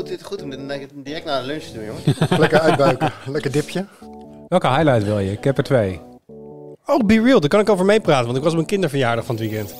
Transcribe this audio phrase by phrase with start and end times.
[0.00, 0.58] goed, dit, goed om dit
[0.94, 2.02] direct na de lunch te doen, jongen.
[2.40, 3.12] Lekker uitbuiken.
[3.26, 3.86] Lekker dipje.
[4.48, 5.32] Welke highlight wil je?
[5.32, 6.00] Ik heb er twee.
[6.86, 9.36] Oh, Be Real, daar kan ik over meepraten, want ik was op mijn kinderverjaardag van
[9.36, 9.74] het weekend.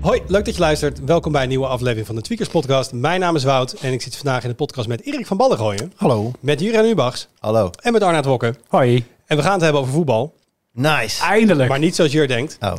[0.00, 1.04] Hoi, leuk dat je luistert.
[1.04, 2.92] Welkom bij een nieuwe aflevering van de Tweakers Podcast.
[2.92, 5.92] Mijn naam is Wout en ik zit vandaag in de podcast met Erik van Ballengooien,
[5.96, 6.30] Hallo.
[6.40, 7.70] met Jurgen Ubachs Hallo.
[7.82, 8.56] en met Arnaud Wokken.
[8.68, 9.04] Hoi.
[9.26, 10.34] En we gaan het hebben over voetbal,
[10.76, 11.22] Nice.
[11.22, 11.68] Eindelijk.
[11.68, 12.56] maar niet zoals Jur denkt.
[12.60, 12.74] Oh,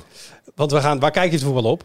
[0.56, 1.84] Want we gaan, waar kijk je het voetbal op?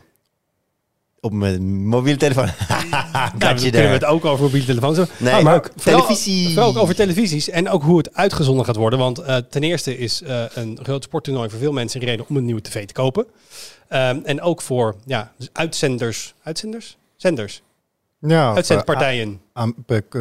[1.20, 2.48] op mijn mobiele telefoon.
[2.90, 5.16] Nou, dan you kunnen we het ook over mobiele telefoons hebben.
[5.18, 6.48] Nee, Ah, maar ook vooral- televisie.
[6.52, 8.98] Vooral ook over televisies en ook hoe het uitgezonden gaat worden.
[8.98, 12.36] Want eh, ten eerste is eh, een groot sporttoernooi voor veel mensen een reden om
[12.36, 13.26] een nieuwe tv te kopen.
[13.88, 16.34] Ehm, en ook voor ja, dus uitzenders.
[16.42, 16.96] Uitzenders?
[17.16, 17.62] Zenders.
[18.26, 19.40] Ja, Uitzendpartijen.
[19.52, 19.74] aan-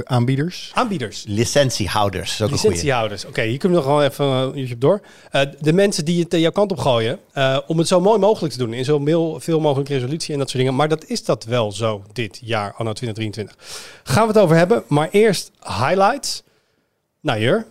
[0.04, 0.72] aanbieders.
[0.74, 1.24] Aanbieders.
[1.28, 2.38] Licentiehouders.
[2.38, 3.26] Licentiehouders.
[3.26, 5.02] Oké, hier kunnen we nog wel even uh, YouTube door.
[5.32, 7.20] Eh, de mensen die het uh, jouw kant op gooien.
[7.34, 8.74] eh, om het zo mooi mogelijk te doen.
[8.74, 10.76] In zo veel, veel mogelijk resolutie en dat soort dingen.
[10.78, 13.56] Maar dat is dat wel zo dit jaar, anno 2023.
[14.04, 14.84] Gaan we het over hebben.
[14.88, 16.44] Maar eerst highlights.
[17.22, 17.66] Nou, Jur.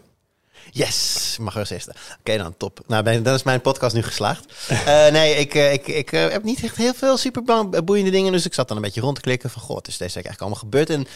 [0.72, 1.88] Yes, mag wel eerst.
[2.18, 2.80] Oké dan, top.
[2.86, 4.44] Nou, ben, dan is mijn podcast nu geslaagd.
[4.68, 7.42] Eh, nee, ik, eh, ik, ik eh, heb niet echt heel veel super
[7.84, 8.32] boeiende dingen.
[8.32, 9.62] Dus ik zat dan een beetje rond te klikken van...
[9.62, 10.90] God, is deze week eigenlijk allemaal gebeurd?
[10.90, 11.06] En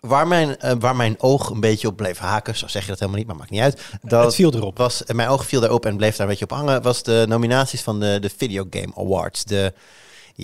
[0.00, 2.56] waar mijn, waar mijn oog een beetje op bleef haken...
[2.56, 3.80] Zo zeg je dat helemaal niet, maar maakt niet uit.
[4.02, 4.78] Dat het viel erop.
[4.78, 6.82] Was, mijn oog viel daarop en bleef daar een beetje op hangen...
[6.82, 9.44] was de nominaties van de, de Video Game Awards.
[9.44, 9.72] De,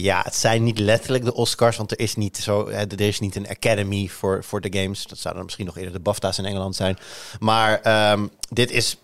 [0.03, 1.77] ja, het zijn niet letterlijk de Oscars...
[1.77, 4.99] want er is niet, zo, eh, er is niet een academy voor, voor de games.
[5.07, 6.99] Dat zouden dan misschien nog eerder de BAFTA's in Engeland zijn.
[7.41, 8.97] Maar ehm, dit is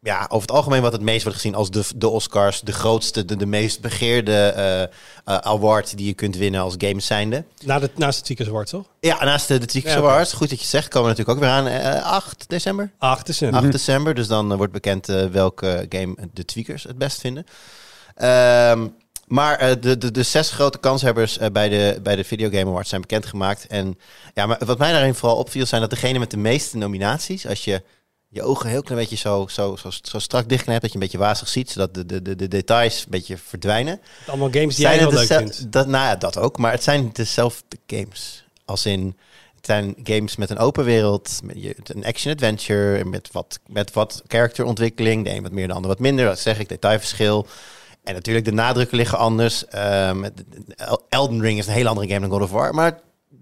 [0.00, 2.60] ja, over het algemeen wat het meest wordt gezien als de, de Oscars.
[2.60, 4.88] De grootste, de, de meest begeerde eh, eh,
[5.24, 7.44] award die je kunt winnen als games zijnde.
[7.64, 8.86] Na de, naast de Tweakers Award, toch?
[9.00, 10.00] Ja, naast de, de Tweakers Ja.
[10.00, 11.94] Awards, goed dat je zegt, komen we natuurlijk ook weer aan.
[11.96, 12.90] eh 8 december?
[12.98, 13.60] 8 december.
[13.60, 17.46] 8 december, dus dan eh, wordt bekend eh, welke game de Tweakers het best vinden.
[18.14, 18.86] Ehm,
[19.26, 22.70] maar eh, de, de, de zes grote kanshebbers eh, bij, de, bij de Video Game
[22.70, 23.66] Awards zijn bekendgemaakt.
[23.66, 23.98] En
[24.34, 27.64] ja, maar wat mij daarin vooral opviel, zijn dat degene met de meeste nominaties, als
[27.64, 27.82] je
[28.28, 31.02] je ogen een heel klein beetje zo, zo, zo, zo strak dichtknijpt, dat je een
[31.02, 34.00] beetje wazig ziet, zodat de, de, de, de details een beetje verdwijnen.
[34.26, 35.72] Allemaal games die jij Zijn heel leuk vindt.
[35.72, 36.58] Dat, nou ja, dat ook.
[36.58, 38.44] Maar het zijn dezelfde games.
[38.64, 39.16] Als in,
[39.56, 44.22] het zijn games met een open wereld, met je- een action-adventure, met wat, met wat
[44.26, 45.24] karakterontwikkeling.
[45.24, 46.24] De een wat meer, de ander wat minder.
[46.24, 47.46] Dat zeg ik, detailverschil.
[48.04, 49.66] En natuurlijk, de nadrukken liggen anders.
[49.66, 50.24] Ehm,
[50.76, 52.74] El- Elden Ring is een hele andere game dan God of War.
[52.74, 53.00] Maar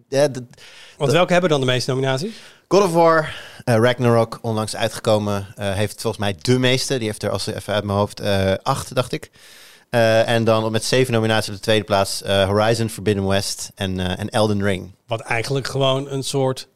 [0.08, 0.46] ja, de-
[0.96, 2.32] Want welke hebben dan de meeste nominaties?
[2.68, 3.34] God of War,
[3.64, 6.98] eh, Ragnarok, onlangs uitgekomen, eh, heeft volgens mij de meeste.
[6.98, 9.30] Die heeft er, als even uit mijn hoofd, eh, acht, dacht ik.
[9.90, 14.62] En dan met zeven nominaties op de tweede plaats Horizon Forbidden West en, en Elden
[14.62, 14.94] Ring.
[15.06, 16.68] Wat eigenlijk gewoon een soort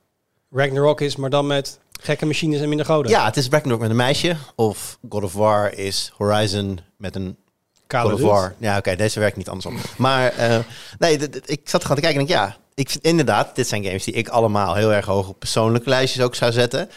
[0.51, 3.11] Ragnarok is, maar dan met gekke machines en minder goden.
[3.11, 4.37] Ja, het is Ragnarok met een meisje.
[4.55, 7.37] Of God of War is Horizon met een
[7.89, 8.21] God of.
[8.21, 8.55] War.
[8.59, 9.79] Ja, oké, deze werkt niet andersom.
[9.97, 10.59] Maar eh,
[10.99, 14.05] nee, ik zat gewoon te kijken en ik, ja, ik vind inderdaad, dit zijn games
[14.05, 16.91] die ik allemaal heel erg hoog op persoonlijke lijstjes ook zou zetten.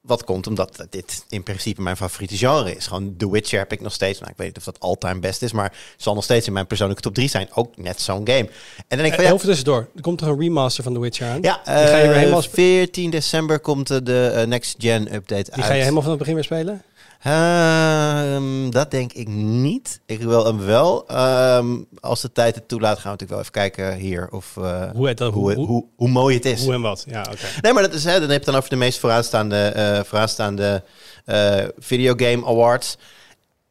[0.00, 2.86] Wat komt omdat dit in principe mijn favoriete genre is.
[2.86, 4.18] Gewoon The Witcher heb ik nog steeds.
[4.18, 6.66] Nou, ik weet niet of dat all-time best is, maar zal nog steeds in mijn
[6.66, 7.48] persoonlijke top 3 zijn.
[7.54, 8.38] Ook net zo'n game.
[8.38, 8.48] En
[8.88, 9.88] dan denk ik van Eh, ja, Even tussendoor.
[9.96, 11.42] Er komt toch een remaster van The Witcher aan?
[11.42, 15.14] ja Die ga je weer eh, helemaal spe- 14 december komt de eh, Next Gen
[15.14, 15.64] update Die uit.
[15.64, 16.82] ga je helemaal van het begin weer spelen?
[17.24, 20.00] Ehm, dat denk ik niet.
[20.06, 21.08] Ik wil hem wel.
[21.08, 24.90] Ehm, als de tijd het toelaat, gaan we natuurlijk wel even kijken hier of eh,
[24.94, 26.64] Hoe het- hoe, hoe- hoe, hoe, mooi het is.
[26.64, 27.04] Hoe en wat?
[27.08, 27.46] Ja, oké.
[27.60, 30.00] Nee, maar dat is, hè, dan heb je het dan over de meest vooraanstaande, eh
[30.04, 30.82] vooraanstaande
[31.24, 32.96] eh videogame awards.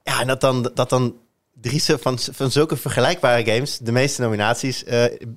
[0.03, 1.15] Ja, en dat dan, dat dan
[1.61, 4.83] drie van, van zulke vergelijkbare games de meeste nominaties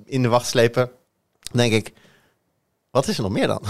[0.05, 0.89] in de wacht slepen.
[1.51, 1.93] Denk ik,
[2.91, 3.61] wat is er nog meer dan?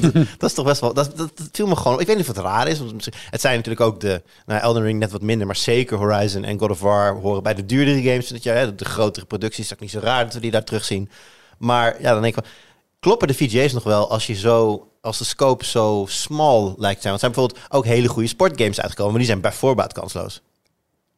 [0.00, 0.94] Want dat is toch best wel.
[0.94, 2.00] Dat, dat, dat viel me gewoon.
[2.00, 2.78] Ik weet niet of het raar is.
[2.78, 4.22] Want misschien- het zijn natuurlijk ook de.
[4.46, 5.46] Nou, Elden Ring net wat minder.
[5.46, 8.28] Maar zeker Horizon en God of War horen bij de duurdere games.
[8.28, 9.64] Dat je, hè, de grotere producties.
[9.64, 11.10] is ook niet zo raar dat we die daar terugzien.
[11.58, 12.52] Maar ja, dan denk ik wel.
[13.00, 14.86] Kloppen de VGA's nog wel als je zo.
[15.00, 17.18] Als de scope zo small lijkt te zijn.
[17.18, 19.10] Want zijn bijvoorbeeld ook hele goede sportgames uitgekomen.
[19.10, 20.42] Maar die zijn bij voorbaat kansloos.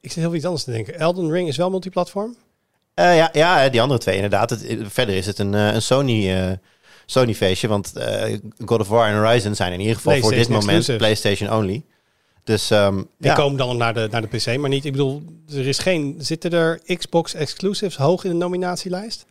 [0.01, 0.99] Ik zit heel iets anders te denken.
[0.99, 2.37] Elden Ring is wel multiplatform?
[2.95, 4.51] Eh, ja, ja, die andere twee inderdaad.
[4.51, 6.51] Het, verder is het een, eh, een Sony, eh,
[7.07, 7.69] Sony feestje.
[7.69, 10.97] Want eh, God of War en Horizon zijn in ieder geval voor dit moment exclusive.
[10.97, 11.83] PlayStation only.
[12.45, 13.35] Dus ehm, Die ja.
[13.35, 14.85] komen dan naar de, naar de PC, maar niet.
[14.85, 16.15] Ik bedoel, er is geen.
[16.19, 19.27] Zitten er Xbox exclusives hoog in de nominatielijst?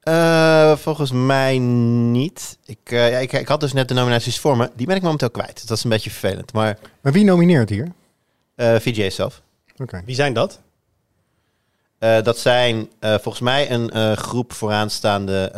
[0.00, 2.58] Eh, volgens mij niet.
[2.66, 4.70] Ik, eh, ja, ik, ik had dus net de nominaties voor me.
[4.76, 5.68] Die ben ik momenteel kwijt.
[5.68, 6.52] Dat is een beetje vervelend.
[6.52, 7.92] Maar Maar wie nomineert hier?
[8.54, 9.42] eh VGA zelf.
[9.76, 10.02] Oké.
[10.04, 10.60] Wie zijn dat?
[11.98, 15.50] Eh, dat zijn eh, volgens mij een eh, groep vooraanstaande.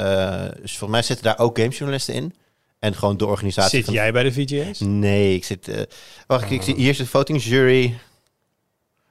[0.60, 2.34] dus volgens mij zitten daar ook gamejournalisten in.
[2.78, 3.76] En gewoon de organisatie.
[3.76, 4.80] Zit van- jij bij de VGA's?
[4.80, 5.86] Nee, ik zit.
[6.26, 7.98] wacht, ik zie hier is de voting jury.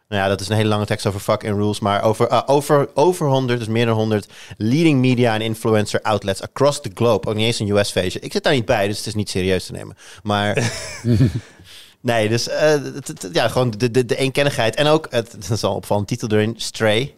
[0.10, 1.80] Nou ja, dat is een hele lange tekst over fuck and rules.
[1.80, 4.28] Maar over, eh, over, over 100, dus meer dan 100
[4.58, 7.28] leading media en influencer outlets across the globe.
[7.28, 8.20] Ook niet eens een US feestje.
[8.20, 9.98] Ik zit daar niet bij, dus het is niet serieus te nemen.
[10.24, 10.54] Maar
[12.02, 12.74] nee, dus eh,
[13.32, 14.76] ja, gewoon de, de, de eenkennigheid.
[14.76, 17.16] En ook, het, dat is al opvallend titel erin, Stray.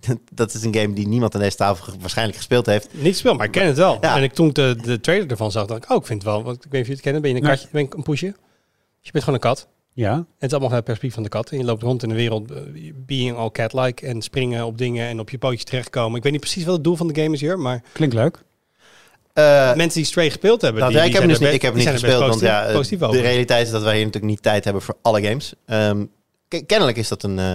[0.32, 2.88] dat is een game die niemand aan deze tafel waarschijnlijk gespeeld heeft.
[2.92, 3.98] Niet gespeeld, maar ik ken het wel.
[4.00, 4.16] Ja.
[4.16, 6.32] En ik, toen ik de, de trailer ervan zag, dacht ik, oh, ik vind het
[6.32, 6.42] wel.
[6.42, 7.22] Want ik weet niet of je het kennen.
[7.22, 7.52] Ben je een Nee.
[7.52, 7.68] katje?
[7.72, 8.26] Ben je een poesje?
[8.26, 8.36] Dus
[9.00, 9.68] je bent gewoon een kat.
[9.92, 11.50] Ja, En het is allemaal vanuit het perspectief van de kat.
[11.50, 12.60] En je loopt rond in de wereld, eh,
[12.94, 14.06] being all cat-like.
[14.06, 16.16] En springen op dingen en op je pootjes terechtkomen.
[16.16, 17.58] Ik weet niet precies wat het doel van de game is hier.
[17.58, 18.42] Maar klinkt leuk.
[19.34, 21.62] Eh, mensen die Stray gespeeld hebben, Nou, die, ja, ik die heb dus niet, ik
[21.62, 24.64] heb niet gespeeld, want ja, positief, de realiteit is dat wij hier natuurlijk niet tijd
[24.64, 25.52] hebben voor alle games.
[25.66, 26.04] Ehm,
[26.48, 27.54] ke- kennelijk is dat een, eh,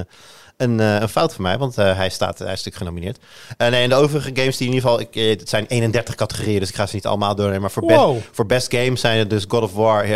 [0.58, 3.18] een, eh, een fout van mij, want hij, staat, hij is natuurlijk genomineerd.
[3.58, 6.60] Eh, nee, en de overige games die in ieder geval, ik, het zijn 31 categorieën,
[6.60, 7.62] dus ik ga ze niet allemaal doornemen.
[7.62, 8.14] Maar voor, Wow.
[8.16, 10.08] best, voor best games zijn het dus God of War,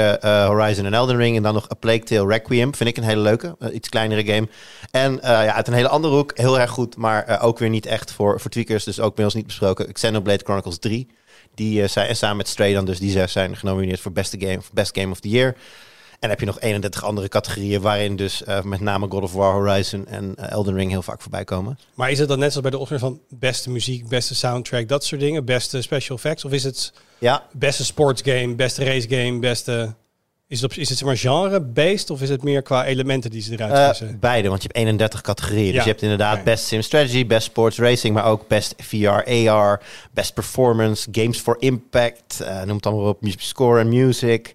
[0.46, 1.36] Horizon en Elden Ring.
[1.38, 4.48] En dan nog A Plague Tale Requiem, vind ik een hele leuke, iets kleinere game.
[4.92, 8.12] En ja, uit een hele andere hoek, heel erg goed, maar ook weer niet echt
[8.12, 8.84] voor, voor tweakers.
[8.84, 9.92] Dus ook bij ons niet besproken.
[9.92, 11.08] Xenoblade Chronicles 3.
[11.56, 14.40] Die eh, zijn en samen met Stray dan dus die zes zijn genomineerd voor beste
[14.40, 15.56] game, voor best game of the year.
[16.24, 19.54] En heb je nog 31 andere categorieën waarin dus eh, met name God of War,
[19.54, 21.80] Horizon en eh, Elden Ring heel vaak voorbij komen.
[21.94, 25.04] Maar is het dan net zoals bij de Oscars van beste muziek, beste soundtrack, dat
[25.06, 26.46] soort dingen, beste special effects?
[26.46, 29.94] Of is het Ja, beste sportsgame, beste racegame, beste...
[30.54, 33.42] Is het, op, is het zeg maar genre-based of is het meer qua elementen die
[33.42, 34.20] ze eruit vissen?
[34.20, 35.74] beide, want je hebt 31 categorieën.
[35.74, 39.82] Dus je hebt inderdaad best sim strategy, best sports racing, maar ook best VR, AR,
[40.12, 44.54] best performance, games for impact, eh, noem het allemaal op, score en music.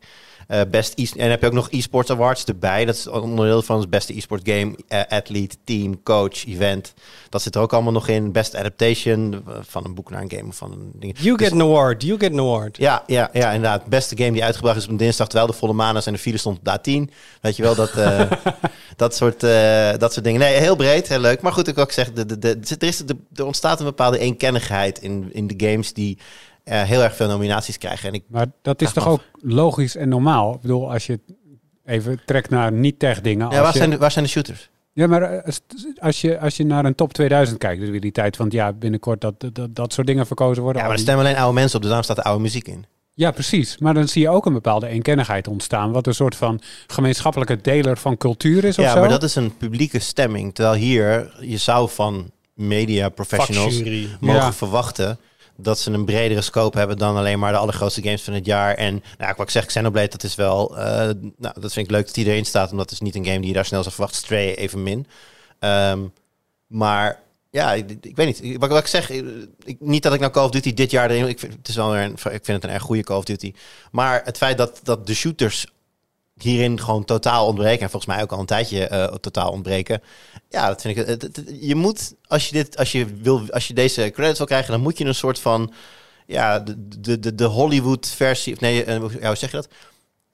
[0.49, 2.85] Eh, best e en dan heb je ook nog esports awards erbij.
[2.85, 6.95] Dat is onderdeel van het beste e-sport game, eh, athlete, team, coach, event.
[7.29, 8.33] Dat zit er ook allemaal nog in.
[8.33, 11.19] Best adaptation eh, van een boek naar een game of van een ding.
[11.19, 12.77] You Dus- get an award, you get an award.
[12.77, 13.87] Ja, ja, ja, inderdaad.
[13.87, 16.39] Beste game die uitgebracht is op dinsdag, terwijl de volle maan is en de file
[16.39, 17.13] stond op de A10.
[17.41, 18.31] Weet je wel, dat, eh,
[18.97, 19.41] dat, soort,
[20.01, 20.41] dat soort dingen.
[20.41, 21.41] Nee, heel breed, heel leuk.
[21.41, 24.19] Maar goed, ik ook zeggen, de, de, de, er, is, de, er ontstaat een bepaalde
[24.19, 26.19] eenkennigheid in, in de games die
[26.69, 28.09] eh, heel erg veel nominaties krijgen.
[28.09, 30.55] En ik, Maar dat is toch ook logisch en normaal?
[30.55, 31.37] Ik bedoel, als je het
[31.85, 33.51] even trekt naar niet-tech dingen.
[33.51, 34.71] ja, waar, je- zijn de, waar zijn de shooters?
[34.93, 35.61] Ja, maar eh, als,
[35.99, 38.73] als, je, als je naar een top 2000 kijkt, dus weer die tijd van ja,
[38.73, 40.81] binnenkort dat, dat, dat soort dingen verkozen worden.
[40.83, 42.85] Ja, maar er stemmen alleen oude mensen op, dus daarom staat de oude muziek in.
[43.15, 43.79] ja, precies.
[43.79, 47.97] Maar dan zie je ook een bepaalde eenkennigheid ontstaan, wat een soort van gemeenschappelijke deler
[47.99, 49.01] van cultuur is of Ja, zo.
[49.01, 50.55] maar dat is een publieke stemming.
[50.55, 54.09] Terwijl hier, je zou van media professionals Vakjury.
[54.21, 54.53] mogen Ja.
[54.53, 55.19] verwachten
[55.61, 58.75] dat ze een bredere scope hebben dan alleen maar de allergrootste games van het jaar.
[58.75, 60.85] En nou, wat ik zeg, Xenoblade, dat is wel, eh,
[61.37, 63.39] nou, dat vind ik leuk dat die erin staat, omdat het is niet een game
[63.39, 64.23] die je daar snel zou verwachten.
[64.23, 65.07] Stray evenmin.
[65.59, 66.01] Ehm
[66.69, 68.57] maar ja, ik, ik weet niet.
[68.57, 71.29] Wat, wat ik zeg, ik, niet dat ik nou Call of Duty dit jaar erin,
[71.29, 73.25] ik vind, het is wel weer een, ik vind het een erg goede Call of
[73.25, 73.53] Duty.
[73.91, 75.67] Maar het feit dat, dat de shooters
[76.43, 77.83] hierin gewoon totaal ontbreken.
[77.83, 80.03] En volgens mij ook al een tijdje eh, totaal ontbreken.
[80.49, 81.07] Ja, dat vind ik.
[81.07, 84.39] Het, het- het- je moet, als je, dit, als, je wil, als je deze credits
[84.39, 85.73] wil krijgen, dan moet je een soort van.
[86.27, 88.53] Ja, de, de, de, Hollywood-versie.
[88.55, 89.69] Of nee, eh, ja, hoe zeg je dat?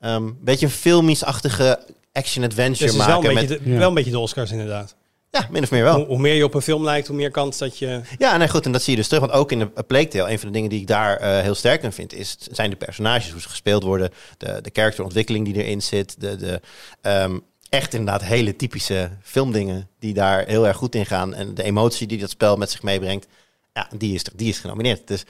[0.01, 1.79] Ehm, beetje een filmisch-achtige
[2.13, 3.29] action-adventure Dus is wel maken.
[3.29, 3.79] een, beetje met, de, Ja.
[3.79, 4.95] wel een beetje de Oscars inderdaad.
[5.35, 5.97] Ja, min of meer wel.
[5.97, 8.01] Hoe, hoe meer je op een film lijkt, hoe meer kans dat je...
[8.19, 8.67] Ja, nee, goed.
[8.67, 9.23] En dat zie je dus terug.
[9.23, 11.55] Want ook in de Plague Tale, een van de dingen die ik daar eh, heel
[11.55, 15.65] sterk in vind, is, zijn de personages, hoe ze gespeeld worden, de, de characterontwikkeling die
[15.65, 16.61] erin zit, de, de
[17.01, 17.39] ehm,
[17.69, 21.35] echt inderdaad hele typische filmdingen die daar heel erg goed in gaan.
[21.35, 23.27] En de emotie die dat spel met zich meebrengt,
[23.73, 25.07] ja, die is, die is genomineerd.
[25.07, 25.25] Dus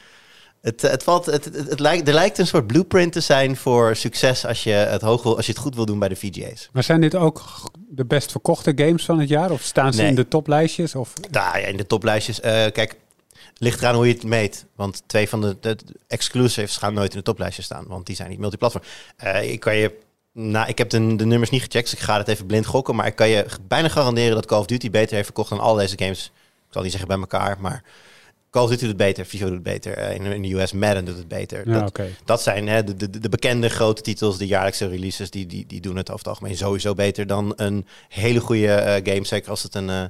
[0.61, 3.97] het, het, valt, het, het, het lijkt, er lijkt een soort blueprint te zijn voor
[3.97, 6.69] succes als je het, hoog wil, als je het goed wil doen bij de VGA's.
[6.73, 7.45] Maar zijn dit ook
[7.95, 9.51] de best verkochte games van het jaar?
[9.51, 10.09] Of staan ze Nee.
[10.11, 10.95] in de toplijstjes?
[10.95, 12.41] Of, Nou ja, in de toplijstjes.
[12.41, 12.97] eh, kijk,
[13.59, 14.67] ligt eraan hoe je het meet.
[14.77, 17.85] Want twee van de, de exclusives gaan nooit in de toplijstjes staan.
[17.89, 18.85] Want die zijn niet multiplatform.
[19.17, 20.03] Eh ik kan je...
[20.33, 22.95] Nou, ik heb de, de nummers niet gecheckt, dus ik ga het even blind gokken.
[22.95, 25.75] Maar ik kan je bijna garanderen dat Call of Duty beter heeft verkocht dan al
[25.75, 26.25] deze games.
[26.67, 27.83] Ik zal niet zeggen bij elkaar, maar
[28.55, 29.97] Call of Duty doet het beter, FIFA doet het beter.
[29.97, 31.69] eh, in, in de US Madden doet het beter.
[31.69, 35.47] ja, dat, dat zijn hè, de, de, de bekende grote titels, de jaarlijkse releases, die,
[35.47, 39.27] die, die doen het over het algemeen sowieso beter dan een hele goede eh, game.
[39.27, 40.03] Zeker als het een, eh,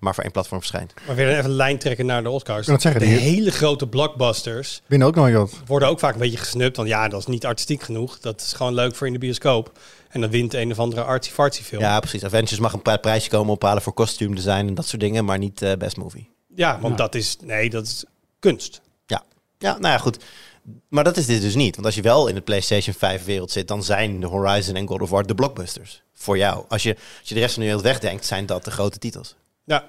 [0.00, 0.94] maar voor één platform verschijnt.
[1.06, 2.66] Maar weer even een lijn trekken naar de Oscars.
[2.66, 5.52] Het zeggen, de die- hele grote blockbusters Winnen ook nooit wat.
[5.66, 6.76] worden ook vaak een beetje gesnupt.
[6.76, 8.18] Want ja, dat is niet artistiek genoeg.
[8.18, 9.78] Dat is gewoon leuk voor in de bioscoop.
[10.08, 11.82] En dan wint een of andere artsy-fartsy film.
[11.82, 12.24] Ja, precies.
[12.24, 15.38] Avengers mag een pri- prijsje komen ophalen voor costume design en dat soort dingen, maar
[15.38, 16.30] niet best movie.
[16.54, 17.04] Ja, want Ja.
[17.04, 17.36] dat is...
[17.40, 18.04] Nee, dat is
[18.38, 18.80] kunst.
[19.06, 19.22] Ja.
[19.58, 20.18] ja, nou ja, goed.
[20.88, 21.74] Maar dat is dit dus niet.
[21.74, 24.86] Want als je wel in de PlayStation 5 wereld zit, dan zijn de Horizon en
[24.86, 26.02] God of War de blockbusters.
[26.14, 26.64] Voor jou.
[26.68, 29.34] Als je, als je de rest van de wereld wegdenkt, zijn dat de grote titels.
[29.64, 29.88] Ja.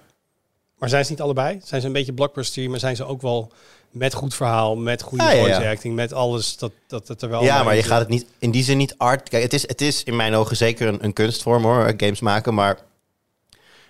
[0.78, 1.60] Maar zijn ze niet allebei?
[1.64, 3.52] Zijn ze een beetje blockbuster, maar zijn ze ook wel
[3.92, 5.54] met goed verhaal, met goede Ja, ja, ja.
[5.54, 8.26] voice acting, met alles dat, dat het er wel ja, maar je gaat het niet
[8.40, 9.30] in die zin niet art.
[9.30, 12.54] Kijk, het is, het is in mijn ogen zeker een, een kunstvorm hoor, games maken.
[12.54, 12.78] Maar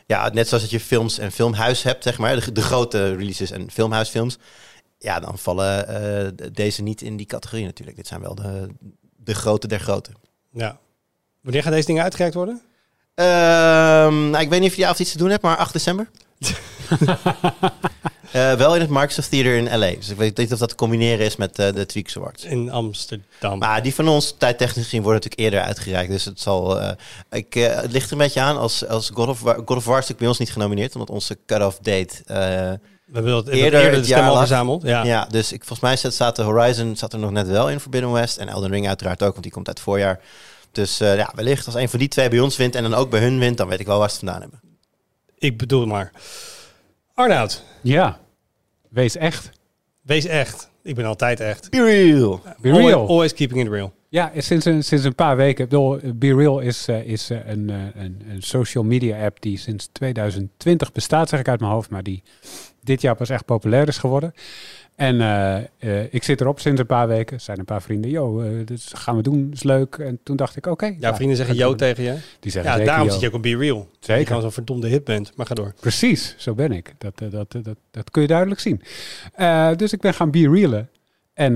[0.05, 2.39] Ja, net zoals dat je films en filmhuis hebt, zeg maar.
[2.39, 4.37] De, de grote releases en filmhuisfilms.
[4.97, 7.97] Ja, dan vallen eh, deze niet in die categorie natuurlijk.
[7.97, 8.67] Dit zijn wel de,
[9.15, 10.11] de grote der grote.
[10.51, 10.77] Ja.
[11.41, 12.61] Wanneer gaan deze dingen uitgereikt worden?
[13.15, 15.73] Ehm, nou, ik weet niet of je die avond iets te doen hebt, maar 8
[15.73, 16.09] december.
[18.33, 19.91] Eh, wel in het Microsoft Theater in LA.
[19.91, 22.43] Dus ik weet niet of dat te combineren is met eh, de Tweaks Awards.
[22.43, 23.59] In Amsterdam.
[23.59, 26.11] Maar die van ons, tijdtechnisch gezien, worden natuurlijk eerder uitgereikt.
[26.11, 26.79] Dus het zal.
[26.81, 26.91] eh,
[27.31, 29.55] ik, het ligt er een beetje aan als, als God of War.
[29.65, 32.15] God of War is natuurlijk bij ons niet genomineerd, omdat onze cut-off date.
[32.25, 32.35] eh,
[33.05, 34.83] we hebben het eerder eerder, de het stem jaar al verzameld.
[34.83, 35.03] Ja.
[35.03, 35.25] ja.
[35.29, 38.37] dus ik, volgens mij staat, de Horizon zat er nog net wel in Forbidden West.
[38.37, 40.19] En Elden Ring uiteraard ook, want die komt uit het voorjaar.
[40.71, 43.09] Dus eh, ja, wellicht als een van die twee bij ons wint en dan ook
[43.09, 44.61] bij hun wint, dan weet ik wel waar ze het vandaan hebben.
[45.37, 46.11] Ik bedoel maar.
[47.13, 48.19] Arnoud, Ja,
[48.93, 49.49] wees echt.
[50.01, 50.71] wees echt.
[50.83, 51.69] Ik ben altijd echt.
[51.69, 52.41] Be real.
[52.61, 53.07] Be Always, real.
[53.07, 53.93] always keeping it real.
[54.09, 55.63] Ja, sinds een, sinds een paar weken.
[55.63, 59.41] Ik bedoel, Be Real is, eh, is eh, een, eh, een, een social media app
[59.41, 62.23] die sinds 2020 bestaat, zeg ik uit mijn hoofd, maar die
[62.81, 64.33] dit jaar pas echt populair is geworden.
[64.95, 67.41] En eh, eh, ik zit erop sinds een paar weken.
[67.41, 69.95] Zijn een paar vrienden, yo, eh dit gaan we doen, is leuk.
[69.95, 70.95] En toen dacht ik, oké.
[70.99, 72.17] Ja, vrienden zeggen yo tegen je.
[72.39, 73.13] Die zeggen Ja, zeker daarom yo.
[73.13, 73.77] zit je ook op Be Real.
[73.77, 74.27] Dat je Zeker.
[74.27, 75.31] gewoon zo'n verdomde hit bent.
[75.35, 75.73] Maar ga door.
[75.79, 76.93] Precies, zo ben ik.
[76.97, 78.81] Dat, dat, dat, dat, dat kun je duidelijk zien.
[79.77, 80.89] Dus ik ben gaan Be Realen.
[81.33, 81.55] En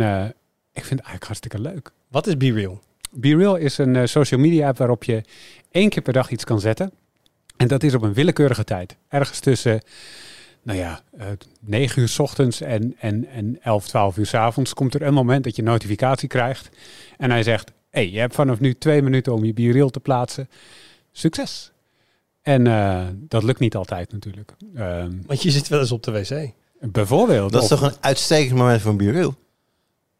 [0.73, 1.91] ik vind het eigenlijk hartstikke leuk.
[2.07, 2.81] Wat is Be Real?
[3.11, 5.23] Be Real is een social media app waarop je
[5.71, 6.91] één keer per dag iets kan zetten.
[7.57, 8.95] En dat is op een willekeurige tijd.
[9.09, 9.81] Ergens tussen,
[10.67, 11.27] nou ja, eh
[11.59, 15.13] 9 uur s ochtends en, en, en 11, 12 uur s avonds komt er een
[15.13, 16.69] moment dat je een notificatie krijgt.
[17.17, 19.99] En hij zegt, hey, je hebt vanaf nu twee minuten om je Be Real te
[19.99, 20.49] plaatsen.
[21.11, 21.71] Succes!
[22.41, 24.55] En eh, dat lukt niet altijd natuurlijk.
[24.75, 26.51] Ehm, Want je zit wel eens op de wc.
[26.91, 27.51] bijvoorbeeld.
[27.51, 29.35] Dat is toch een uitstekend moment voor een Be real.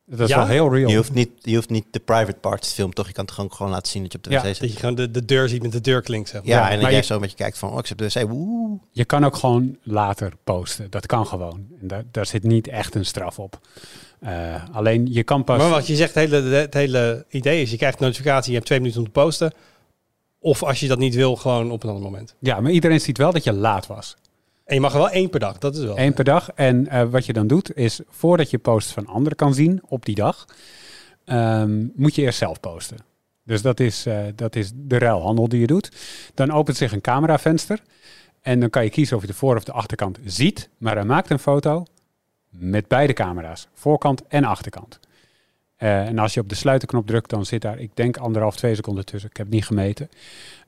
[0.10, 0.38] Dat is Ja?
[0.38, 0.90] wel heel real.
[0.90, 3.08] Je hoeft, niet, je hoeft niet de private parts te filmen, toch?
[3.08, 4.60] Je kan het gewoon, gewoon laten zien dat je op de Ja, wc zit.
[4.60, 6.28] Dat je gewoon de, de deur ziet met de deurklink.
[6.28, 6.50] Zeg maar.
[6.52, 8.02] Ja, Ja, en dat maar jij je- zo een beetje kijkt van, oh, ik zit
[8.02, 8.80] op de wc, woe.
[8.92, 10.90] Je kan ook gewoon later posten.
[10.90, 11.68] Dat kan gewoon.
[11.82, 13.60] En daar, daar zit niet echt een straf op.
[14.20, 15.58] Eh, alleen je kan pas.
[15.58, 18.56] Maar wat je zegt, het hele, het hele idee is, je krijgt een notificatie, je
[18.56, 19.54] hebt twee minuten om te posten.
[20.40, 22.36] Of als je dat niet wil, gewoon op een ander moment.
[22.40, 24.16] Ja, maar iedereen ziet wel dat je laat was.
[24.68, 26.00] En je mag er wel één per dag, dat is wel.
[26.00, 26.50] Eén per dag.
[26.56, 30.06] En eh, wat je dan doet, is voordat je posts van anderen kan zien op
[30.06, 30.46] die dag,
[31.26, 32.98] ehm, moet je eerst zelf posten.
[33.44, 35.92] Dus dat is, eh, dat is de ruilhandel die je doet.
[36.34, 37.82] Dan opent zich een cameravenster.
[38.42, 40.70] En dan kan je kiezen of je de voor- of de achterkant ziet.
[40.78, 41.86] Maar hij maakt een foto
[42.50, 43.68] met beide camera's.
[43.74, 45.00] Voorkant en achterkant.
[45.76, 48.76] Eh, en als je op de sluiterknop drukt, dan zit daar, ik denk, anderhalf, twee
[48.76, 49.30] seconden tussen.
[49.30, 50.10] Ik heb het niet gemeten.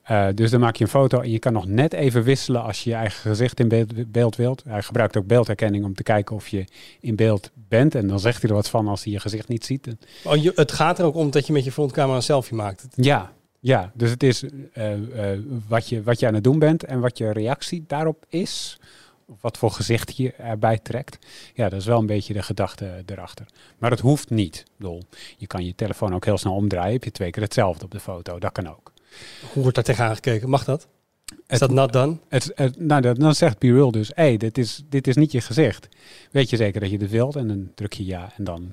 [0.02, 2.84] Eh, dus dan maak je een foto en je kan nog net even wisselen als
[2.84, 4.62] je je eigen gezicht in beeld, beeld wilt.
[4.68, 6.64] Hij gebruikt ook beeldherkenning om te kijken of je
[7.00, 7.94] in beeld bent.
[7.94, 9.88] En dan zegt hij er wat van als hij je gezicht niet ziet.
[10.24, 12.86] Oh, je- het gaat er ook om dat je met je frontcamera een selfie maakt.
[12.94, 16.84] ja, ja, dus het is eh, eh, wat, je, wat je aan het doen bent
[16.84, 18.78] en wat je reactie daarop is.
[19.26, 21.18] Of wat voor gezicht je erbij trekt.
[21.54, 23.46] Ja, dat is wel een beetje de gedachte erachter.
[23.78, 24.64] Maar het hoeft niet.
[24.76, 25.02] Bedoel,
[25.36, 26.92] je kan je telefoon ook heel snel omdraaien.
[26.92, 28.38] Heb je twee keer hetzelfde op de foto.
[28.38, 28.89] Dat kan ook.
[29.52, 30.48] Hoe wordt daar tegenaan gekeken?
[30.48, 30.86] Mag dat?
[31.46, 32.16] Is dat not done?
[32.28, 35.16] Het, het- nou, dat- dan zegt Be Real dus, hé, hey, dit, is, dit is
[35.16, 35.88] niet je gezicht.
[36.30, 37.36] Weet je zeker dat je dit wilt?
[37.36, 38.72] En dan druk je ja en dan,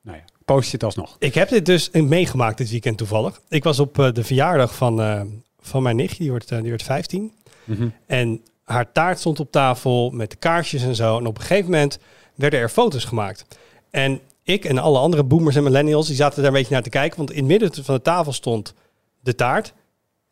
[0.00, 1.16] nou ja, post je het alsnog.
[1.18, 3.40] Ik heb dit dus meegemaakt dit weekend toevallig.
[3.48, 5.20] Ik was op eh, de verjaardag van, eh,
[5.60, 7.32] van mijn nichtje, die wordt, eh, die wordt 15.
[8.06, 11.18] En haar taart stond op tafel met de kaarsjes en zo.
[11.18, 11.98] En op een gegeven moment
[12.34, 13.44] werden er foto's gemaakt.
[13.90, 16.88] En ik en alle andere boomers en millennials, die zaten daar een beetje naar te
[16.90, 17.16] kijken.
[17.18, 18.74] Want in het midden van de tafel stond
[19.26, 19.72] de taart.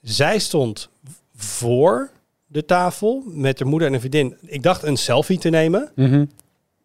[0.00, 0.88] Zij stond
[1.36, 2.10] voor
[2.46, 4.36] de tafel met haar moeder en een vriendin.
[4.46, 5.92] Ik dacht een selfie te nemen.
[5.94, 6.24] Mhm.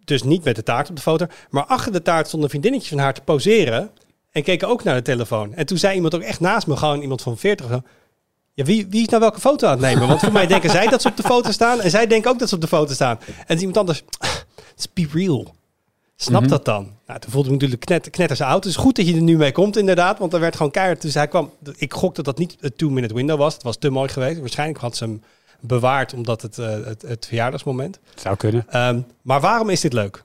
[0.04, 1.25] Dus niet met de taart op de foto.
[1.50, 3.89] Maar achter de taart stond een vriendinnetje van haar te poseren.
[4.32, 5.54] En keken ook naar de telefoon.
[5.54, 7.82] En toen zei iemand ook echt naast me, gewoon iemand van 40 of zo.
[8.54, 10.08] Ja, wie, wie is nou welke foto aan het nemen?
[10.08, 11.82] Want voor mij denken zij dat ze op de foto staan.
[11.82, 13.20] En zij denken ook dat ze op de foto staan.
[13.48, 14.04] En is iemand anders.
[14.75, 15.56] It's be real.
[16.22, 16.50] Snap Mhm.
[16.50, 16.92] dat dan?
[17.08, 18.64] Nou, toen voelde ik natuurlijk knet, knetters oud.
[18.64, 20.20] Het is goed dat je er nu mee komt, inderdaad.
[20.20, 21.02] Want er werd gewoon keihard.
[21.02, 21.52] Dus hij kwam.
[21.78, 23.54] Ik gok dat dat niet een two-minute window was.
[23.54, 24.40] Het was te mooi geweest.
[24.40, 25.22] Waarschijnlijk had ze hem
[25.60, 28.00] bewaard omdat het, eh, het, het verjaardagsmoment.
[28.16, 28.66] Zou kunnen.
[28.70, 30.24] Ehm, maar waarom is dit leuk?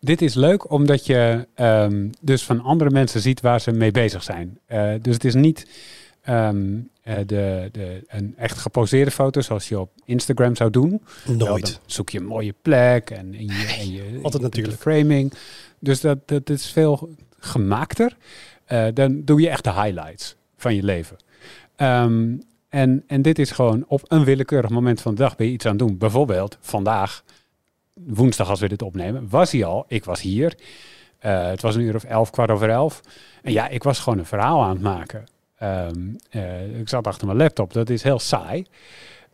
[0.00, 4.22] Dit is leuk omdat je ehm, dus van andere mensen ziet waar ze mee bezig
[4.22, 4.58] zijn.
[4.66, 5.66] Eh, dus het is niet
[6.24, 11.02] ehm, eh, de, de, een echt geposeerde foto zoals je op Instagram zou doen.
[11.26, 11.66] Nooit.
[11.66, 14.78] dan zoek je een mooie plek en, en je, en je altijd natuurlijk.
[14.78, 15.32] framing.
[15.78, 18.16] Dus dat, dat is veel gemaakter.
[18.64, 21.16] Eh, dan doe je echt de highlights van je leven.
[21.76, 22.36] Ehm,
[22.68, 25.64] en, en dit is gewoon op een willekeurig moment van de dag ben je iets
[25.64, 25.98] aan het doen.
[25.98, 27.24] Bijvoorbeeld vandaag,
[27.94, 29.84] woensdag als we dit opnemen, was hij al.
[29.88, 30.54] Ik was hier.
[31.18, 33.00] Eh, het was een uur of elf, kwart over elf.
[33.42, 35.24] En ja, ik was gewoon een verhaal aan het maken.
[35.58, 35.98] Ehm,
[36.30, 37.72] eh, ik zat achter mijn laptop.
[37.72, 38.66] Dat is heel saai.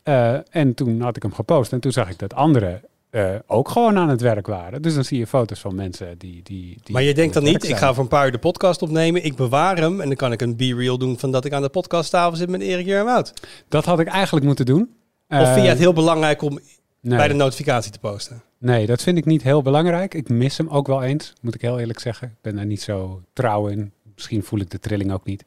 [0.03, 3.69] Eh, en toen had ik hem gepost en toen zag ik dat anderen eh, ook
[3.69, 4.83] gewoon aan het werk waren.
[4.83, 6.43] Dus dan zie je foto's van mensen die...
[6.43, 8.83] die, die Maar je denkt dan niet, ik ga voor een paar uur de podcast
[8.83, 11.63] opnemen, ik bewaar hem en dan kan ik een be-real doen van dat ik aan
[11.63, 13.33] de podcasttafel zit met Erik Jermout.
[13.69, 14.91] Dat had ik eigenlijk moeten doen.
[15.29, 16.59] Of vind je het heel belangrijk om
[17.01, 17.19] nee.
[17.19, 18.43] bij de notificatie te posten?
[18.59, 20.15] Nee, dat vind ik niet heel belangrijk.
[20.15, 22.29] Ik mis hem ook wel eens, moet ik heel eerlijk zeggen.
[22.29, 23.93] Ik ben daar niet zo trouw in.
[24.21, 25.45] Misschien voel ik de trilling ook niet.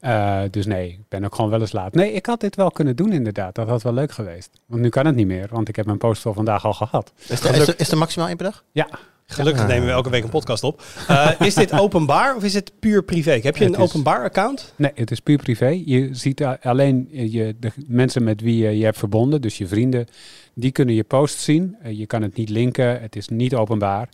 [0.00, 1.94] Eh, dus nee, ik ben ook gewoon wel eens laat.
[1.94, 3.54] Nee, ik had dit wel kunnen doen inderdaad.
[3.54, 4.50] Dat had wel leuk geweest.
[4.66, 7.12] Want nu kan het niet meer, want ik heb mijn post voor vandaag al gehad.
[7.28, 8.64] Is er, is er, is er maximaal één per dag?
[8.72, 8.88] Ja,
[9.26, 10.82] Gelukkig nemen we elke week een podcast op.
[11.08, 13.38] Eh, is dit openbaar of is het puur privé?
[13.42, 14.72] Heb je een is- openbaar account?
[14.76, 15.82] nee, het is puur privé.
[15.84, 19.66] Je ziet alleen eh, je, de mensen met wie je je hebt verbonden, dus je
[19.66, 20.06] vrienden,
[20.54, 21.76] die kunnen je post zien.
[21.88, 24.08] Je kan het niet linken, het is niet openbaar.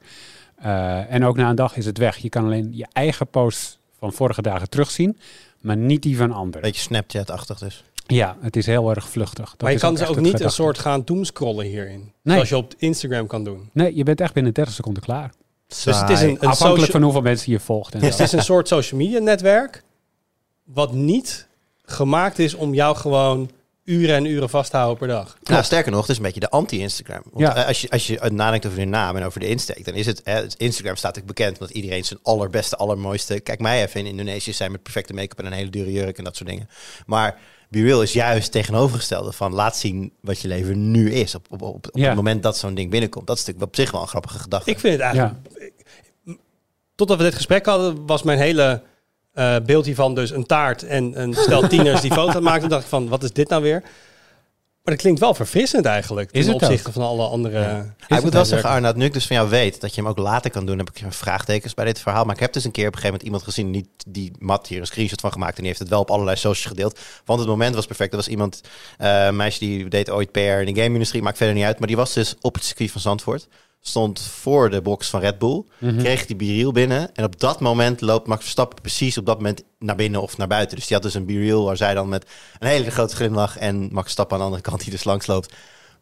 [0.57, 2.17] Eh, en ook na een dag is het weg.
[2.17, 5.19] Je kan alleen je eigen post van vorige dagen terugzien,
[5.61, 6.63] maar niet die van anderen.
[6.63, 7.85] Beetje Snapchat-achtig dus.
[8.07, 9.51] Ja, het is heel erg vluchtig.
[9.51, 12.13] Dat maar je kan ze ook het niet een soort gaan doomscrollen hierin.
[12.23, 12.35] Nee.
[12.35, 13.71] Zoals je op Instagram kan doen.
[13.73, 15.33] Nee, je bent echt binnen 30 seconden klaar.
[15.67, 17.95] Dus het is een, een, Afhankelijk social, van hoeveel mensen je volgt.
[17.95, 19.83] En dus het is een soort social media netwerk
[20.65, 21.49] wat niet
[21.85, 23.51] gemaakt is om jou gewoon
[23.85, 25.37] uren en uren vast te houden per dag.
[25.43, 27.23] Nou, sterker nog, het is een beetje de anti-Instagram.
[27.25, 27.55] Want Ja.
[27.57, 30.07] eh, als, je, als je nadenkt over de naam en over de insteek, dan is
[30.07, 30.23] het...
[30.23, 33.41] eh, Instagram staat ook bekend omdat iedereen zijn allerbeste, allermooiste...
[33.41, 36.25] Kijk mij even in Indonesië zijn met perfecte make-up en een hele dure jurk en
[36.25, 36.69] dat soort dingen.
[37.07, 41.35] Maar BeReal is juist tegenovergestelde van laat zien wat je leven nu is.
[41.35, 42.07] Op, op, op, op Ja.
[42.07, 43.27] het moment dat zo'n ding binnenkomt.
[43.27, 44.71] Dat is natuurlijk op zich wel een grappige gedachte.
[44.71, 45.35] Ik vind het eigenlijk...
[46.95, 48.83] Totdat we dit gesprek hadden, was mijn hele
[49.33, 52.69] eh, beeld hiervan dus een taart en een stel tieners die foto maakten.
[52.69, 53.83] dacht ik van, wat is dit nou weer?
[54.83, 56.31] Maar dat klinkt wel verfrissend eigenlijk.
[56.33, 57.59] Is ten het opzichte van alle andere...
[57.59, 60.11] Ja, ik moet wel zeggen, Arnaud, nu ik dus van jou weet dat je hem
[60.11, 62.25] ook later kan doen, heb ik een vraagtekens bij dit verhaal.
[62.25, 64.67] Maar ik heb dus een keer op een gegeven moment iemand gezien, niet die Matt
[64.67, 66.99] hier een screenshot van gemaakt en die heeft het wel op allerlei socials gedeeld.
[67.25, 68.11] Want het moment was perfect.
[68.11, 68.61] Er was iemand,
[68.99, 71.79] eh, een meisje die deed ooit PR in de game-industrie, maakt verder niet uit.
[71.79, 73.49] Maar die was dus op het circuit van Zandvoort.
[73.85, 75.99] Stond voor de box van Red Bull, Mhm.
[75.99, 77.15] kreeg die B-reel binnen.
[77.15, 80.47] En op dat moment loopt Max Verstappen precies op dat moment naar binnen of naar
[80.47, 80.77] buiten.
[80.77, 82.27] Dus die had dus een B-reel waar zij dan met
[82.59, 85.53] een hele grote glimlach en Max Verstappen aan de andere kant die dus langs loopt.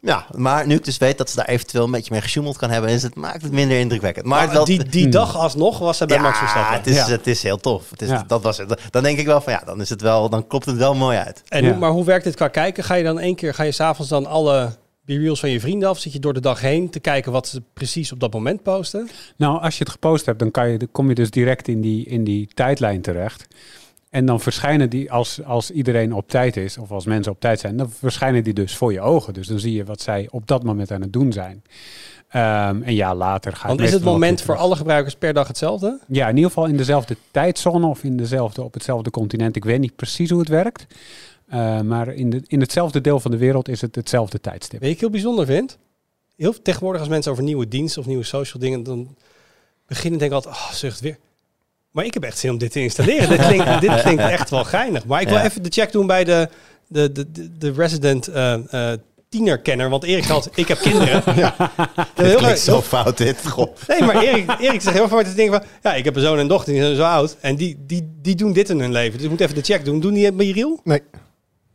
[0.03, 2.71] Ja, maar nu ik dus weet dat ze daar eventueel een beetje mee gesjoemeld kan
[2.71, 4.27] hebben, is het, maakt het minder indrukwekkend.
[4.27, 5.11] Maar, Maar wel, die, die Hmm.
[5.11, 6.75] dag alsnog was hij bij ja, Max Verstappen.
[6.77, 7.07] Het is, Ja.
[7.09, 7.91] het is heel tof.
[7.91, 8.25] Het is, Ja.
[8.27, 8.81] dat was het.
[8.91, 11.19] Dan denk ik wel van ja, dan is het wel, dan klopt het wel mooi
[11.19, 11.43] uit.
[11.49, 11.71] En Ja.
[11.71, 12.85] hoe, maar hoe werkt dit qua kijken?
[12.85, 15.99] Ga je dan één keer, ga je s'avonds dan alle B-reels van je vrienden af?
[15.99, 19.09] Zit je door de dag heen te kijken wat ze precies op dat moment posten?
[19.37, 21.81] Nou, als je het gepost hebt, dan, kan je, dan kom je dus direct in
[21.81, 23.47] die, in die tijdlijn terecht.
[24.11, 27.61] En dan verschijnen die, als, als iedereen op tijd is, of als mensen op tijd
[27.61, 29.33] zijn, dan verschijnen die dus voor je ogen.
[29.33, 31.63] Dus dan zie je wat zij op dat moment aan het doen zijn.
[32.29, 35.49] Ehm, en ja, later ga ik Want is het moment voor alle gebruikers per dag
[35.49, 36.01] hetzelfde?
[36.09, 39.57] Ja, in ieder geval in dezelfde tijdzone of in dezelfde, op hetzelfde continent.
[39.57, 40.87] Ik weet niet precies hoe het werkt.
[41.51, 44.81] Eh, maar in, de, in hetzelfde deel van de wereld is het hetzelfde tijdstip.
[44.81, 45.79] Weet je wat ik heel bijzonder vind?
[46.37, 49.17] Heel tegenwoordig als mensen over nieuwe diensten of nieuwe social dingen, dan
[49.87, 51.17] beginnen denk ik altijd, oh, zucht weer.
[51.91, 53.29] Maar ik heb echt zin om dit te installeren.
[53.29, 55.07] dit, klinkt, dit klinkt echt wel geinig.
[55.07, 55.45] Maar ik wil Ja.
[55.45, 56.49] even de check doen bij de,
[56.87, 59.89] de, de, de, de resident eh, eh, tienerkenner.
[59.91, 61.23] Want Erik had, ik heb kinderen.
[61.37, 61.55] ja.
[61.97, 63.43] Het Heel, klinkt zo fout dit.
[63.89, 66.39] Nee, maar Erik, Erik zegt heel vaak te denken van, ja, ik heb een zoon
[66.39, 67.37] en dochter, die zijn zo oud.
[67.41, 69.13] En die, die, die doen dit in hun leven.
[69.15, 70.01] Dus ik moet even de check doen.
[70.01, 70.81] Doen die het bij Riel?
[70.85, 71.03] Nee,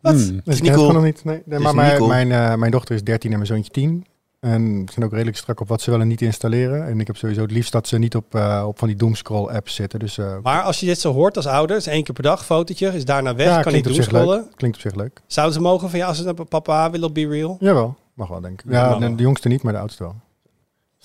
[0.05, 0.15] Wat?
[0.15, 0.41] Hmm.
[0.43, 1.23] dus ik nog niet.
[1.23, 4.05] Nee, maar mijn, eh, mijn dochter is 13 en mijn zoontje 10.
[4.39, 6.87] En ze zijn ook redelijk strak op wat ze wel en niet installeren.
[6.87, 9.47] En ik heb sowieso het liefst dat ze niet op, eh, op van die doomscroll
[9.47, 9.99] apps zitten.
[9.99, 12.45] Dus eh, Maar als je dit zo hoort als ouder, is één keer per dag,
[12.45, 14.43] fotootje, is daarna weg, ja, kan niet klinkt op zich doomscrollen.
[14.43, 14.55] leuk.
[14.55, 15.21] Klinkt op zich leuk.
[15.27, 17.57] Zouden ze mogen van ja, als ze naar papa willen op Be Real?
[17.59, 18.71] Jawel, mag wel denk ik.
[18.71, 20.15] Ja, de, de jongste niet, maar de oudste wel.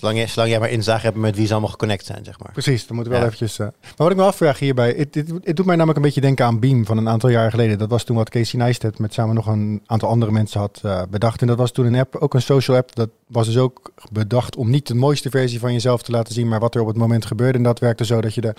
[0.01, 2.51] Zolang, zolang jij maar inzage hebt met wie ze allemaal geconnect zijn, zeg maar.
[2.51, 3.33] Precies, dan moeten we wel Ja.
[3.33, 3.59] eventjes...
[3.59, 6.21] eh, Maar wat ik me afvraag hierbij, het, het, het doet mij namelijk een beetje
[6.21, 7.77] denken aan Beam van een aantal jaar geleden.
[7.77, 11.01] Dat was toen wat Casey Neistat met samen nog een aantal andere mensen had eh,
[11.09, 11.41] bedacht.
[11.41, 12.95] En dat was toen een app, ook een social app.
[12.95, 16.47] Dat was dus ook bedacht om niet de mooiste versie van jezelf te laten zien,
[16.47, 17.57] maar wat er op het moment gebeurde.
[17.57, 18.53] En dat werkte zo dat je de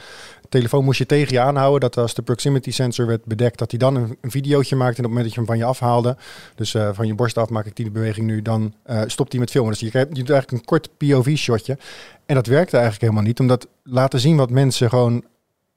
[0.53, 1.81] telefoon moest je tegen je aanhouden.
[1.81, 4.99] Dat als de proximity sensor werd bedekt, dat hij dan een, videootje maakte.
[4.99, 6.17] En op het moment dat je hem van je afhaalde,
[6.55, 9.41] dus eh, van je borst af maak ik die beweging nu, dan eh, stopt hij
[9.41, 9.71] met filmen.
[9.71, 11.79] Dus je, krijgt, je doet eigenlijk een kort POV-shotje.
[12.27, 15.25] En dat werkte eigenlijk helemaal niet, omdat laten zien wat mensen gewoon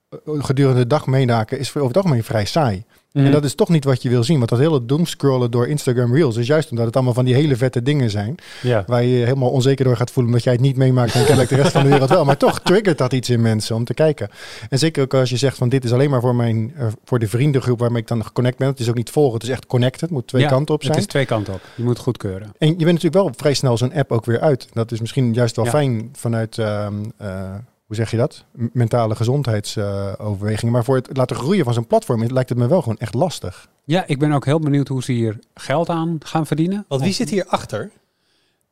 [0.10, 2.84] eh, gedurende de dag meenaken is voor over het algemeen vrij saai.
[3.15, 3.25] Mhm.
[3.25, 6.15] En dat is toch niet wat je wil zien, want dat hele doomscrollen door Instagram
[6.15, 8.84] Reels is juist omdat het allemaal van die hele vette dingen zijn, ja.
[8.88, 11.49] waar je je helemaal onzeker door gaat voelen omdat jij het niet meemaakt en kennelijk
[11.49, 12.25] de rest van de wereld wel.
[12.25, 14.30] Maar toch triggert dat iets in mensen om te kijken.
[14.69, 17.19] En zeker ook als je zegt van dit is alleen maar voor, mijn, eh, voor
[17.19, 18.67] de vriendengroep waarmee ik dan geconnect ben.
[18.67, 20.82] Het is ook niet volgen, het is echt connected, het moet twee Ja, kanten op
[20.82, 20.93] zijn.
[20.93, 21.62] Het is twee kanten op.
[21.75, 22.54] Je moet goedkeuren.
[22.58, 24.67] En je bent natuurlijk wel vrij snel zo'n app ook weer uit.
[24.73, 25.71] Dat is misschien juist wel Ja.
[25.71, 27.54] fijn vanuit, ehm, eh,
[27.86, 28.45] hoe zeg je dat?
[28.52, 30.74] Mentale gezondheidsoverwegingen.
[30.74, 33.69] maar voor het laten groeien van zo'n platform lijkt het me wel gewoon echt lastig.
[33.84, 36.86] Ja, ik ben ook heel benieuwd hoe ze hier geld aan gaan verdienen.
[36.88, 37.91] Want wie zit hier achter?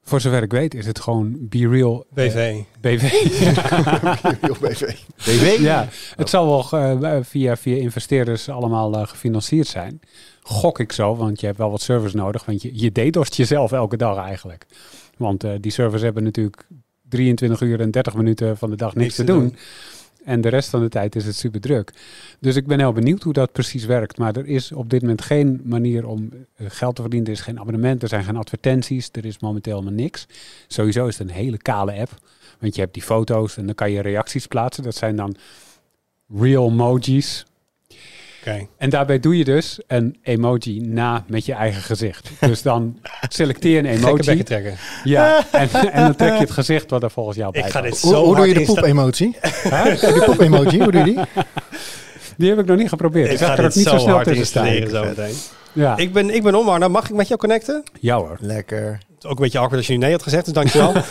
[0.06, 2.62] Voor zover ik weet is het gewoon Be Real eh, BV.
[2.82, 3.12] BV.
[4.60, 4.96] BV.
[5.16, 5.58] BV?
[5.60, 10.00] ja, het zal wel eh, via, via investeerders allemaal eh, gefinancierd zijn.
[10.42, 12.46] Gok ik zo, want je hebt wel wat servers nodig.
[12.46, 14.66] Want je, je DDoS't jezelf elke dag eigenlijk.
[15.18, 16.68] Want eh, die servers hebben natuurlijk
[17.14, 19.56] 23 uur en 30 minuten van de dag niks, te doen.
[20.24, 21.94] En de rest van de tijd is het super druk.
[22.40, 24.18] Dus ik ben heel benieuwd hoe dat precies werkt.
[24.18, 27.28] Maar er is op dit moment geen manier om eh, geld te verdienen.
[27.30, 29.10] Er is geen abonnement, er zijn geen advertenties.
[29.12, 30.28] Er is momenteel helemaal niks.
[30.68, 32.12] Sowieso is het een hele kale app.
[32.60, 34.84] Want je hebt die foto's en dan kan je reacties plaatsen.
[34.84, 35.36] Dat zijn dan
[36.28, 37.46] real emojis.
[38.48, 38.68] Oké.
[38.78, 42.30] En daarbij doe je dus een emoji na met je eigen gezicht.
[42.40, 44.44] Dus dan selecteer een emoji.
[44.44, 44.76] trekken.
[45.04, 47.82] Ja, en, en dan trek je het gezicht wat er volgens jou bij Ik ga
[47.82, 49.38] dit Hoe, zo hoe doe je de poep-emotie?
[50.00, 51.20] die poep-emoji, hoe doe je die?
[52.38, 53.26] Die heb ik nog niet geprobeerd.
[53.26, 54.88] Ik Ik zag ga er ook niet zo zo snel tussen staan.
[54.90, 55.06] zo.
[55.74, 56.80] Ja, Ik ben, ik ben Omar.
[56.80, 57.84] Nou, mag ik met jou connecten?
[58.00, 58.38] ja hoor.
[58.40, 58.86] Lekker.
[58.92, 60.94] Het is ook een beetje awkward als je nu nee had gezegd, dus dankjewel.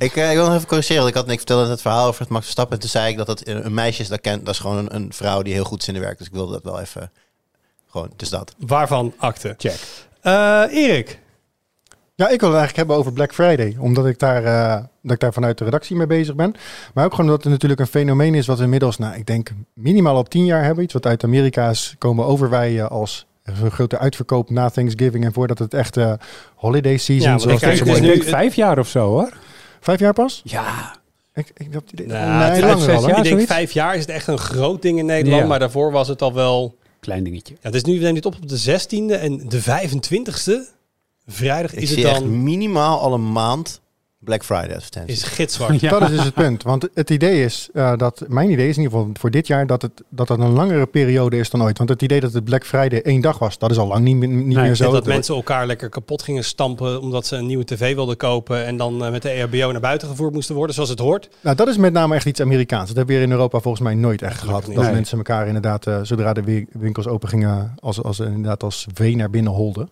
[0.00, 1.02] Ik, eh, ik wil nog even corrigeren.
[1.02, 2.74] want Ik, had, ik vertelde het verhaal over het Max Verstappen.
[2.74, 4.44] En toen zei ik dat het een meisje is dat kent.
[4.46, 6.18] Dat is gewoon een, een vrouw die heel goed is in de werk.
[6.18, 7.10] Dus ik wilde dat wel even...
[7.90, 8.54] Gewoon, dus dat.
[8.58, 9.54] Waarvan akte.
[9.58, 9.78] Check.
[10.20, 11.18] Eh, Erik.
[12.14, 13.76] Ja, ik wil het eigenlijk hebben over Black Friday.
[13.78, 16.54] Omdat ik daar, eh, dat ik daar vanuit de redactie mee bezig ben.
[16.94, 19.50] Maar ook gewoon omdat het natuurlijk een fenomeen is wat we inmiddels, nou, ik denk
[19.74, 20.84] minimaal al tien jaar hebben.
[20.84, 25.24] Iets wat uit Amerika is komen overwaaien als een grote uitverkoop na Thanksgiving.
[25.24, 26.12] En voordat het echt eh,
[26.54, 29.08] holiday season, Ja, zoals ik dat zo dus mooi denk nu- vijf jaar of zo
[29.08, 29.32] hoor.
[29.80, 30.40] Vijf jaar pas?
[30.44, 30.94] Ja,
[31.34, 33.08] Ik, ik, dat, Nou, nee, het is langer zes al, hè?
[33.08, 33.18] jaar.
[33.18, 35.42] ik denk vijf jaar is het echt een groot ding in Nederland.
[35.42, 35.48] Ja.
[35.48, 36.76] Maar daarvoor was het al wel...
[37.00, 37.56] klein dingetje.
[37.62, 40.78] Ja, dus nu we nemen dit op op de 16e en de 25e.
[41.26, 42.42] Vrijdag Ik is het dan...
[42.42, 43.80] minimaal al een maand
[44.24, 45.16] Black Friday advertenties.
[45.16, 45.80] Is gitzwart.
[45.80, 45.90] Ja.
[45.90, 46.62] Dat is dus het punt.
[46.62, 49.66] Want het idee is eh, dat, mijn idee is in ieder geval voor dit jaar,
[49.66, 51.78] dat het, dat het een langere periode is dan ooit.
[51.78, 54.16] Want het idee dat het Black Friday één dag was, dat is al lang niet,
[54.16, 54.92] meer- niet Nee, meer zo.
[54.92, 58.76] Dat mensen elkaar lekker kapot gingen stampen omdat ze een nieuwe tv wilden kopen en
[58.76, 61.28] dan eh, met de EHBO naar buiten gevoerd moesten worden, zoals het hoort.
[61.40, 62.86] Nou, dat is met name echt iets Amerikaans.
[62.88, 64.64] Dat hebben we hier in Europa volgens mij nooit echt gehad.
[64.66, 64.92] Dat Nee.
[64.92, 69.16] mensen elkaar inderdaad, eh, zodra de wi- winkels open gingen, als, als, inderdaad als vee
[69.16, 69.90] naar binnen holden.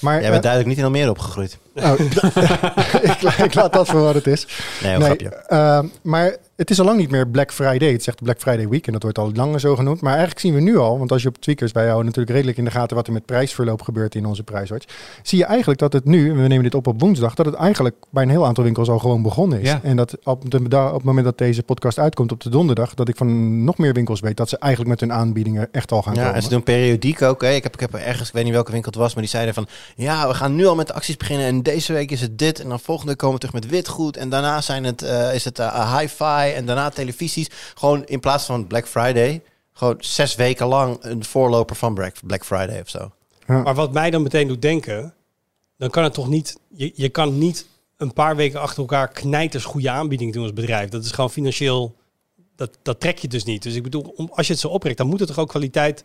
[0.00, 1.58] Maar Jij bent duidelijk niet in Almere opgegroeid.
[1.74, 2.00] Oh,
[3.10, 4.46] ik, ik laat dat voor wat het is.
[4.82, 5.28] Nee, Nee, grapje.
[5.28, 7.92] eh, maar het is al lang niet meer Black Friday.
[7.92, 10.00] Het zegt Black Friday Week en dat wordt al langer zo genoemd.
[10.00, 12.58] Maar eigenlijk zien we nu al, want als je op Tweakers, wij houden natuurlijk redelijk
[12.58, 14.86] in de gaten wat er met prijsverloop gebeurt in onze prijswatch.
[15.22, 17.54] Zie je eigenlijk dat het nu, en we nemen dit op op woensdag, dat het
[17.54, 19.68] eigenlijk bij een heel aantal winkels al gewoon begonnen is.
[19.68, 19.80] Ja.
[19.82, 23.08] En dat op, de, op het moment dat deze podcast uitkomt op de donderdag, dat
[23.08, 26.14] ik van nog meer winkels weet dat ze eigenlijk met hun aanbiedingen echt al gaan
[26.14, 26.34] Ja, komen.
[26.34, 27.42] en ze doen periodiek ook.
[27.42, 27.50] Hè.
[27.50, 29.54] Ik, heb, ik heb ergens, ik weet niet welke winkel het was, maar die zeiden
[29.54, 29.66] van...
[29.96, 32.60] Ja, we gaan nu al met de acties beginnen en deze week is het dit.
[32.60, 34.16] En dan volgende komen we terug met witgoed.
[34.16, 37.48] En daarna zijn het, eh, is het eh, hi-fi en daarna televisies.
[37.74, 39.42] Gewoon in plaats van Black Friday...
[39.72, 43.12] Gewoon zes weken lang een voorloper van Black, Friday of zo.
[43.46, 45.14] Maar wat mij dan meteen doet denken,
[45.76, 49.64] dan kan het toch niet, je, je kan niet een paar weken achter elkaar knijters
[49.64, 50.88] goede aanbiedingen doen als bedrijf.
[50.88, 51.96] Dat is gewoon financieel,
[52.56, 53.62] dat, dat trek je dus niet.
[53.62, 56.04] Dus ik bedoel, om, als je het zo oprekt, dan moet het toch ook kwaliteit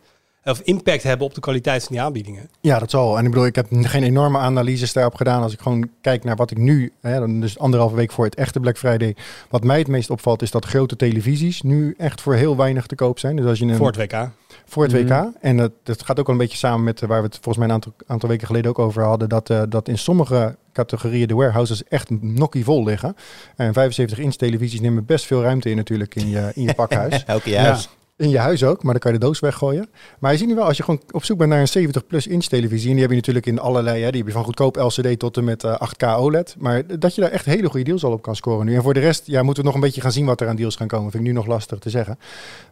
[0.50, 2.50] of impact hebben op de kwaliteit van die aanbiedingen.
[2.60, 3.18] Ja, dat zal.
[3.18, 5.42] En ik bedoel, ik heb geen enorme analyses daarop gedaan.
[5.42, 8.60] Als ik gewoon kijk naar wat ik nu, hè, dus anderhalve week voor het echte
[8.60, 9.16] Black Friday.
[9.50, 12.94] Wat mij het meest opvalt, is dat grote televisies nu echt voor heel weinig te
[12.94, 13.36] koop zijn.
[13.36, 14.28] Dus als je een, Voor het WK.
[14.66, 15.02] voor het Mhm.
[15.24, 15.32] WK.
[15.40, 17.56] En dat, dat gaat ook wel een beetje samen met eh, waar we het volgens
[17.56, 19.28] mij een aantal, aantal weken geleden ook over hadden.
[19.28, 23.16] Dat, eh, dat in sommige categorieën de warehouses echt nokkie vol liggen.
[23.56, 27.24] En 75 inch televisies nemen best veel ruimte in natuurlijk in je, in je pakhuis.
[27.24, 27.88] Elke juist.
[28.18, 29.88] In je huis ook, maar dan kan je de doos weggooien.
[30.18, 32.26] Maar je ziet nu wel, als je gewoon op zoek bent naar een 70 plus
[32.26, 34.76] inch televisie, en die heb je natuurlijk in allerlei, hè, die heb je van goedkoop
[34.76, 36.54] LCD tot en met eh, 8K OLED.
[36.58, 38.74] Maar dat je daar echt hele goede deals al op kan scoren nu.
[38.74, 40.56] En voor de rest, ja, moeten we nog een beetje gaan zien wat er aan
[40.56, 41.10] deals gaan komen.
[41.10, 42.18] Vind ik nu nog lastig te zeggen.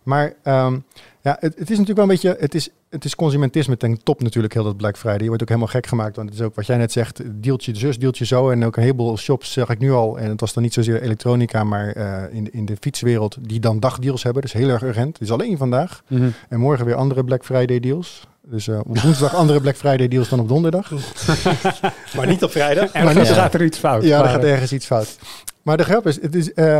[0.02, 0.78] Maar ehm,
[1.24, 4.22] ja, het, het is natuurlijk wel een beetje, het is, het is consumentisme ten top
[4.22, 5.20] natuurlijk, heel dat Black Friday.
[5.20, 7.76] Je wordt ook helemaal gek gemaakt, want het is ook wat jij net zegt, deeltje
[7.76, 8.50] zus, deeltje zo.
[8.50, 11.02] En ook een heleboel shops zag ik nu al, en het was dan niet zozeer
[11.02, 14.42] elektronica, maar eh, in, de- in de fietswereld, die dan dagdeals hebben.
[14.42, 15.12] Dus heel erg urgent.
[15.12, 16.02] Het is alleen vandaag.
[16.08, 16.28] Mhm.
[16.48, 18.26] En morgen weer andere Black Friday deals.
[18.46, 20.90] Dus eh, op woensdag andere Black Friday deals dan op donderdag.
[22.16, 22.92] Maar niet op vrijdag.
[22.92, 24.02] En Maar dan gaat er iets fout.
[24.02, 25.18] Ja, er gaat ergens iets fout.
[25.64, 26.78] Maar de grap is, het is eh,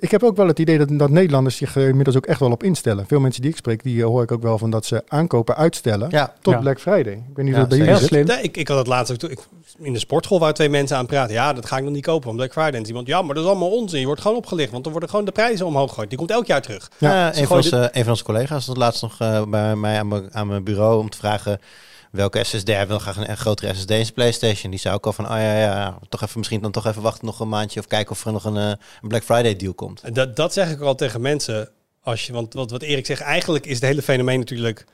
[0.00, 2.50] ik heb ook wel het idee dat, dat Nederlanders zich er inmiddels ook echt wel
[2.50, 3.06] op instellen.
[3.06, 5.56] Veel mensen die ik spreek, die eh, hoor ik ook wel van dat ze aankopen
[5.56, 6.60] uitstellen Ja, tot Ja.
[6.60, 7.12] Black Friday.
[7.12, 8.26] Ik weet niet Ja, dat bij jullie slim.
[8.26, 9.30] Nee, ik, ik had het laatst ook.
[9.30, 9.38] Ik,
[9.78, 11.34] in de sportschool waren twee mensen aan praten.
[11.34, 12.80] Ja, dat ga ik nog niet kopen van Black Friday.
[12.80, 14.00] En iemand, ja, maar dat is allemaal onzin.
[14.00, 16.08] Je wordt gewoon opgelicht, want er worden gewoon de prijzen omhoog gegooid.
[16.08, 16.90] Die komt elk jaar terug.
[16.98, 19.76] Ja, Ja, ze een, van onze, een van onze collega's was laatst nog eh, bij
[19.76, 21.60] mij aan mijn, aan mijn bureau om te vragen
[22.10, 22.66] welke SSD.
[22.66, 24.70] Hij wil graag een, een grotere SSD in PlayStation.
[24.70, 27.26] Die zou ook al van, oh ja, ja, toch even, misschien dan toch even wachten
[27.26, 30.14] nog een maandje of kijken of er nog een, eh, een Black Friday deal komt.
[30.14, 31.68] Dat, dat zeg ik al tegen mensen.
[32.02, 34.86] Als je, want wat, wat Erik zegt, eigenlijk is het hele fenomeen natuurlijk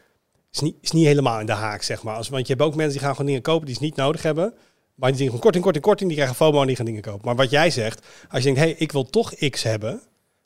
[0.54, 2.16] is niet, is niet helemaal in de haak, zeg maar.
[2.16, 4.22] Als, want je hebt ook mensen die gaan gewoon dingen kopen die ze niet nodig
[4.22, 4.54] hebben.
[4.94, 7.24] Maar die zien gewoon korting, korting, korting, die krijgen FOMO en die gaan dingen kopen.
[7.24, 10.00] Maar wat jij zegt, als je denkt, hé, hey, ik wil toch X hebben,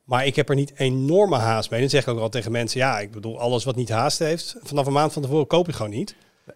[0.05, 1.81] maar ik heb er niet enorme haast mee.
[1.81, 4.57] Dan zeg ik ook al tegen mensen, ja, ik bedoel, alles wat niet haast heeft,
[4.63, 6.15] vanaf een maand van tevoren koop je gewoon niet.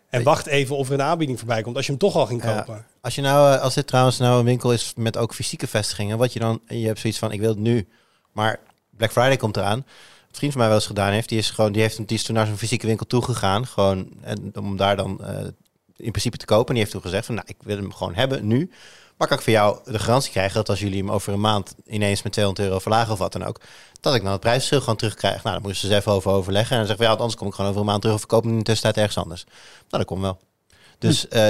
[0.09, 2.43] En wacht even of er een aanbieding voorbij komt als je hem toch al ging
[2.45, 2.57] Ja.
[2.59, 2.85] kopen.
[3.01, 6.19] Als, je nou, eh, als dit trouwens nou een winkel is met ook fysieke vestigingen,
[6.19, 7.89] wat je dan, je hebt zoiets van, ik wil het nu,
[8.33, 9.79] maar Black Friday komt eraan.
[9.79, 12.23] Een vriend van mij wel eens gedaan heeft, die is gewoon, die heeft, die is
[12.23, 15.37] toen naar zo'n fysieke winkel toegegaan, gewoon en, om daar dan eh,
[15.97, 16.67] in principe te kopen.
[16.67, 18.71] En die heeft toen gezegd van, nou, ik wil hem gewoon hebben nu.
[19.23, 21.75] Maar kan ik voor jou de garantie krijgen dat als jullie hem over een maand
[21.87, 23.61] ineens met 200 euro verlagen of wat dan ook,
[24.01, 25.43] dat ik dan het prijsverschil gewoon terugkrijg.
[25.43, 26.71] Nou, dan moesten ze even over overleggen.
[26.71, 28.43] En dan zeggen we, ja, anders kom ik gewoon over een maand terug of verkoop
[28.43, 29.45] hem in de tussentijd ergens anders.
[29.45, 29.55] Nou,
[29.89, 30.39] dat komt wel.
[31.03, 31.47] Dus eh,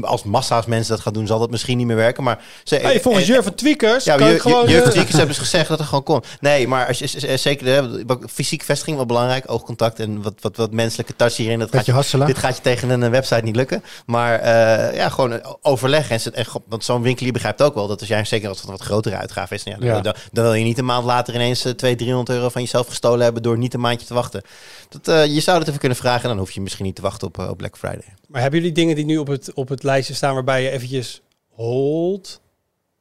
[0.00, 2.22] als massa's mensen dat gaan doen, zal dat misschien niet meer werken.
[2.24, 4.68] Maar ze, Hey, volgens eh, Jur van Tweakers ja, kan je, gewoon...
[4.68, 6.22] je, eh, je hebben dus gezegd dat er gewoon kon.
[6.40, 10.72] Nee, maar als je, zeker hè, fysiek vestiging wel belangrijk, oogcontact en wat, wat, wat
[10.72, 11.58] menselijke touch hierin.
[11.58, 12.26] Dat gaat je, hasselen.
[12.26, 13.82] dit gaat je tegen een eh, website niet lukken.
[14.06, 16.12] Maar eh, ja, gewoon eh, overleggen.
[16.14, 18.66] En, ze- en, want zo'n winkelier begrijpt ook wel dat als jij zeker als het
[18.66, 20.00] een wat grotere uitgave is, nou ja, Ja.
[20.00, 22.86] Dan, dan wil je niet een maand later ineens eh, 200, 300 euro van jezelf
[22.86, 24.42] gestolen hebben door niet een maandje te wachten.
[24.88, 27.02] Dat, eh, je zou dat even kunnen vragen en dan hoef je misschien niet te
[27.02, 28.04] wachten op, eh, op Black Friday.
[28.26, 31.22] Maar hebben jullie dingen die nu op het, op het lijstje staan waarbij je eventjes
[31.48, 32.40] hold?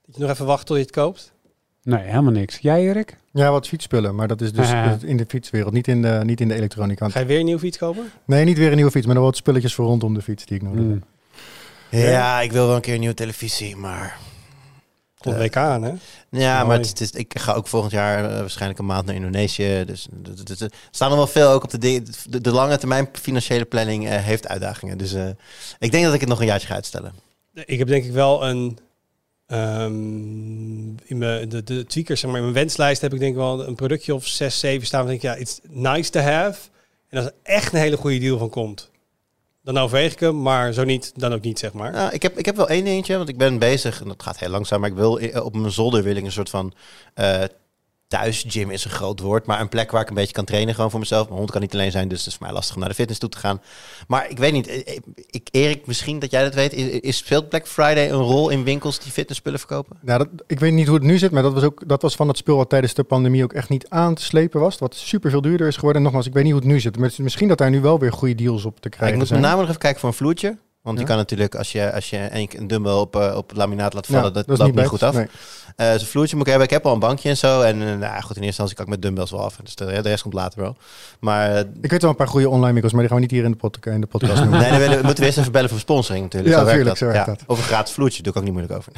[0.05, 1.33] Dat je nog even wacht tot je het koopt?
[1.83, 2.57] Nee, helemaal niks.
[2.57, 3.17] Jij, Erik?
[3.31, 4.69] Ja, wat fietsspullen, maar dat is dus
[5.03, 7.09] in de fietswereld, niet in de, niet in de elektronica.
[7.09, 8.11] Ga je weer een nieuwe fiets kopen?
[8.25, 10.57] Nee, niet weer een nieuwe fiets, maar dan wat spulletjes voor rondom de fiets die
[10.57, 11.03] ik nodig heb.
[11.91, 11.99] Mm.
[11.99, 14.17] Ja, ik wil wel een keer een nieuwe televisie, maar...
[15.33, 15.91] WK aan, hè?
[16.29, 16.67] Ja, Mooi.
[16.67, 19.83] maar het is, ik ga ook volgend jaar eh, waarschijnlijk een maand naar Indonesië.
[19.85, 20.07] Dus
[20.59, 22.05] er staan er wel veel ook op de dingen.
[22.29, 24.97] De, de lange termijn financiële planning eh, heeft uitdagingen.
[24.97, 25.27] Dus eh,
[25.79, 27.13] ik denk dat ik het nog een jaartje ga uitstellen.
[27.53, 28.77] Ik heb denk ik wel een...
[29.47, 33.37] ehm, in mijn, de, de tweakers, zeg maar, in mijn wenslijst heb ik denk ik
[33.37, 34.99] wel een productje of 6, 7 staan.
[34.99, 36.59] Dan denk ik, ja, it's nice to have.
[37.09, 38.91] En als er echt een hele goede deal van komt,
[39.65, 40.41] dan overweeg ik hem.
[40.41, 41.91] Maar zo niet, dan ook niet, zeg maar.
[41.91, 44.01] Nou, ik, heb, ik heb wel één dingetje, want ik ben bezig.
[44.01, 44.79] En dat gaat heel langzaam.
[44.79, 46.73] Maar ik wil eh, op mijn zolder wil ik een soort van...
[47.13, 47.43] eh
[48.07, 50.91] thuisgym is een groot woord, maar een plek waar ik een beetje kan trainen gewoon
[50.91, 51.25] voor mezelf.
[51.25, 52.95] Mijn hond kan niet alleen zijn, dus het is voor mij lastig om naar de
[52.95, 53.61] fitness toe te gaan.
[54.07, 54.97] Maar ik weet niet, eh, eh,
[55.29, 58.63] ik, Erik, misschien dat jij dat weet, is, is speelt Black Friday een rol in
[58.63, 59.97] winkels die fitnessspullen verkopen?
[60.01, 62.15] Nou, dat, ik weet niet hoe het nu zit, maar dat was ook dat was
[62.15, 64.77] van het spul wat tijdens de pandemie ook echt niet aan te slepen was.
[64.77, 65.97] Wat super veel duurder is geworden.
[65.97, 66.97] En nogmaals, ik weet niet hoe het nu zit.
[66.97, 69.31] Maar misschien dat daar nu wel weer goede deals op te Ja, krijgen ik moet
[69.31, 70.57] met name nog even kijken voor een vloertje.
[70.85, 71.09] Want je Ja.
[71.09, 74.23] kan natuurlijk, als je, als je een, een dumbbell op, eh, op laminaat laat vallen,
[74.23, 75.13] Ja, dat, loopt niet goed af.
[75.15, 75.27] Nee.
[75.75, 76.67] Eh Zo'n vloertje moet ik hebben.
[76.69, 77.61] Ik heb al een bankje en zo.
[77.61, 79.55] En eh, nou, goed, in eerste instantie kan ik met dumbbells wel af.
[79.63, 80.75] Dus de, de rest komt later wel.
[81.19, 83.43] Maar Ik weet wel een paar goede online winkels, maar die gaan we niet hier
[83.43, 84.59] in de, pod in de podcast noemen.
[84.59, 86.53] nee, dan willen- moeten we eerst even bellen voor sponsoring natuurlijk.
[86.53, 87.09] Ja, zo werkt tuurlijk, dat.
[87.09, 87.49] zo werkt dat.
[87.49, 88.91] Of een gratis vloertje, doe ik ook niet moeilijk over.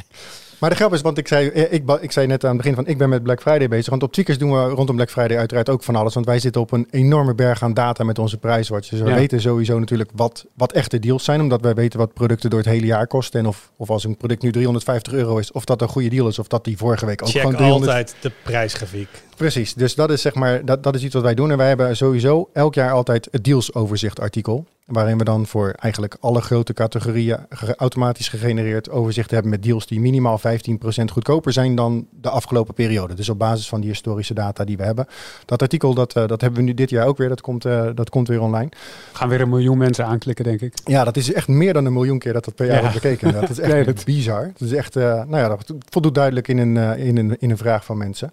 [0.58, 2.74] Maar de grap is, want ik zei, eh, ik, ik zei net aan het begin
[2.74, 3.90] van, ik ben met Black Friday bezig.
[3.90, 6.14] Want op Tweakers doen we rondom Black Friday uiteraard ook van alles.
[6.14, 8.88] Want wij zitten op een enorme berg aan data met onze prijswatch.
[8.88, 9.14] Dus we Ja.
[9.14, 11.40] weten sowieso natuurlijk wat, wat echte deals zijn.
[11.40, 13.40] Omdat wij weten wat producten door het hele jaar kosten.
[13.40, 16.28] En of, of als een product nu 350 euro is, of dat een goede deal
[16.28, 16.38] is.
[16.38, 17.90] Of dat die vorige week ook Check gewoon 300...
[17.90, 19.08] altijd de prijsgrafiek.
[19.36, 21.50] Precies, dus dat is zeg maar, dat, dat is iets wat wij doen.
[21.50, 24.66] En wij hebben sowieso elk jaar altijd het dealsoverzicht artikel.
[24.88, 29.86] Waarin we dan voor eigenlijk alle grote categorieën ge- automatisch gegenereerd overzicht hebben met deals
[29.86, 30.42] die minimaal 15%
[31.12, 33.14] goedkoper zijn dan de afgelopen periode.
[33.14, 35.06] Dus op basis van die historische data die we hebben.
[35.44, 37.28] Dat artikel, dat, eh, dat hebben we nu dit jaar ook weer.
[37.28, 38.68] Dat komt, eh, dat komt weer online.
[39.12, 40.74] Gaan weer een miljoen mensen aanklikken, denk ik.
[40.84, 42.80] Ja, dat is echt meer dan een miljoen keer dat dat per jaar Ja.
[42.80, 43.32] wordt bekeken.
[43.32, 44.50] Dat is echt Nee, dat- bizar.
[44.58, 47.56] Dat is echt, eh, nou ja, dat voldoet duidelijk in een, in een, in een
[47.58, 48.32] vraag van mensen.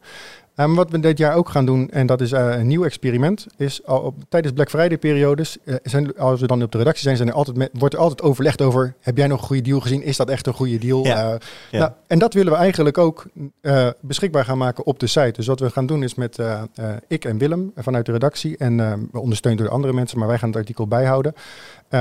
[0.55, 3.45] Maar wat we dit jaar ook gaan doen, en dat is eh, een nieuw experiment,
[3.57, 7.03] is al op, tijdens Black Friday periodes, eh, zijn, als we dan op de redactie
[7.03, 9.61] zijn, zijn er altijd met, wordt er altijd overlegd over, heb jij nog een goede
[9.61, 10.03] deal gezien?
[10.03, 11.03] Is dat echt een goede deal?
[11.05, 11.31] Ja.
[11.33, 11.37] Eh,
[11.71, 11.79] Ja.
[11.79, 13.25] nou, en dat willen we eigenlijk ook
[14.01, 15.31] beschikbaar gaan maken op de site.
[15.35, 16.39] Dus wat we gaan doen is met
[17.07, 18.77] ik en Willem vanuit de redactie, en
[19.11, 21.33] we ondersteund door andere mensen, maar wij gaan het artikel bijhouden.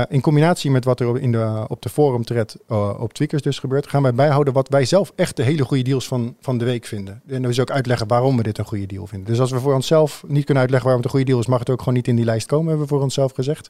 [0.09, 2.57] In combinatie met wat er op- in de, op de forum thread
[2.99, 6.07] op Tweakers dus gebeurt, gaan wij bijhouden wat wij zelf echt de hele goede deals
[6.07, 7.21] van, van de week vinden.
[7.27, 9.27] En dus ook uitleggen waarom we dit een goede deal vinden.
[9.27, 11.59] Dus als we voor onszelf niet kunnen uitleggen waarom het een goede deal is, mag
[11.59, 13.69] het ook gewoon niet in die lijst komen, hebben we voor onszelf gezegd.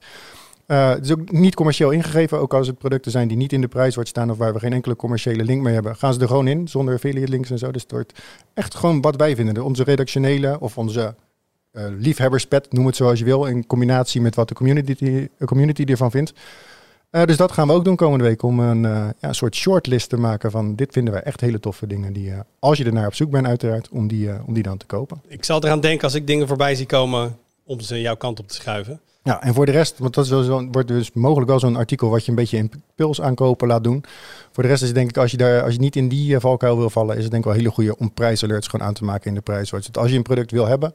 [0.65, 3.61] Eh, het is ook niet commercieel ingegeven, ook als het producten zijn die niet in
[3.61, 6.27] de prijswoord staan of waar we geen enkele commerciële link mee hebben, gaan ze er
[6.27, 7.71] gewoon in, zonder affiliate links en zo.
[7.71, 8.21] Dus het wordt
[8.53, 9.63] echt gewoon wat wij vinden.
[9.63, 11.15] Onze redactionele of onze
[11.71, 14.95] eh liefhebberspet, noem het zoals je wil, in combinatie met wat de community,
[15.37, 16.33] de community ervan vindt.
[17.15, 19.55] Eh, dus dat gaan we ook doen komende week om een, eh, ja, een soort
[19.55, 22.85] shortlist te maken van dit vinden wij echt hele toffe dingen die, eh, als je
[22.85, 25.21] er naar op zoek bent uiteraard, om die, om die dan te kopen.
[25.27, 28.47] Ik zal eraan denken als ik dingen voorbij zie komen om ze jouw kant op
[28.47, 28.99] te schuiven.
[29.23, 31.75] Ja, en voor de rest, want dat is wel zo, wordt dus mogelijk wel zo'n
[31.75, 34.03] artikel wat je een beetje impuls aankopen laat doen.
[34.51, 36.77] Voor de rest is denk ik, als je, daar, als je niet in die valkuil
[36.77, 39.27] wil vallen, is het denk ik wel hele goede om prijsalerts gewoon aan te maken
[39.27, 39.69] in de prijs.
[39.69, 40.93] Dus als je een product wil hebben,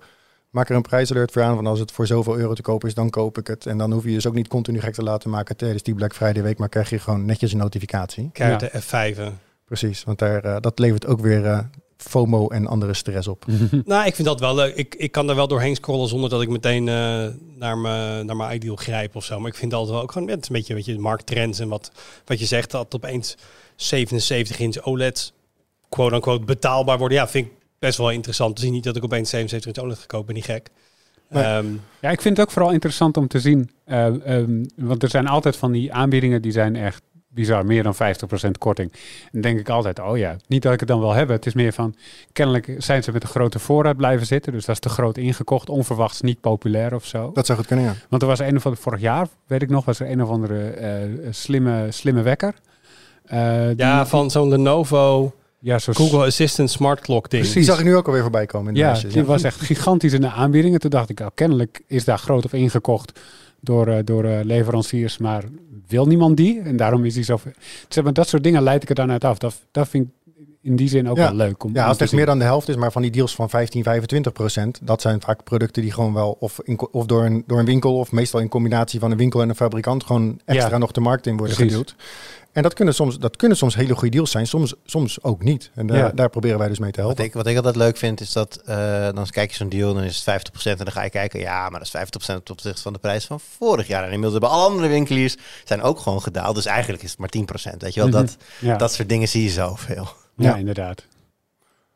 [0.50, 1.54] maak er een prijsalert voor aan.
[1.54, 3.66] Want als het voor zoveel euro te kopen is, dan koop ik het.
[3.66, 6.14] En dan hoef je dus ook niet continu gek te laten maken tijdens die Black
[6.14, 8.30] Friday week, maar krijg je gewoon netjes een notificatie.
[8.32, 8.56] Ja.
[8.56, 9.32] de F5'en.
[9.64, 11.58] Precies, want daar, eh, dat levert ook weer eh,
[11.96, 13.44] FOMO en andere stress op.
[13.84, 14.74] Nou, ik vind dat wel leuk.
[14.74, 18.36] Ik, ik kan er wel doorheen scrollen zonder dat ik meteen eh, naar mijn naar
[18.36, 19.40] mijn ideal grijp of zo.
[19.40, 21.58] Maar ik vind dat wel ook gewoon, ja, is een beetje, weet je, de markttrends
[21.58, 21.90] en wat,
[22.24, 23.36] wat je zegt, dat opeens
[23.76, 25.32] 77 inch OLED's
[25.88, 27.18] quote-unquote betaalbaar worden.
[27.18, 28.56] Ja, vind ik best wel interessant.
[28.56, 30.68] te zien niet dat ik opeens 77 inch OLED ga kopen, ben niet gek.
[31.30, 31.66] Ehm,
[32.00, 33.70] Ja, ik vind het ook vooral interessant om te zien.
[33.84, 37.94] eh, ehm, want er zijn altijd van die aanbiedingen die zijn echt bizar, meer dan
[37.94, 38.92] 50% korting.
[38.92, 41.36] En dan denk ik altijd, oh ja, niet dat ik het dan wil hebben.
[41.36, 41.94] Het is meer van,
[42.32, 44.52] kennelijk zijn ze met een grote voorraad blijven zitten.
[44.52, 47.30] Dus dat is te groot ingekocht, onverwachts niet populair of zo.
[47.34, 47.94] Dat zou goed kunnen, ja.
[48.08, 50.28] Want er was een of andere, vorig jaar, weet ik nog, was er een of
[50.28, 52.54] andere eh, slimme, slimme wekker.
[53.24, 57.42] Eh, ja, van zo'n Lenovo ja, zo Google Assistant Smart Clock ding.
[57.42, 57.70] Die Precies.
[57.70, 60.12] zag ik nu ook alweer voorbij komen in de Ja, lijstjes, die was echt gigantisch
[60.12, 60.80] in de aanbiedingen.
[60.80, 63.20] Toen dacht ik, oh, kennelijk is daar groot op ingekocht
[63.60, 65.44] door, eh, door eh, leveranciers, maar
[65.88, 66.60] wil niemand die?
[66.60, 67.40] En daarom is die zo...
[67.88, 69.38] Zeg maar, dat soort dingen leid ik er dan uit af.
[69.38, 70.10] Dat, dat vind ik
[70.62, 71.22] in die zin ook Ja.
[71.22, 71.64] wel leuk.
[71.64, 73.82] Om, Ja, als het meer dan de helft is, maar van die deals van 15,
[73.82, 77.58] 25 procent, dat zijn vaak producten die gewoon wel of, in, of door, een, door
[77.58, 80.78] een winkel of meestal in combinatie van een winkel en een fabrikant gewoon extra Ja.
[80.78, 81.72] nog de markt in worden Precies.
[81.72, 81.94] geduwd.
[82.52, 85.70] En dat kunnen, soms, dat kunnen soms hele goede deals zijn, soms, soms ook niet.
[85.74, 86.08] En daar, Ja.
[86.14, 87.24] daar proberen wij dus mee te Wat helpen.
[87.24, 88.76] ik, wat ik altijd leuk vind, is dat eh,
[89.14, 91.68] dan kijk je zo'n deal, dan is het 50% en dan ga je kijken, ja,
[91.68, 93.98] maar dat is 50% ten opzichte van de prijs van vorig jaar.
[94.04, 97.28] En inmiddels hebben alle andere winkeliers zijn ook gewoon gedaald, dus eigenlijk is het maar
[97.28, 97.82] 10%.
[97.82, 98.18] Weet je wel, Mhm.
[98.18, 100.08] dat, Ja, dat soort dingen zie je zoveel.
[100.36, 100.56] ja, Ja.
[100.56, 101.04] inderdaad.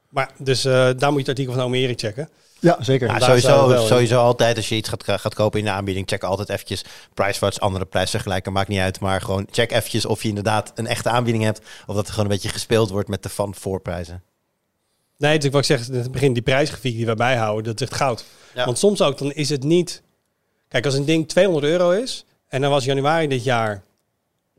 [0.08, 2.28] Maar dus eh, daar moet je het artikel van Omeri checken.
[2.64, 3.08] Ja, zeker.
[3.08, 6.08] Ja, we sowieso, wel sowieso altijd als je iets gaat, gaat kopen in de aanbieding,
[6.08, 9.00] check altijd eventjes PriceWatch, andere prijsvergelijken, maakt niet uit.
[9.00, 12.24] Maar gewoon check eventjes of je inderdaad een echte aanbieding hebt, of dat er gewoon
[12.24, 14.22] een beetje gespeeld wordt met de van voorprijzen.
[15.18, 17.88] Nee, dus wat ik zeg, in het begin die prijsgrafiek die wij bijhouden, dat is
[17.88, 18.24] echt goud.
[18.54, 18.64] Ja.
[18.64, 20.02] Want soms ook, dan is het niet...
[20.68, 23.82] Kijk, als een ding 200 euro is en dan was januari dit jaar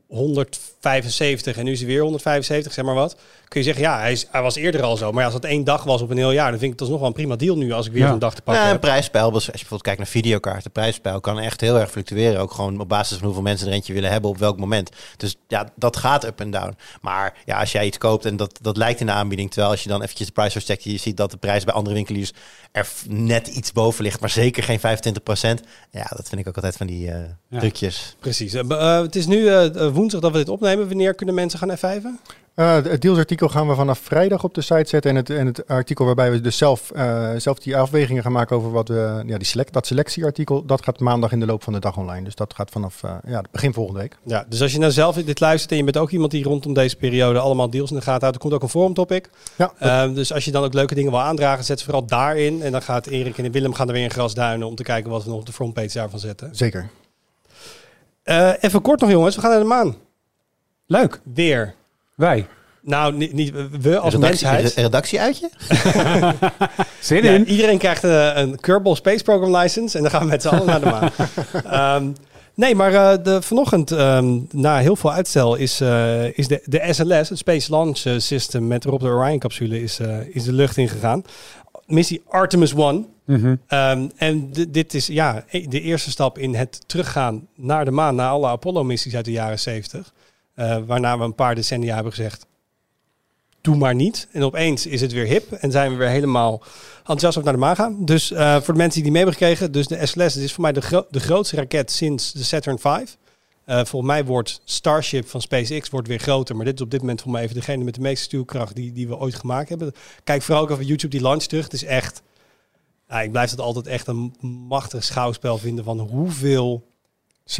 [0.08, 3.16] 175 en nu is hij weer 175, zeg maar wat.
[3.48, 5.10] Kun je zeggen, ja, hij, is, hij was eerder al zo.
[5.10, 6.88] Maar ja, als dat één dag was op een heel jaar, dan vind ik het
[6.88, 8.08] nog wel een prima deal nu als ik weer Ja.
[8.10, 8.80] zo'n dag te pakken Ja, een heb.
[8.84, 12.40] prijspeil, dus als je bijvoorbeeld kijkt naar videokaarten, de prijspeil kan echt heel erg fluctueren.
[12.40, 14.90] Ook gewoon op basis van hoeveel mensen er eentje willen hebben op welk moment.
[15.16, 16.76] Dus ja, dat gaat up en down.
[17.00, 19.82] Maar ja, als jij iets koopt en dat, dat lijkt in de aanbieding, terwijl als
[19.82, 22.32] je dan eventjes de prijs checkt, je ziet dat de prijs bij andere winkeliers
[22.72, 24.82] er net iets boven ligt, maar zeker geen 25%.
[25.90, 27.58] Ja, dat vind ik ook altijd van die eh Ja.
[27.58, 28.16] trucjes.
[28.20, 28.54] Precies.
[28.54, 30.88] Eh, eh, het is nu eh, woensdag dat we dit opnemen.
[30.88, 32.20] Wanneer kunnen mensen gaan F5'en?
[32.56, 35.10] Eh, het dealsartikel gaan we vanaf vrijdag op de site zetten.
[35.10, 38.56] En het, en het artikel waarbij we dus zelf, eh, zelf die afwegingen gaan maken
[38.56, 39.22] over wat we.
[39.26, 42.24] Ja, die select, dat selectieartikel, dat gaat maandag in de loop van de dag online.
[42.24, 44.18] Dus dat gaat vanaf eh, ja, begin volgende week.
[44.22, 46.74] Ja, dus als je nou zelf dit luistert en je bent ook iemand die rondom
[46.74, 49.30] deze periode allemaal deals in de gaten houdt, er komt ook een forum topic.
[49.56, 52.62] Ja, Ehm, dus als je dan ook leuke dingen wil aandragen, zet ze vooral daarin.
[52.62, 55.24] En dan gaat Erik en Willem gaan er weer in grasduinen om te kijken wat
[55.24, 56.48] we nog op de frontpage daarvan zetten.
[56.52, 56.88] zeker.
[58.60, 59.96] Even kort nog jongens, we gaan naar de maan.
[60.86, 61.20] Leuk.
[61.34, 61.74] Weer.
[62.16, 62.46] Wij.
[62.82, 64.74] Nou, niet, niet we als Redactie, mensheid.
[64.74, 65.50] re- redactieuitje?
[67.00, 67.48] Zin Ja, in.
[67.48, 70.66] iedereen krijgt eh, een Kerbal Space Program license en dan gaan we met z'n allen
[70.66, 71.10] naar de maan.
[72.02, 72.10] Ehm,
[72.54, 76.88] nee, maar eh, de, vanochtend, ehm, na heel veel uitstel, is, eh, is de, de
[76.90, 81.24] SLS, het Space Launch System met erop de Orion-capsule, is, eh, is de lucht ingegaan.
[81.86, 83.06] Missie Artemis 1.
[83.24, 83.54] Mhm.
[83.66, 87.90] Ehm, en di- dit is ja, e- de eerste stap in het teruggaan naar de
[87.90, 90.12] maan, naar alle Apollo-missies uit de jaren 70.
[90.56, 92.46] Eh, waarna we een paar decennia hebben gezegd,
[93.60, 94.28] doe maar niet.
[94.32, 96.62] En opeens is het weer hip en zijn we weer helemaal
[96.98, 98.04] enthousiast op naar de maan gaan.
[98.04, 100.52] Dus eh, voor de mensen die niet mee hebben gekregen, dus de SLS dit is
[100.52, 102.84] voor mij de, de grootste raket sinds de Saturn V.
[102.84, 106.56] Eh, volgens mij wordt Starship van SpaceX wordt weer groter.
[106.56, 108.92] Maar dit is op dit moment voor mij even degene met de meeste stuwkracht die,
[108.92, 109.92] die we ooit gemaakt hebben.
[110.24, 111.64] Kijk vooral ook op YouTube die launch terug.
[111.64, 112.22] Het is echt...
[113.08, 114.34] Nou, ik blijf het altijd echt een
[114.68, 116.86] machtig schouwspel vinden van hoeveel...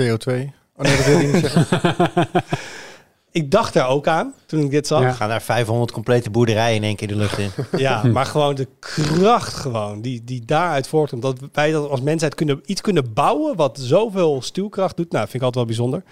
[0.01, 0.33] CO2.
[0.77, 2.29] Oh nee, dat wil je niet zeggen.
[3.37, 5.01] Ik dacht daar ook aan toen ik dit zag.
[5.01, 5.07] Ja.
[5.07, 7.51] We gaan daar 500 complete boerderijen in één keer de lucht in.
[7.77, 11.23] Ja, maar gewoon de kracht gewoon die, die daaruit voortkomt.
[11.23, 15.13] Dat wij dat als mensheid kunnen, iets kunnen bouwen wat zoveel stuwkracht doet.
[15.13, 16.03] Nou, vind ik altijd wel bijzonder.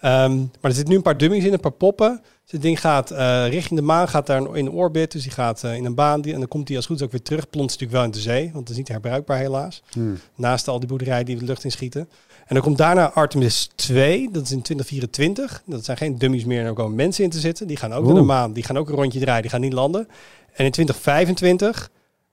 [0.00, 2.20] Ehm, maar er zitten nu een paar dummies in, een paar poppen.
[2.42, 5.12] Dus het ding gaat eh, richting de maan, gaat daar in orbit.
[5.12, 6.20] Dus die gaat eh, in een baan.
[6.20, 7.50] Die, en dan komt hij als goed is ook weer terug.
[7.50, 9.82] Plonst natuurlijk wel in de zee, want het is niet herbruikbaar helaas.
[9.92, 10.18] Hmm.
[10.34, 12.08] Naast al die boerderijen die de lucht in schieten.
[12.50, 15.62] En dan komt daarna Artemis 2, dat is in 2024.
[15.66, 17.66] Dat zijn geen dummies meer, er komen mensen in te zitten.
[17.66, 19.72] Die gaan ook naar de maan, die gaan ook een rondje draaien, die gaan niet
[19.72, 20.08] landen.
[20.52, 21.90] En in 2025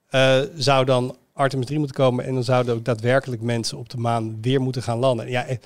[0.08, 2.24] eh, zou dan Artemis 3 moeten komen.
[2.24, 5.30] En dan zouden ook daadwerkelijk mensen op de maan weer moeten gaan landen.
[5.30, 5.56] Ja, eh,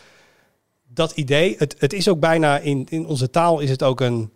[0.88, 4.30] dat idee, het, het is ook bijna in, in onze taal is het ook een,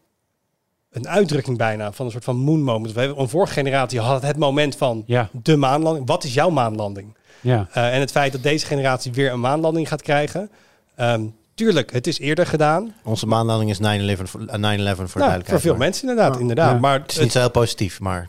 [0.96, 2.92] een uitdrukking bijna van een soort van moon moment.
[2.92, 6.06] We hebben, een vorige generatie had het moment van Ja, de maanlanding.
[6.06, 7.16] Wat is jouw maanlanding?
[7.40, 7.68] ja.
[7.72, 10.50] Eh, en het feit dat deze generatie weer een maanlanding gaat krijgen.
[10.96, 11.22] Ehm,
[11.54, 12.94] tuurlijk, het is eerder gedaan.
[13.04, 15.48] Onze maanlanding is 9-11 voor, 9/11 voor Nou, duidelijkheid.
[15.48, 16.40] voor veel maar mensen inderdaad, Ja.
[16.40, 16.72] inderdaad.
[16.72, 16.78] Ja.
[16.80, 18.28] Maar Het is niet zo heel positief, maar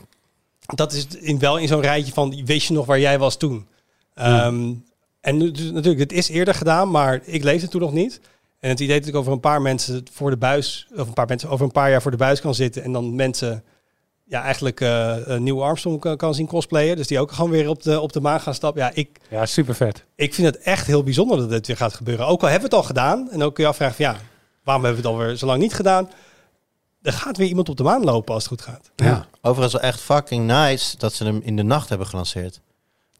[0.74, 3.66] dat is in, wel in zo'n rijtje van, weet je nog waar jij was toen?
[4.14, 4.72] Ehm,
[5.20, 8.20] en nu, dus natuurlijk, het is eerder gedaan, maar ik leefde toen nog niet.
[8.58, 11.26] En het idee dat ik over een paar mensen voor de buis, of een paar
[11.26, 13.64] mensen over een paar jaar voor de buis kan zitten en dan mensen
[14.24, 16.96] ja, eigenlijk eh een nieuwe Armstrong kan, kan zien cosplayen.
[16.96, 18.82] Dus die ook gewoon weer op de, op de maan gaan stappen.
[18.82, 20.04] Ja, ik, ja super vet.
[20.14, 22.26] ik vind het echt heel bijzonder dat dit weer gaat gebeuren.
[22.26, 23.30] Ook al hebben we het al gedaan.
[23.30, 24.16] En ook kun je afvragen van ja,
[24.64, 26.10] waarom hebben we het alweer zo lang niet gedaan?
[27.02, 28.90] Er gaat weer iemand op de maan lopen als het goed gaat.
[28.96, 29.26] Ja.
[29.40, 32.60] overigens wel echt fucking nice dat ze hem in de nacht hebben gelanceerd.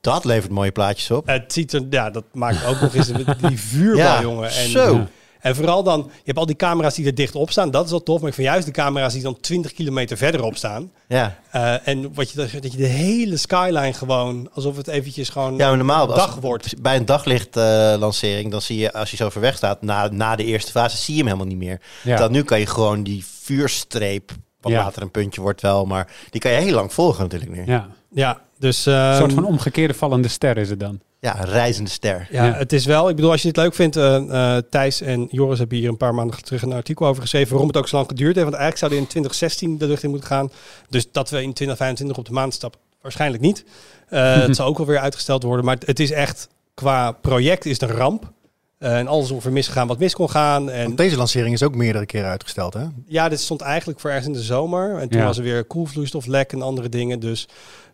[0.00, 1.26] Dat levert mooie plaatjes op.
[1.26, 3.12] Het ziet er, ja, dat maakt ook nog eens
[3.48, 4.50] die vuurbal, Ja, jongen.
[4.50, 4.94] En, zo.
[4.94, 5.08] Ja.
[5.40, 7.70] En vooral dan, je hebt al die camera's die er dicht op staan.
[7.70, 8.20] Dat is al tof.
[8.20, 10.92] Maar ik vind juist de camera's die dan 20 kilometer verderop staan.
[11.08, 15.56] Ja, Eh, en wat je, dat je de hele skyline gewoon, alsof het eventjes gewoon
[15.56, 16.82] ja normaal als, dag wordt.
[16.82, 20.44] bij een daglichtlancering, dan zie je als je zo ver weg staat, na, na de
[20.44, 21.80] eerste fase, zie je hem helemaal niet meer.
[22.02, 22.16] Ja.
[22.16, 24.30] Dan nu kan je gewoon die vuurstreep,
[24.60, 24.82] wat Ja.
[24.82, 27.62] later een puntje wordt wel, maar die kan je heel lang volgen natuurlijk nu.
[27.66, 28.40] Ja, ja.
[28.58, 28.86] Dus...
[28.86, 31.00] Een ehm, soort van omgekeerde vallende ster is het dan.
[31.20, 32.28] Een reizende ster.
[32.30, 32.52] Ja, Ja.
[32.52, 33.08] het is wel.
[33.08, 35.96] Ik bedoel, als je dit leuk vindt, eh, eh, Thijs en Joris hebben hier een
[35.96, 37.50] paar maanden terug een artikel over geschreven.
[37.50, 38.48] Waarom het ook zo lang geduurd heeft.
[38.48, 40.50] Want eigenlijk zou die in 2016 de lucht in moeten gaan.
[40.88, 43.64] Dus dat we in 2025 op de maan stappen, waarschijnlijk niet.
[44.08, 45.64] Eh, het zal ook alweer uitgesteld worden.
[45.64, 48.32] Maar het is echt, qua project is het een ramp.
[48.78, 50.70] Eh, en alles is ongeveer misgegaan wat mis kon gaan.
[50.70, 52.84] En Want deze lancering is ook meerdere keren uitgesteld, hè?
[53.06, 54.98] ja, dit stond eigenlijk voor ergens in de zomer.
[54.98, 55.26] En toen Ja.
[55.26, 57.20] was er weer koelvloeistoflek en andere dingen.
[57.20, 57.48] Dus,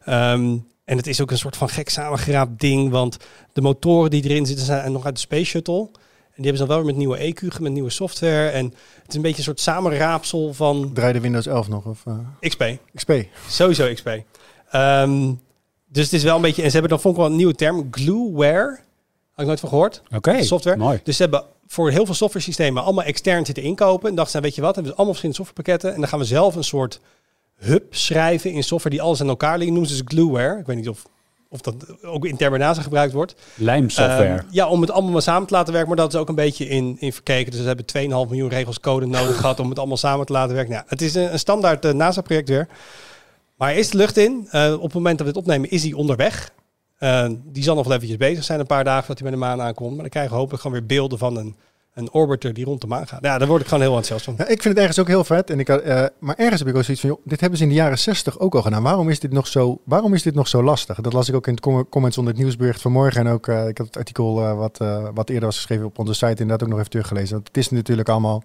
[0.05, 2.91] ehm, en het is ook een soort van gek samengeraapt ding.
[2.91, 3.17] Want
[3.53, 5.89] de motoren die erin zitten zijn nog uit de Space Shuttle.
[6.35, 8.49] En die hebben ze dan wel weer met nieuwe EQ, met nieuwe software.
[8.49, 12.19] En het is een beetje een soort samenraapsel van Draaide Windows 11 nog of eh,
[12.41, 12.65] XP.
[12.95, 13.13] XP.
[13.49, 14.09] Sowieso XP.
[14.71, 15.33] Ehm,
[15.89, 16.63] dus het is wel een beetje...
[16.63, 17.89] En ze hebben dan vond ik wel een nieuwe term.
[17.91, 18.79] Glueware.
[19.31, 20.03] Had ik nooit van gehoord.
[20.15, 20.77] Oké, Software.
[20.77, 21.01] mooi.
[21.03, 24.09] Dus ze hebben voor heel veel software systemen allemaal extern zitten inkopen.
[24.09, 25.95] En dachten ze, weet je wat, hebben ze allemaal verschillende softwarepakketten.
[25.95, 27.01] En dan gaan we zelf een soort
[27.57, 29.73] hub schrijven in software die alles aan elkaar liggen.
[29.73, 30.59] Noemen ze dus Glueware.
[30.59, 31.05] Ik weet niet of,
[31.49, 33.35] of dat ook in termen NASA gebruikt wordt.
[33.55, 34.39] Lijmsoftware.
[34.39, 35.89] Ehm, ja, om het allemaal maar samen te laten werken.
[35.89, 37.51] Maar dat is ook een beetje in, in verkeken.
[37.51, 40.55] Dus ze hebben 2,5 miljoen regels code nodig gehad om het allemaal samen te laten
[40.55, 40.73] werken.
[40.73, 42.69] Nou, het is een, een standaard eh, NASA-project weer.
[43.57, 44.49] Maar hij is de lucht in.
[44.51, 46.53] Eh, op het moment dat we het opnemen is hij onderweg.
[46.99, 49.45] Eh, die zal nog wel eventjes bezig zijn, een paar dagen dat hij bij de
[49.45, 49.91] maan aankomt.
[49.91, 51.57] Maar dan krijgen we hopelijk gewoon weer beelden van een,
[51.95, 53.19] een orbiter die rond de maan gaat.
[53.23, 54.35] Ja, daar word ik gewoon heel enthousiast van.
[54.39, 55.51] Ja, ik vind het ergens ook heel vet.
[55.51, 57.71] En ik, eh, maar ergens heb ik ook zoiets van, joh, dit hebben ze in
[57.71, 58.83] de jaren 60 ook al gedaan.
[58.83, 61.01] Waarom is dit nog zo, waarom is dit nog zo lastig?
[61.01, 63.27] Dat las ik ook in de com- comments onder het nieuwsbericht vanmorgen.
[63.27, 64.79] En ook, eh, ik had het artikel eh, wat,
[65.15, 67.35] wat eerder was geschreven op onze site inderdaad ook nog even teruggelezen.
[67.35, 68.43] Want het is natuurlijk allemaal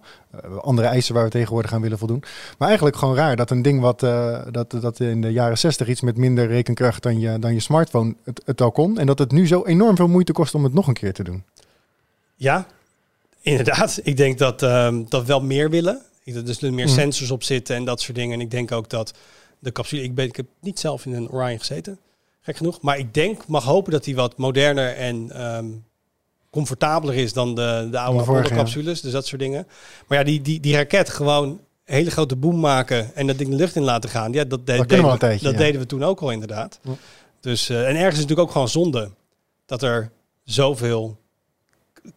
[0.60, 2.22] andere eisen waar we tegenwoordig aan willen voldoen.
[2.58, 4.00] Maar eigenlijk gewoon raar dat een ding wat
[4.50, 8.14] dat, dat in de jaren 60 iets met minder rekenkracht dan je, dan je smartphone
[8.24, 8.98] het, het al kon.
[8.98, 11.24] En dat het nu zo enorm veel moeite kost om het nog een keer te
[11.24, 11.44] doen.
[12.36, 12.66] Ja,
[13.40, 14.00] inderdaad.
[14.02, 16.02] Ik denk dat, ehm, dat we wel meer willen.
[16.24, 16.92] Ik dat er dus meer Mm.
[16.94, 18.34] sensors op zitten en dat soort dingen.
[18.34, 19.12] En ik denk ook dat
[19.58, 20.02] de capsule...
[20.02, 21.98] Ik, ben, ik heb niet zelf in een Orion gezeten,
[22.40, 22.80] gek genoeg.
[22.80, 25.66] Maar ik denk, mag hopen dat die wat moderner en ehm,
[26.50, 29.00] comfortabeler is dan de, de oude De vorige, Apollo-capsules.
[29.00, 29.66] Dus dat soort dingen.
[30.06, 31.48] Maar ja, die, die, die raket gewoon
[31.84, 34.32] een hele grote boom maken en dat ding de lucht in laten gaan.
[34.32, 35.58] Ja, dat, de- we deden, we, een tijdje, dat ja.
[35.58, 36.78] deden we toen ook al inderdaad.
[36.82, 36.92] Ja.
[37.40, 39.10] Dus, eh, en ergens is het natuurlijk ook gewoon zonde
[39.66, 40.10] dat er
[40.44, 41.18] zoveel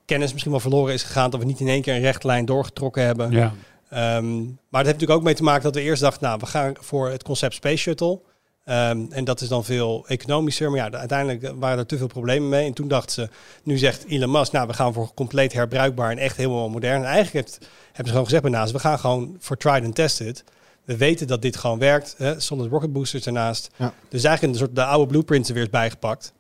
[0.06, 1.30] kennis misschien wel verloren is gegaan.
[1.30, 3.32] Dat we niet in één keer een rechte lijn doorgetrokken hebben.
[3.32, 3.54] ja.
[3.90, 6.46] Ehm, maar het heeft natuurlijk ook mee te maken dat we eerst dachten, nou, we
[6.46, 8.20] gaan voor het concept Space Shuttle.
[8.66, 10.70] Ehm, en dat is dan veel economischer.
[10.70, 12.66] Maar ja, de- uiteindelijk waren er te veel problemen mee.
[12.68, 13.30] En toen dachten ze,
[13.64, 16.96] nu zegt Elon Musk, nou, we gaan voor compleet herbruikbaar en echt helemaal modern.
[17.02, 19.96] En eigenlijk heeft, hebben ze gewoon gezegd bij NASA, we gaan gewoon voor tried and
[19.96, 20.44] tested.
[20.84, 23.70] We weten dat dit gewoon werkt, hè, zonder rocket boosters ernaast.
[23.76, 23.94] Ja.
[24.10, 26.34] Dus eigenlijk een soort de oude blueprints er weer is bijgepakt.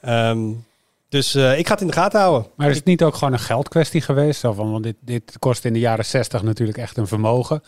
[0.00, 0.48] Ehm,
[1.14, 2.50] dus eh, ik ga het in de gaten houden.
[2.56, 4.40] Maar is het niet ook gewoon een geldkwestie geweest?
[4.40, 7.62] Van, want dit, dit kost in de jaren 60 natuurlijk echt een vermogen.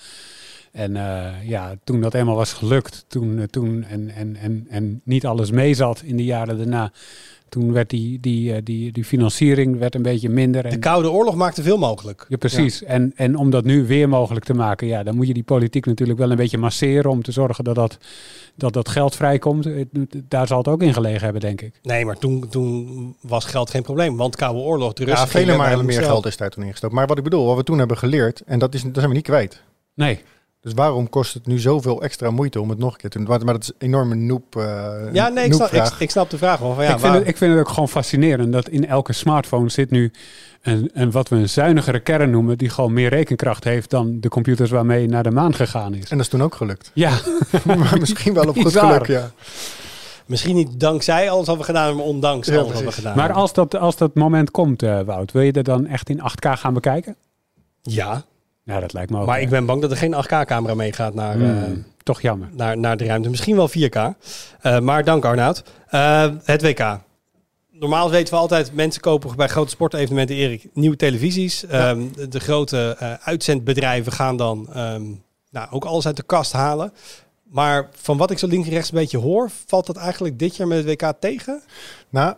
[0.73, 5.01] En eh, ja, toen dat eenmaal was gelukt, toen, eh, toen en, en, en, en
[5.05, 6.93] niet alles meezat in de jaren daarna,
[7.57, 10.63] toen werd die, die, eh, die, die financiering werd een beetje minder.
[10.63, 12.27] De En, Koude Oorlog maakte veel mogelijk.
[12.29, 12.83] ja, precies.
[12.83, 15.87] En, en om dat nu weer mogelijk te maken, ja, dan moet je die politiek
[15.87, 17.99] natuurlijk wel een beetje masseren om te zorgen dat dat,
[18.55, 19.67] dat, dat geld vrijkomt.
[19.67, 19.85] Eh,
[20.29, 21.81] Daar zal het ook in gelegen hebben, denk ik.
[21.83, 24.17] Nee, maar toen, toen was geld geen probleem.
[24.17, 25.25] Want Koude Oorlog, de Russen...
[25.25, 26.97] Ja, vele malen meer geld is daar toen ingestoken.
[26.97, 29.15] Maar wat ik bedoel, wat we toen hebben geleerd, en dat, is, dat zijn we
[29.15, 29.63] niet kwijt.
[29.95, 30.21] Nee,
[30.67, 33.27] Dus waarom kost het nu zoveel extra moeite om het nog een keer te doen?
[33.27, 34.57] Maar, maar dat is een enorme noep.
[34.57, 36.75] eh, Ja, nee, ik snap, ik, snap de vraag wel.
[36.75, 39.69] Van, ja, ik, vind het, ik vind het ook gewoon fascinerend dat in elke smartphone
[39.69, 40.11] zit nu
[40.63, 44.29] een, een wat we een zuinigere kern noemen, die gewoon meer rekenkracht heeft dan de
[44.29, 46.11] computers waarmee je naar de maan gegaan is.
[46.11, 46.91] En dat is toen ook gelukt.
[46.95, 47.19] Ja,
[47.65, 49.31] maar misschien wel op goed geluk, ja.
[50.27, 53.17] Misschien niet dankzij alles wat we gedaan hebben, maar ondanks Ja, alles wat we gedaan
[53.17, 56.21] maar als dat, als dat moment komt, eh, Wout, wil je er dan echt in
[56.21, 57.17] 8K gaan bekijken?
[57.83, 58.25] Ja,
[58.67, 59.27] Ja, dat lijkt me ook.
[59.27, 61.71] maar ik ben bang dat er geen 8K-camera meegaat naar, hmm, eh,
[62.03, 62.49] toch jammer.
[62.53, 63.29] naar, naar de ruimte.
[63.29, 63.97] Misschien wel 4K.
[64.61, 65.63] Eh, maar dank Arnoud.
[65.89, 66.99] Eh, het WK.
[67.71, 71.67] Normaal weten we altijd, mensen kopen bij grote sportevenementen, Erik, nieuwe televisies.
[71.67, 75.05] Ehm, de, de grote eh, uitzendbedrijven gaan dan ehm,
[75.51, 76.93] nou, ook alles uit de kast halen.
[77.43, 80.57] Maar van wat ik zo links en rechts een beetje hoor, valt dat eigenlijk dit
[80.57, 81.63] jaar met het WK tegen?
[82.09, 82.35] Nou,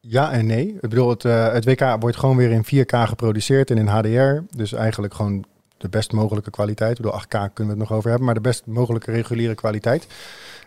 [0.00, 0.66] ja en nee.
[0.66, 4.56] Ik bedoel, het, eh, het WK wordt gewoon weer in 4K geproduceerd en in HDR.
[4.56, 5.44] Dus eigenlijk gewoon
[5.78, 6.90] de best mogelijke kwaliteit.
[6.98, 10.06] Ik bedoel, 8K kunnen we het nog over hebben, maar de best mogelijke reguliere kwaliteit.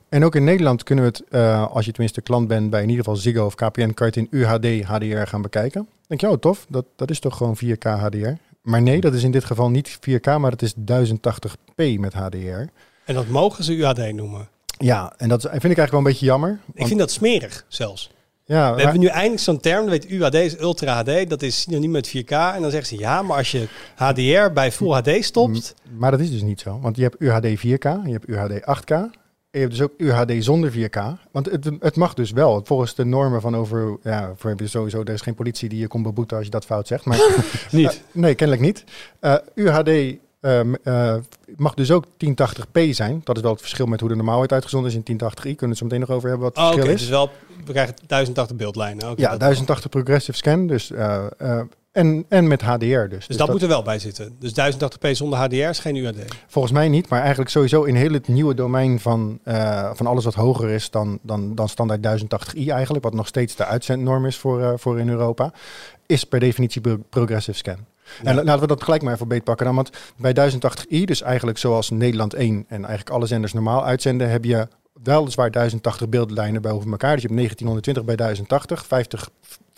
[0.10, 2.89] En ook in Nederland kunnen we het, eh, als je tenminste klant bent bij in
[2.89, 5.82] ieder geval Ziggo of KPN, kan je het in UHD HDR gaan bekijken.
[5.82, 8.32] Dan denk je, oh tof, dat, dat is toch gewoon 4K HDR.
[8.62, 12.72] Maar nee, dat is in dit geval niet 4K, maar het is 1080p met HDR.
[13.05, 14.47] En dat mogen ze UAD noemen.
[14.78, 16.49] Ja, en dat vind ik eigenlijk wel een beetje jammer.
[16.68, 18.12] Ik want- vind dat smerig zelfs.
[18.50, 21.62] Ja, We hebben nu eindelijk zo'n term, dat weet UHD is Ultra HD, dat is
[21.62, 22.32] synoniem met 4K.
[22.32, 26.20] En dan zeggen ze ja, maar als je HDR bij Full HD stopt, Maar dat
[26.20, 26.80] is dus niet zo.
[26.82, 29.18] Want je hebt UHD 4K, je hebt UHD 8K.
[29.52, 31.30] En je hebt dus ook UHD zonder 4K.
[31.32, 32.62] Want het, het mag dus wel.
[32.64, 33.97] Volgens de normen van over...
[34.04, 35.02] Ja, voor heb je sowieso...
[35.02, 37.06] Er is geen politie die je komt beboeten als je dat fout zegt.
[37.06, 37.18] Maar
[37.72, 37.88] Niet.
[37.88, 38.84] Eh, nee, kennelijk niet.
[39.20, 41.16] Eh, UHD ehm, eh,
[41.56, 43.22] mag dus ook 1080p zijn.
[43.24, 45.42] Dat is wel het verschil met hoe de normaal wordt uitgezonden is in 1080i.
[45.56, 47.00] Kunnen we het zo meteen nog over hebben wat het oh, verschil is.
[47.00, 47.30] dus wel,
[47.66, 49.14] we krijgen 1080 beeldlijnen.
[49.16, 50.68] Ja, dat- 1080 progressive scan.
[50.68, 51.62] Dus, eh, eh,
[51.92, 53.28] en, en met HDR dus.
[53.28, 54.36] Dus dat, moet er wel bij zitten.
[54.40, 56.16] Dus 1080p zonder HDR is geen UHD.
[56.48, 59.40] Volgens mij niet, maar eigenlijk sowieso in heel het nieuwe domein van,
[59.94, 63.66] van alles wat hoger is dan, dan, dan standaard 1080i eigenlijk, wat nog steeds de
[63.66, 65.52] uitzendnorm is voor, voor in Europa,
[66.06, 67.78] is per definitie pro- progressive scan.
[68.24, 71.57] En la- laten we dat gelijk maar even beetpakken dan, want bij 1080i, dus eigenlijk
[71.57, 74.68] zoals Nederland 1 en eigenlijk alle zenders normaal uitzenden, heb je
[75.03, 77.14] weliswaar 1080 beeldlijnen boven elkaar.
[77.14, 79.30] Dus je hebt 1920 bij 1080, 50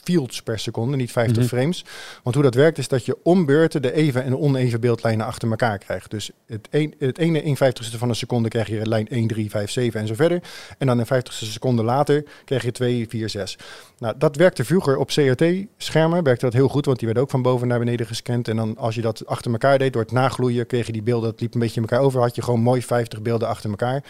[0.04, 1.48] fields per seconde, niet 50 Mhm.
[1.56, 1.86] frames.
[2.24, 5.50] Want hoe dat werkt is dat je om beurten de even en oneven beeldlijnen achter
[5.50, 6.10] elkaar krijgt.
[6.12, 9.72] Dus het, een, het ene 150ste van een seconde krijg je lijn 1, 3, 5,
[9.72, 10.42] 7 en zo verder.
[10.78, 13.58] En dan een 50ste seconde later krijg je 2, 4, 6.
[13.98, 17.42] Nou, dat werkte vroeger op CRT-schermen, werkte dat heel goed, want die werden ook van
[17.42, 18.48] boven naar beneden gescand.
[18.48, 21.30] En dan als je dat achter elkaar deed, door het nagloeien, kreeg je die beelden,
[21.32, 24.04] dat liep een beetje in elkaar over, had je gewoon mooi 50 beelden achter elkaar.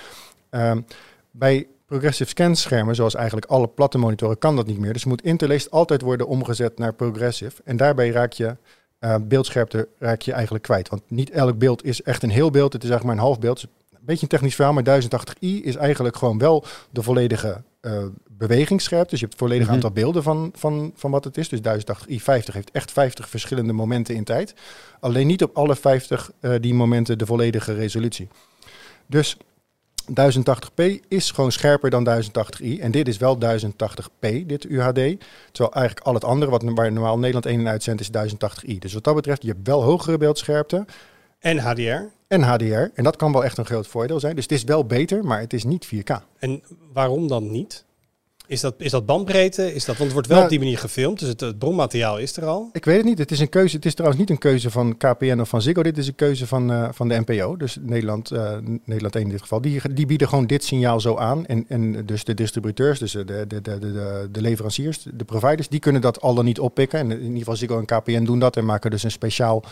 [0.49, 0.81] Ehm,
[1.31, 4.93] bij progressive scan schermen, zoals eigenlijk alle platte monitoren, kan dat niet meer.
[4.93, 7.61] Dus moet interlaced altijd worden omgezet naar progressive.
[7.63, 8.55] En daarbij raak je
[8.99, 10.89] eh, beeldscherpte raak je eigenlijk kwijt.
[10.89, 12.73] Want niet elk beeld is echt een heel beeld.
[12.73, 13.63] Het is eigenlijk maar een half beeld.
[13.63, 18.03] Een beetje een technisch verhaal, maar 1080i is eigenlijk gewoon wel de volledige eh
[18.37, 19.09] bewegingsscherpte.
[19.09, 19.73] Dus je hebt het volledige Mhm.
[19.73, 21.49] aantal beelden van, van, van wat het is.
[21.49, 24.53] Dus 1080i 50 heeft echt 50 verschillende momenten in tijd.
[24.99, 28.27] Alleen niet op alle 50 eh, die momenten de volledige resolutie.
[29.07, 29.37] Dus
[30.09, 32.79] 1080p is gewoon scherper dan 1080i.
[32.79, 35.19] En dit is wel 1080p, dit UHD.
[35.51, 38.77] Terwijl eigenlijk al het andere, wat waar normaal Nederland 1 in uitzendt, is 1080i.
[38.79, 40.85] Dus wat dat betreft, je hebt wel hogere beeldscherpte
[41.39, 42.03] En HDR.
[42.27, 42.91] en HDR.
[42.93, 44.35] En dat kan wel echt een groot voordeel zijn.
[44.35, 46.15] Dus het is wel beter, maar het is niet 4K.
[46.39, 47.85] En waarom dan niet?
[48.51, 49.73] Is dat, is dat bandbreedte?
[49.73, 52.17] Is dat, want het wordt wel Nou, op die manier gefilmd, dus het, het bronmateriaal
[52.17, 52.69] is er al.
[52.71, 53.17] Ik weet het niet.
[53.17, 53.75] Het is een keuze.
[53.75, 55.83] Het is trouwens niet een keuze van KPN of van Ziggo.
[55.83, 57.57] Dit is een keuze van, eh, van de NPO.
[57.57, 59.61] Dus Nederland, eh, Nederland 1 in dit geval.
[59.61, 61.45] Die, die bieden gewoon dit signaal zo aan.
[61.45, 65.79] En, en dus de distributeurs, dus de, de, de, de, de, leveranciers, de providers, die
[65.79, 66.99] kunnen dat al dan niet oppikken.
[66.99, 69.63] En in ieder geval Ziggo en KPN doen dat en maken dus een speciaal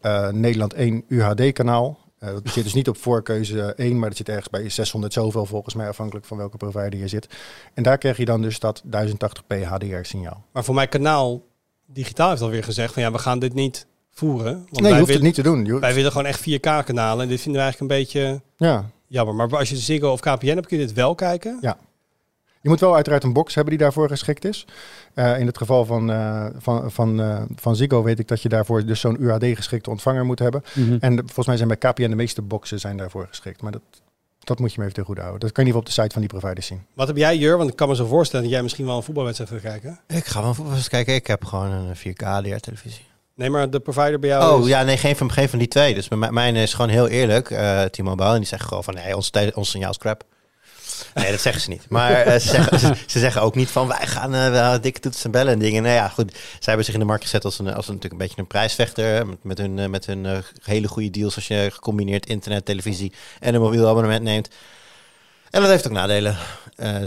[0.00, 1.98] eh, Nederland 1 UHD-kanaal.
[2.22, 5.46] Eh, dat zit dus niet op voorkeuze 1, maar dat zit ergens bij 600 zoveel
[5.46, 7.26] volgens mij, afhankelijk van welke provider je zit.
[7.74, 10.44] En daar krijg je dan dus dat 1080p HDR-signaal.
[10.52, 11.42] Maar voor mijn kanaal
[11.86, 14.52] digitaal heeft alweer gezegd van ja, we gaan dit niet voeren.
[14.52, 15.80] Want Nee, je hoeft wil- het niet te doen.
[15.80, 17.22] Wij willen gewoon echt 4K-kanalen.
[17.22, 19.34] En dit vinden we eigenlijk een beetje ja, jammer.
[19.34, 21.58] Maar als je Ziggo of KPN hebt, kun je dit wel kijken.
[21.60, 21.76] Ja.
[22.62, 24.66] Je moet wel uiteraard een box hebben die daarvoor geschikt is.
[25.14, 28.48] Eh, in het geval van, eh, van, van, eh, van Ziggo weet ik dat je
[28.48, 30.62] daarvoor dus zo'n UHD-geschikte ontvanger moet hebben.
[30.74, 30.96] Mhm.
[31.00, 33.62] En de- volgens mij zijn bij KPN de meeste boxen zijn daarvoor geschikt.
[33.62, 33.82] Maar dat,
[34.38, 35.40] dat moet je me even te goed houden.
[35.40, 36.82] Dat kan je niet op de site van die providers zien.
[36.94, 37.56] Wat heb jij, Jur?
[37.56, 40.00] Want ik kan me zo voorstellen dat jij misschien wel een voetbalwedstrijd wil kijken.
[40.08, 41.14] Ik ga wel voetbal eens kijken.
[41.14, 43.04] Ik heb gewoon een 4K HDR-televisie.
[43.34, 45.68] Nee, maar de provider bij jou Oh is- ja, nee, geen van, geen van die
[45.68, 45.94] twee.
[45.94, 48.28] Dus mijn, mijn is gewoon heel eerlijk, eh T-Mobile.
[48.32, 50.24] En die zeggen gewoon van, nee, ons, ons signaal is crap.
[51.14, 51.86] Nee, dat zeggen ze niet.
[51.88, 55.24] Maar eh, ze, zeggen, ze, ze zeggen ook niet van wij gaan wel dikke toetsen
[55.24, 55.82] en bellen en dingen.
[55.82, 56.32] Nou ja, goed.
[56.32, 58.46] Zij hebben zich in de markt gezet als, een, als een, natuurlijk een beetje een
[58.46, 59.26] prijsvechter.
[59.26, 63.54] Met, met hun, eh, met hun hele goede deals als je gecombineerd internet, televisie en
[63.54, 64.48] een mobiel abonnement neemt.
[65.52, 66.36] En dat heeft ook nadelen.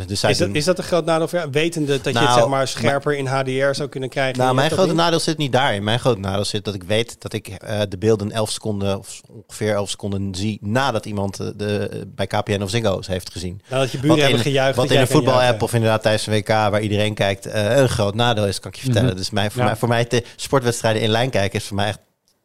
[0.07, 1.51] Dus Is dat, is dat een groot nadeel voor jou?
[1.51, 4.37] Wetende dat je Nou, het zeg maar scherper in HDR zou kunnen krijgen?
[4.39, 5.01] Nou, mijn dat grote niet?
[5.01, 5.83] nadeel zit niet daarin.
[5.83, 9.21] Mijn grote nadeel zit dat ik weet dat ik eh, de beelden 11 seconden of
[9.47, 13.61] ongeveer 11 seconden zie nadat iemand eh, de, bij KPN of Ziggo heeft gezien.
[13.69, 14.75] Nou, dat je buren Wat in, hebben gejuicht.
[14.75, 18.15] wat dat in een voetbalapp of inderdaad tijdens een WK waar iedereen kijkt een groot
[18.15, 19.09] nadeel is, kan ik je vertellen.
[19.09, 19.17] Mhm.
[19.17, 19.67] Dus mij, voor, Ja.
[19.67, 21.99] mij, voor mij te sportwedstrijden in lijn kijken is voor mij echt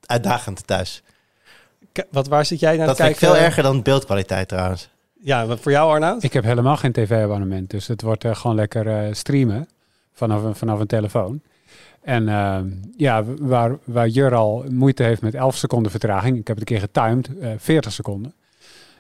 [0.07, 1.03] uitdagend thuis.
[1.92, 3.36] K- Wat, waar zit jij naar dat te vind ik kijken?
[3.38, 4.88] veel erger dan beeldkwaliteit trouwens.
[5.22, 6.22] Ja, voor jou Arnoud?
[6.22, 9.68] Ik heb helemaal geen tv-abonnement, dus het wordt eh, gewoon lekker eh, streamen
[10.14, 11.40] vanaf, een- vanaf een telefoon.
[12.02, 12.66] En ehm,
[12.96, 16.76] ja, waar, waar Jur al moeite heeft met 11 seconden vertraging, ik heb het een
[16.76, 18.34] keer getimed, eh 40 seconden.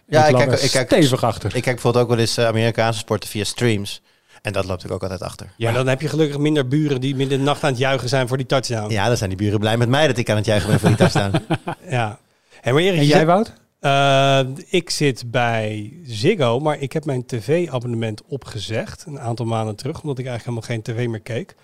[0.06, 1.46] Ja, ik loop kijk- er ik kijk- stevig achter.
[1.56, 4.02] Ik kijk bijvoorbeeld ook wel eens Amerikaanse sporten via streams.
[4.42, 5.46] En dat loopt ik ook altijd achter.
[5.56, 5.64] Ja.
[5.64, 8.08] Maar dan heb je gelukkig minder buren die midden in de nacht aan het juichen
[8.08, 8.92] zijn voor die touchdown.
[8.92, 10.88] Ja, dan zijn die buren blij met mij dat ik aan het juichen ben voor
[10.88, 11.36] die touchdown.
[11.96, 12.18] Ja.
[12.64, 13.52] Maar Erik, en je jij, Wout?
[13.80, 20.00] Eh, ik zit bij Ziggo, maar ik heb mijn tv-abonnement opgezegd een aantal maanden terug,
[20.02, 21.54] omdat ik eigenlijk helemaal geen tv meer keek.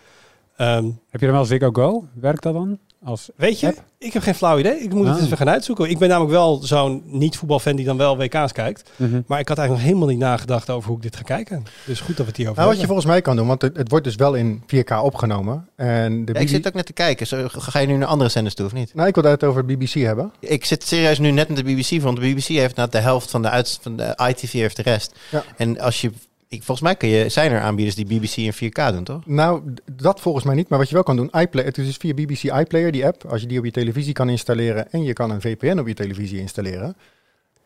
[0.57, 2.07] Ehm, Heb je dan wel Ziggo Go?
[2.15, 2.79] Werkt dat dan?
[3.07, 3.83] Als weet je, App?
[3.99, 4.79] ik heb geen flauw idee.
[4.83, 5.15] Ik moet het Ah.
[5.17, 5.91] eens even gaan uitzoeken.
[5.91, 8.91] Ik ben namelijk wel zo'n niet-voetbalfan die dan wel WK's kijkt.
[8.97, 9.21] Mhm.
[9.27, 11.65] Maar ik had eigenlijk nog helemaal niet nagedacht over hoe ik dit ga kijken.
[11.85, 13.63] Dus goed dat we het hier over Nou, wat je volgens mij kan doen, want
[13.63, 15.69] het, het wordt dus wel in 4K opgenomen.
[15.77, 17.27] En de Ja, ik zit ook net te kijken.
[17.27, 18.95] Zo, ga je nu naar andere zenders toe of niet?
[18.95, 20.33] Nou, ik wil het over BBC hebben.
[20.41, 23.31] Ik zit serieus nu net met de BBC, want de BBC heeft na de helft
[23.31, 25.15] van de, uit, van de ITV heeft de rest.
[25.31, 25.45] Ja.
[25.57, 26.11] En als je,
[26.57, 29.27] ik, volgens mij kun je, zijn er aanbieders die BBC in 4K doen, toch?
[29.27, 30.69] Nou, dat volgens mij niet.
[30.69, 33.25] Maar wat je wel kan doen, iPlayer, het is dus via BBC iPlayer, die app.
[33.25, 35.95] Als je die op je televisie kan installeren en je kan een VPN op je
[35.95, 36.89] televisie installeren.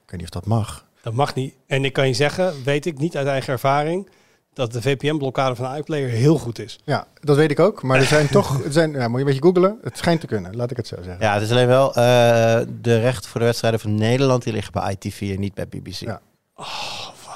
[0.05, 0.87] Ik weet niet of dat mag.
[1.03, 1.55] Dat mag niet.
[1.67, 4.09] En ik kan je zeggen, weet ik niet uit eigen ervaring,
[4.53, 6.79] dat de VPN-blokkade van iPlayer heel goed is.
[6.85, 7.83] Ja, dat weet ik ook.
[7.83, 9.79] Maar er zijn toch, er zijn, ja, moet je een beetje googelen.
[9.83, 11.25] Het schijnt te kunnen, laat ik het zo zeggen.
[11.25, 14.73] Ja, het is alleen wel eh, de rechten voor de wedstrijden van Nederland, die liggen
[14.73, 15.95] bij ITV en niet bij BBC.
[15.95, 16.21] Ja.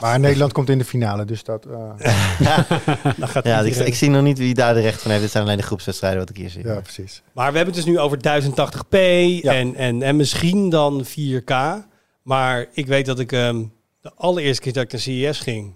[0.04, 1.66] Maar Nederland komt in de finale, dus dat...
[1.66, 1.98] eh,
[3.18, 5.22] Dan gaat Ja, ik, ik zie nog niet wie daar de recht van heeft.
[5.22, 6.66] Dit zijn alleen de groepswedstrijden wat ik hier zie.
[6.66, 7.22] ja, precies.
[7.32, 8.98] Maar we hebben het dus nu over 1080p
[9.42, 11.54] en, en, en misschien dan 4K.
[12.22, 13.64] Maar ik weet dat ik ehm,
[14.00, 15.74] de allereerste keer dat ik naar CES ging,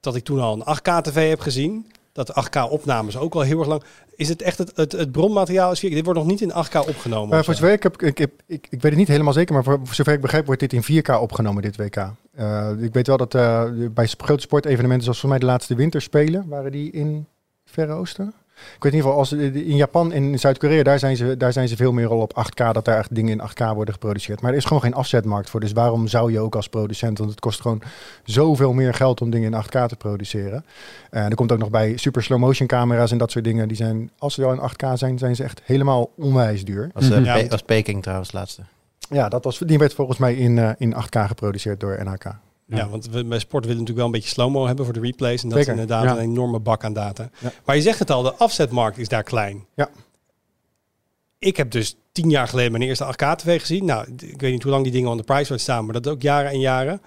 [0.00, 1.91] dat ik toen al een 8K tv heb gezien.
[2.12, 3.82] Dat de 8K opnames ook al heel erg lang.
[4.16, 5.72] Is het echt het, het, het bronmateriaal?
[5.72, 5.94] Is 4K?
[5.94, 7.44] Dit wordt nog niet in 8K opgenomen.
[7.44, 7.60] Voor zo.
[7.60, 9.94] zover ik, heb, ik, heb, ik, ik weet het niet helemaal zeker, maar voor, voor
[9.94, 11.96] zover ik begrijp wordt dit in 4K opgenomen, dit WK.
[12.32, 16.48] Eh, ik weet wel dat eh, bij grote sportevenementen zoals voor mij de laatste winterspelen,
[16.48, 17.26] waren die in
[17.64, 18.34] Verre Oosten?
[18.76, 21.52] Ik weet in ieder geval, als, in Japan en in Zuid-Korea, daar, zijn ze, daar
[21.52, 24.40] zijn ze veel meer al op 8K, dat daar echt dingen in 8K worden geproduceerd.
[24.40, 27.30] Maar er is gewoon geen afzetmarkt voor, dus waarom zou je ook als producent, want
[27.30, 27.82] het kost gewoon
[28.24, 30.64] zoveel meer geld om dingen in 8K te produceren.
[31.10, 33.76] En er komt ook nog bij super slow motion camera's en dat soort dingen, die
[33.76, 36.90] zijn, als ze wel in 8K zijn, zijn ze echt helemaal onwijs duur.
[36.92, 37.24] Was, eh, Mhm.
[37.24, 38.62] Ja, was Peking trouwens laatste.
[39.10, 42.24] Ja, dat was, die werd volgens mij in, eh, in 8K geproduceerd door NRK.
[42.76, 45.42] Ja, want we, bij sport willen natuurlijk wel een beetje slow-mo hebben voor de replays.
[45.42, 46.12] En dat Zeker, is inderdaad ja.
[46.22, 47.30] een enorme bak aan data.
[47.38, 47.52] Ja.
[47.64, 49.66] Maar je zegt het al, de afzetmarkt is daar klein.
[49.74, 49.88] Ja.
[51.38, 53.84] Ik heb dus tien jaar geleden mijn eerste 8K-tv gezien.
[53.84, 56.08] Nou, ik weet niet hoe lang die dingen on de price wordt staan, maar dat
[56.08, 57.00] ook jaren en jaren.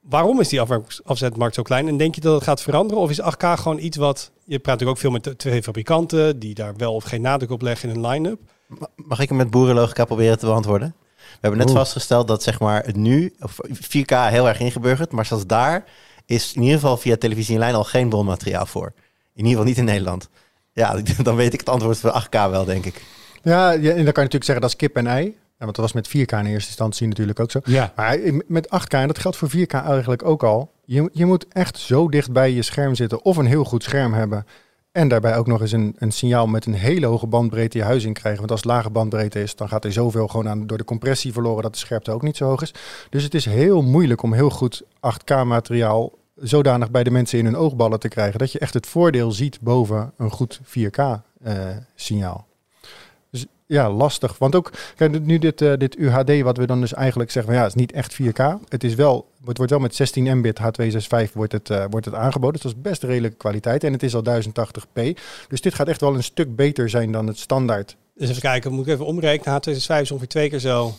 [0.00, 1.88] Waarom is die af- afzetmarkt zo klein?
[1.88, 3.02] En denk je dat het gaat veranderen?
[3.02, 4.30] Of is 8K gewoon iets wat...
[4.44, 6.38] Je praat natuurlijk ook veel met de twee fabrikanten...
[6.38, 8.38] die daar wel of geen nadruk op leggen in een line-up.
[8.66, 10.94] Ma- Mag ik hem met boerenlogica proberen te beantwoorden?
[11.40, 11.78] We hebben net Oeh.
[11.78, 15.84] vastgesteld dat zeg maar het nu, of 4K heel erg ingeburgerd, maar zelfs daar
[16.26, 18.92] is in ieder geval via televisie in lijn al geen bronmateriaal voor.
[19.34, 20.28] In ieder geval niet in Nederland.
[20.72, 23.02] Ja, dan weet ik het antwoord voor 8K wel, denk ik.
[23.42, 25.24] Ja, ja, en dan kan je natuurlijk zeggen dat is kip en ei.
[25.24, 27.60] Ja, want dat was met 4K in eerste instantie natuurlijk ook zo.
[27.64, 30.72] Ja, Maar met 8K, en dat geldt voor 4K eigenlijk ook al.
[30.84, 34.12] Je, je moet echt zo dicht bij je scherm zitten of een heel goed scherm
[34.12, 34.46] hebben.
[34.92, 38.04] En daarbij ook nog eens een, een signaal met een hele hoge bandbreedte je huis
[38.04, 38.38] in krijgen.
[38.38, 41.32] Want als het lage bandbreedte is, dan gaat er zoveel gewoon aan door de compressie
[41.32, 42.74] verloren dat de scherpte ook niet zo hoog is.
[43.10, 47.44] Dus het is heel moeilijk om heel goed 8K materiaal zodanig bij de mensen in
[47.44, 48.38] hun oogballen te krijgen.
[48.38, 51.02] Dat je echt het voordeel ziet boven een goed 4K
[51.42, 52.47] eh, signaal.
[53.68, 54.38] Ja, lastig.
[54.38, 57.60] Want ook, kijk, nu dit, eh, dit UHD, wat we dan dus eigenlijk zeggen, van,
[57.60, 58.58] ja, het is niet echt 4K.
[58.68, 62.14] Het is wel, het wordt wel met 16 Mbit H265 wordt het, eh, wordt het
[62.14, 62.52] aangeboden.
[62.52, 63.84] Dus dat is best redelijke kwaliteit.
[63.84, 65.20] En het is al 1080p.
[65.48, 67.96] Dus dit gaat echt wel een stuk beter zijn dan het standaard.
[68.14, 69.60] Dus even kijken, moet ik even omrekenen.
[69.60, 70.94] H265 is ongeveer twee keer zo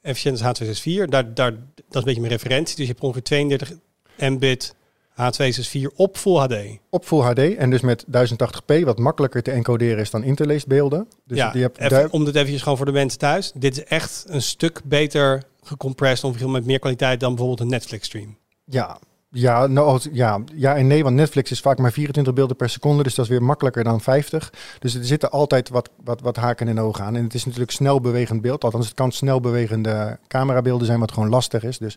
[0.00, 1.08] efficiënt als H264.
[1.08, 2.76] Daar, daar, dat is een beetje mijn referentie.
[2.76, 3.72] Dus je hebt ongeveer 32
[4.18, 4.74] Mbit
[5.20, 6.54] H264 op Full HD.
[6.90, 11.08] Op Full HD en dus met 1080p, wat makkelijker te encoderen is dan interlaced beelden.
[11.24, 13.52] Dus ja, je hebt even, om dit eventjes gewoon voor de mensen thuis.
[13.54, 18.06] Dit is echt een stuk beter gecompressed, ongeveer met meer kwaliteit dan bijvoorbeeld een Netflix
[18.06, 18.36] stream.
[18.64, 18.98] ja,
[19.32, 23.02] Ja, nou, ja, ja en nee, want Netflix is vaak maar 24 beelden per seconde,
[23.02, 24.52] dus dat is weer makkelijker dan 50.
[24.78, 27.16] Dus er zitten altijd wat, wat, wat haken en ogen aan.
[27.16, 31.12] En het is natuurlijk snel bewegend beeld, althans het kan snel bewegende camerabeelden zijn, wat
[31.12, 31.78] gewoon lastig is.
[31.78, 31.96] Dus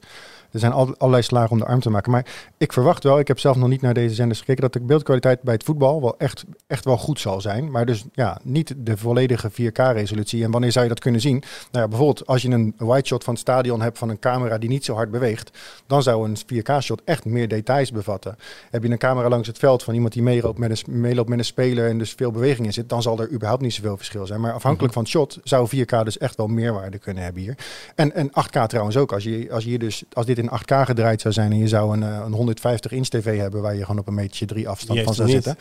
[0.54, 2.12] er zijn al, allerlei slagen om de arm te maken.
[2.12, 2.26] Maar
[2.58, 5.42] ik verwacht wel, ik heb zelf nog niet naar deze zenders gekeken, dat de beeldkwaliteit
[5.42, 7.72] bij het voetbal wel echt, echt wel goed zal zijn.
[7.72, 10.44] Maar dus ja, niet de volledige 4K-resolutie.
[10.44, 11.44] En wanneer zou je dat kunnen zien?
[11.72, 14.58] Nou ja, bijvoorbeeld als je een wide shot van het stadion hebt van een camera
[14.58, 18.38] die niet zo hard beweegt, dan zou een 4K-shot echt meer details bevatten.
[18.70, 21.40] Heb je een camera langs het veld van iemand die meeloopt met een, meeloopt met
[21.40, 24.26] een speler en dus veel beweging in zit, dan zal er überhaupt niet zoveel verschil
[24.26, 24.42] zijn.
[24.42, 27.58] Maar afhankelijk van het shot zou 4K dus echt wel meerwaarde kunnen hebben hier.
[27.96, 29.12] En, en 8K trouwens ook.
[29.14, 31.68] Als, je, als, je hier dus, als dit in 8K gedraaid zou zijn en je
[31.68, 34.70] zou een, eh, een 150 inch tv hebben waar je gewoon op een metertje drie
[34.70, 35.58] afstand van zou hij zitten.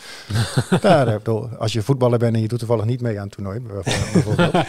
[0.91, 3.61] Ja, bedoel, als je voetballer bent en je doet toevallig niet mee aan het toernooi,
[3.61, 4.51] bijvoorbeeld.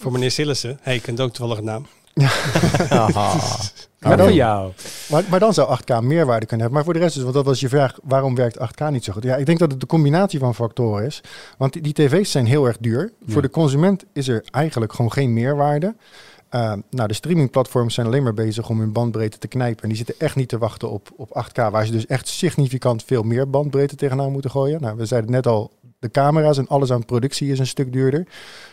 [0.00, 0.78] Voor meneer Sillissen.
[0.82, 1.86] Hey, je kent ook toevallig een naam.
[2.88, 3.36] Haha.
[4.00, 4.72] Maar dan, jou.
[5.08, 6.72] Maar, maar dan zou 8K meerwaarde kunnen hebben.
[6.72, 9.12] Maar voor de rest, dus, want dat was je vraag, waarom werkt 8K niet zo
[9.12, 9.22] goed?
[9.22, 11.20] Ja, ik denk dat het de combinatie van factoren is.
[11.58, 13.12] Want die, die tv's zijn heel erg duur.
[13.18, 13.32] Ja.
[13.32, 15.94] Voor de consument is er eigenlijk gewoon geen meerwaarde.
[16.54, 19.82] Uh, nou, de streamingplatforms zijn alleen maar bezig om hun bandbreedte te knijpen.
[19.82, 23.04] En die zitten echt niet te wachten op, op 8K, waar ze dus echt significant
[23.04, 24.80] veel meer bandbreedte tegenaan moeten gooien.
[24.80, 28.26] Nou, we zeiden net al, de camera's en alles aan productie is een stuk duurder.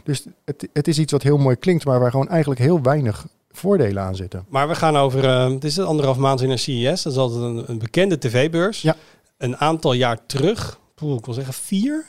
[0.04, 3.26] Dus het, het is iets wat heel mooi klinkt, maar waar gewoon eigenlijk heel weinig
[3.52, 4.46] voordelen aan zitten.
[4.50, 7.02] Maar we gaan over, uh, het is anderhalf maand in een CES.
[7.02, 8.82] Dat is altijd een, een bekende tv-beurs.
[8.82, 8.96] Ja.
[9.38, 12.06] Een aantal jaar terug, poeh, ik wil zeggen vier,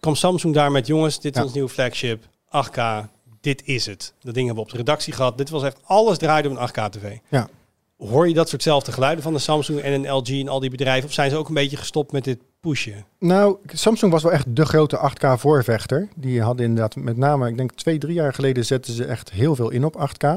[0.00, 1.44] kwam Samsung daar met jongens, dit is Ja.
[1.44, 3.08] ons nieuwe flagship, 8K,
[3.44, 4.14] dit is het.
[4.20, 5.38] Dat ding hebben we op de redactie gehad.
[5.38, 7.16] Dit was echt, alles draaide om een 8K-tv.
[7.28, 7.48] Ja.
[7.96, 11.08] Hoor je dat soortzelfde geluiden van de Samsung en een LG en al die bedrijven?
[11.08, 13.04] Of zijn ze ook een beetje gestopt met dit pushen?
[13.18, 16.08] Nou, Samsung was wel echt de grote 8K voorvechter.
[16.16, 19.54] Die hadden inderdaad met name, ik denk twee, drie jaar geleden zetten ze echt heel
[19.54, 20.28] veel in op 8K.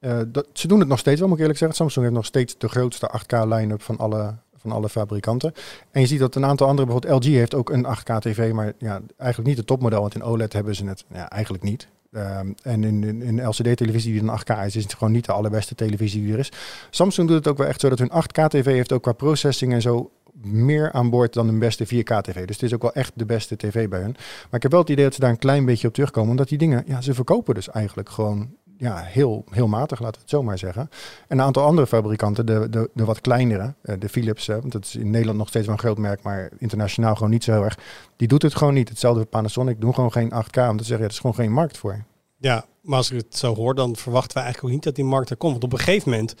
[0.00, 1.78] Uh, dat, ze doen het nog steeds wel, moet ik eerlijk zeggen.
[1.78, 5.52] Samsung heeft nog steeds de grootste 8K line-up van alle, van alle fabrikanten.
[5.90, 8.72] En je ziet dat een aantal andere, bijvoorbeeld LG heeft ook een 8K tv, maar
[8.78, 11.88] ja, eigenlijk niet het topmodel, want in OLED hebben ze het ja, eigenlijk niet.
[12.10, 15.74] Um, en in, in LCD-televisie die dan 8K is, is het gewoon niet de allerbeste
[15.74, 16.52] televisie die er is.
[16.90, 19.82] Samsung doet het ook wel echt zo dat hun 8K-tv heeft ook qua processing en
[19.82, 20.10] zo
[20.42, 22.44] meer aan boord dan een beste 4K-tv.
[22.44, 24.12] Dus het is ook wel echt de beste tv bij hun.
[24.16, 26.48] Maar ik heb wel het idee dat ze daar een klein beetje op terugkomen, omdat
[26.48, 30.30] die dingen, ja, ze verkopen dus eigenlijk gewoon ja, heel, heel matig, laten we het
[30.30, 30.82] zo maar zeggen.
[31.28, 34.96] En een aantal andere fabrikanten, de, de, de wat kleinere, de Philips, want dat is
[34.96, 37.78] in Nederland nog steeds wel een groot merk, maar internationaal gewoon niet zo heel erg.
[38.16, 38.88] Die doet het gewoon niet.
[38.88, 41.52] Hetzelfde voor Panasonic, doen gewoon geen 8K, omdat ze zeggen, ja, er is gewoon geen
[41.52, 42.04] markt voor.
[42.38, 45.04] Ja, maar als ik het zo hoor, dan verwachten we eigenlijk ook niet dat die
[45.04, 45.52] markt er komt.
[45.52, 46.34] Want op een gegeven moment,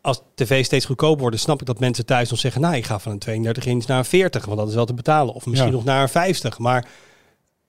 [0.00, 2.98] als tv steeds goedkoper wordt, snap ik dat mensen thuis nog zeggen, nou, ik ga
[2.98, 5.34] van een 32 inch naar een 40, want dat is wel te betalen.
[5.34, 5.74] Of misschien Ja.
[5.76, 6.58] nog naar een 50.
[6.58, 6.88] Maar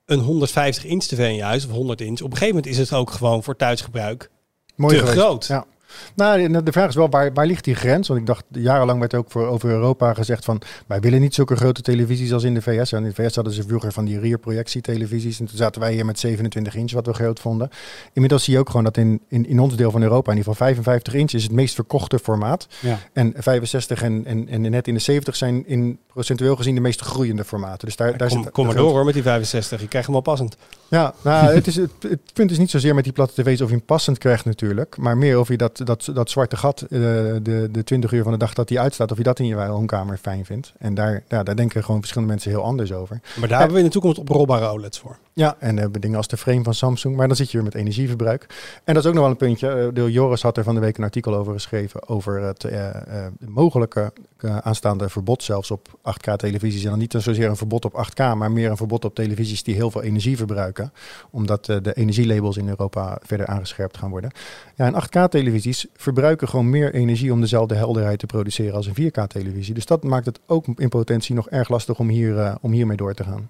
[0.09, 2.77] een 150 inch tv in je huis, of 100 inch, op een gegeven moment is
[2.77, 4.29] het ook gewoon voor thuisgebruik
[4.75, 5.19] Mooi te geweest.
[5.19, 5.45] groot.
[5.45, 5.65] Ja.
[6.15, 8.07] Nou, de- vraag is wel, waar, waar ligt die grens?
[8.07, 11.55] Want ik dacht, jarenlang werd ook voor over Europa gezegd van, wij willen niet zulke
[11.55, 12.91] grote televisies als in de VS.
[12.91, 15.39] En in de VS hadden ze vroeger van die rear projectietelevisies.
[15.39, 17.69] En toen zaten wij hier met 27 inch, wat we groot vonden.
[18.13, 20.51] Inmiddels zie je ook gewoon dat in, in, in ons deel van Europa, in ieder
[20.51, 22.67] geval 55 inch, is het meest verkochte formaat.
[22.79, 22.99] Ja.
[23.13, 27.01] En 65 en, en, en net in de 70 zijn in procentueel gezien de meest
[27.01, 27.87] groeiende formaten.
[27.87, 30.15] Dus daar, daar kom, zit kom maar door hoor met die 65, je krijgt hem
[30.15, 30.57] al passend.
[30.89, 33.69] ja, nou, het, is, het, het punt is niet zozeer met die platte tv's of
[33.69, 34.97] je hem passend krijgt natuurlijk.
[34.97, 38.31] Maar meer of je dat, dat, dat zwarte gat, eh, de, de 20 uur van
[38.31, 40.73] de dag dat die uitstaat, of je dat in je woonkamer fijn vindt.
[40.77, 43.21] En daar, ja, daar denken gewoon verschillende mensen heel anders over.
[43.39, 45.17] Maar daar hebben we in de toekomst oprolbare OLED's voor.
[45.39, 47.65] Ja, en we hebben dingen als de frame van Samsung, maar dan zit je weer
[47.65, 48.45] met energieverbruik.
[48.83, 49.69] En dat is ook nog wel een puntje.
[49.69, 52.89] Eh, De Joris had er van de week een artikel over geschreven over het eh,
[52.89, 54.13] eh, mogelijke
[54.61, 56.83] aanstaande verbod zelfs op 8K televisies.
[56.83, 59.75] En dan niet zozeer een verbod op 8K, maar meer een verbod op televisies die
[59.75, 60.93] heel veel energie verbruiken.
[61.31, 64.31] Omdat de energielabels in Europa verder aangescherpt gaan worden.
[64.75, 69.11] Ja, en 8K televisies verbruiken gewoon meer energie om dezelfde helderheid te produceren als een
[69.11, 69.73] 4K televisie.
[69.73, 73.13] Dus dat maakt het ook in potentie nog erg lastig om, hier, om hiermee door
[73.13, 73.49] te gaan.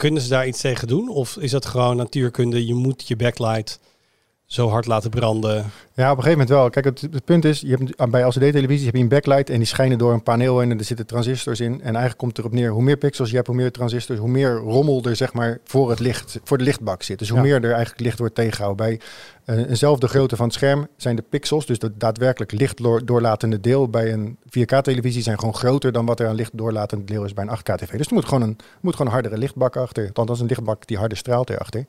[0.00, 1.08] Kunnen ze daar iets tegen doen?
[1.08, 3.80] Of is dat gewoon natuurkunde, je moet je backlight
[4.46, 5.54] zo hard laten branden?
[5.94, 6.70] Ja, op een gegeven moment wel.
[6.70, 9.66] Kijk, het, het punt is, je hebt, bij LCD-televisies heb je een backlight en die
[9.66, 11.72] schijnen door een paneel heen en er zitten transistors in.
[11.72, 14.28] En eigenlijk komt het erop neer, hoe meer pixels je hebt, hoe meer transistors, hoe
[14.28, 17.18] meer rommel er zeg maar voor het licht, voor de lichtbak zit.
[17.18, 17.44] Dus hoe Ja.
[17.44, 18.86] meer er eigenlijk licht wordt tegengehouden.
[18.86, 19.00] Bij
[19.44, 24.12] eh, eenzelfde grootte van het scherm zijn de pixels, dus dat daadwerkelijk lichtdoorlatende deel bij
[24.12, 27.96] een 4K-televisie zijn gewoon groter dan wat er aan lichtdoorlatend deel is bij een 8K-tv.
[27.96, 30.10] Dus er moet gewoon een, moet gewoon een hardere lichtbak achter.
[30.12, 31.84] Althans een lichtbak die harder straalt erachter.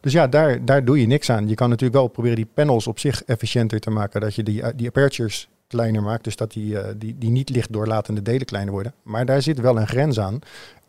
[0.00, 1.48] Dus ja, daar, daar doe je niks aan.
[1.48, 4.20] Je kan natuurlijk wel proberen die panels op zich efficiënter te maken.
[4.20, 6.24] Dat je die, die apertures kleiner maakt.
[6.24, 8.94] Dus dat die, eh, die, die niet licht doorlatende delen kleiner worden.
[9.02, 10.40] Maar daar zit wel een grens aan.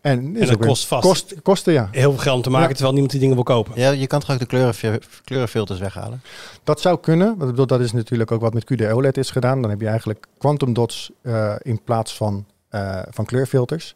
[0.02, 1.08] En, is dat kost vast.
[1.08, 1.90] Kost, kosten, ja.
[1.92, 2.74] Heel veel geld om te maken, Ja.
[2.74, 3.74] terwijl niemand die dingen wil kopen.
[3.76, 6.22] Ja, je kan toch ook de kleuren, kleurenfilters weghalen?
[6.64, 7.38] Dat zou kunnen.
[7.38, 9.62] Want dat is natuurlijk ook wat met QD OLED is gedaan.
[9.62, 13.96] Dan heb je eigenlijk quantum dots eh, in plaats van, eh, van kleurfilters.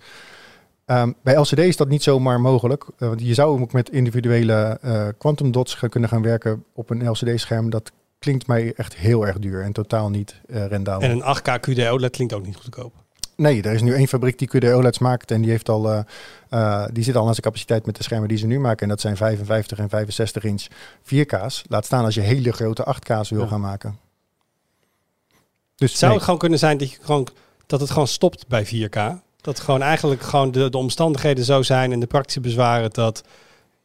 [0.85, 2.85] Ehm, bij LCD is dat niet zomaar mogelijk.
[2.97, 6.89] eh, want je zou ook met individuele eh, quantum dots gaan kunnen gaan werken op
[6.89, 7.69] een LCD-scherm.
[7.69, 11.09] Dat klinkt mij echt heel erg duur en totaal niet eh rendabel.
[11.09, 12.93] En een 8K QD OLED klinkt ook niet goedkoop.
[13.35, 16.03] Nee, er is nu één fabriek die QD OLEDs maakt en die, heeft al,
[16.91, 18.81] die zit al aan zijn capaciteit met de schermen die ze nu maken.
[18.81, 20.65] En dat zijn 55 en 65 inch
[21.03, 21.63] 4K's.
[21.69, 23.47] Laat staan als je hele grote 8K's wil Ja.
[23.47, 23.97] gaan maken.
[25.75, 26.13] Dus Zou nee.
[26.13, 27.27] het gewoon kunnen zijn dat, je gewoon,
[27.65, 28.97] dat het gewoon stopt bij 4K?
[29.43, 33.23] Dat gewoon eigenlijk gewoon de, de omstandigheden zo zijn en de praktische bezwaren dat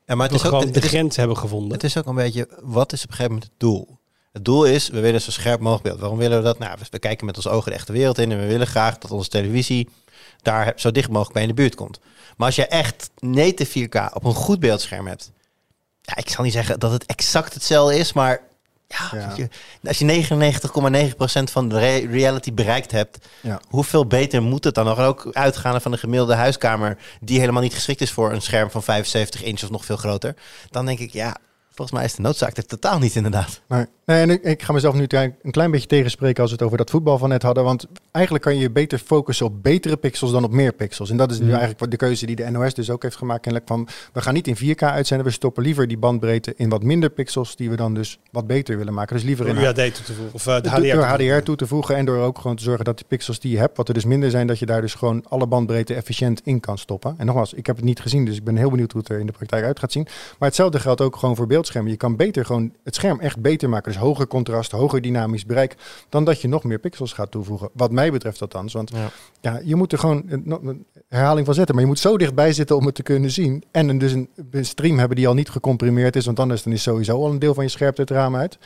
[0.07, 1.73] Ja, maar we het is, ook, gewoon het, de is, grens hebben gevonden.
[1.73, 3.99] het is ook een beetje, wat is op een gegeven moment het doel?
[4.33, 6.01] Het doel is, we willen zo scherp mogelijk beeld.
[6.01, 6.59] Waarom willen we dat?
[6.59, 8.99] Nou, we- we kijken met onze ogen de echte wereld in en we willen graag
[8.99, 9.89] dat onze televisie
[10.43, 12.01] daar zo dicht mogelijk bij in de buurt komt.
[12.37, 15.31] Maar als je echt native 4K op een goed beeldscherm hebt,
[16.03, 18.41] ja, ik zal niet zeggen dat het exact hetzelfde is, maar
[18.89, 19.11] ja,
[19.89, 23.61] als je 99,9% van de re- reality bereikt hebt, Ja.
[23.68, 24.99] hoeveel beter moet het dan nog?
[24.99, 28.70] En ook uitgaande van een gemiddelde huiskamer die helemaal niet geschikt is voor een scherm
[28.70, 30.34] van 75 inch of nog veel groter,
[30.70, 31.36] dan denk ik, ja,
[31.66, 33.61] volgens mij is de noodzaak er totaal niet inderdaad.
[33.66, 36.65] Maar, nee, en ik, ik ga mezelf nu een klein beetje tegenspreken als we het
[36.67, 37.65] over dat voetbal van net hadden.
[37.65, 41.11] Want eigenlijk kan je je beter focussen op betere pixels dan op meer pixels.
[41.11, 41.55] En dat is nu Mhm.
[41.55, 43.41] eigenlijk de keuze die de NOS dus ook heeft gemaakt.
[43.41, 45.27] Kennelijk van, we gaan niet in 4K uitzenden.
[45.27, 48.77] We stoppen liever die bandbreedte in wat minder pixels die we dan dus wat beter
[48.79, 49.17] willen maken.
[49.17, 50.35] Dus liever Door in UHD toe te voegen.
[50.35, 50.75] Of eh, de HDR.
[50.75, 51.31] toe te door voegen.
[51.35, 53.59] HDR toe te voegen en door ook gewoon te zorgen dat de pixels die je
[53.59, 56.61] hebt, wat er dus minder zijn, dat je daar dus gewoon alle bandbreedte efficiënt in
[56.61, 57.15] kan stoppen.
[57.19, 59.19] En nogmaals, ik heb het niet gezien, dus ik ben heel benieuwd hoe het er
[59.21, 60.07] in de praktijk uit gaat zien.
[60.39, 61.91] Maar hetzelfde geldt ook gewoon voor beeldschermen.
[61.91, 63.91] Je kan beter gewoon het scherm echt beter maken.
[63.93, 65.76] Dus hoger contrast, hoger dynamisch bereik,
[66.09, 67.70] dan dat je nog meer pixels gaat toevoegen.
[67.72, 68.72] Wat mij betreft althans.
[68.72, 69.11] Want Ja.
[69.40, 71.74] ja, je moet er gewoon een, herhaling van zetten.
[71.74, 73.64] Maar je moet zo dichtbij zitten om het te kunnen zien.
[73.70, 76.26] En dus een, een stream hebben die al niet gecomprimeerd is.
[76.26, 78.59] Want anders dan is sowieso al een deel van je scherpte het raam uit.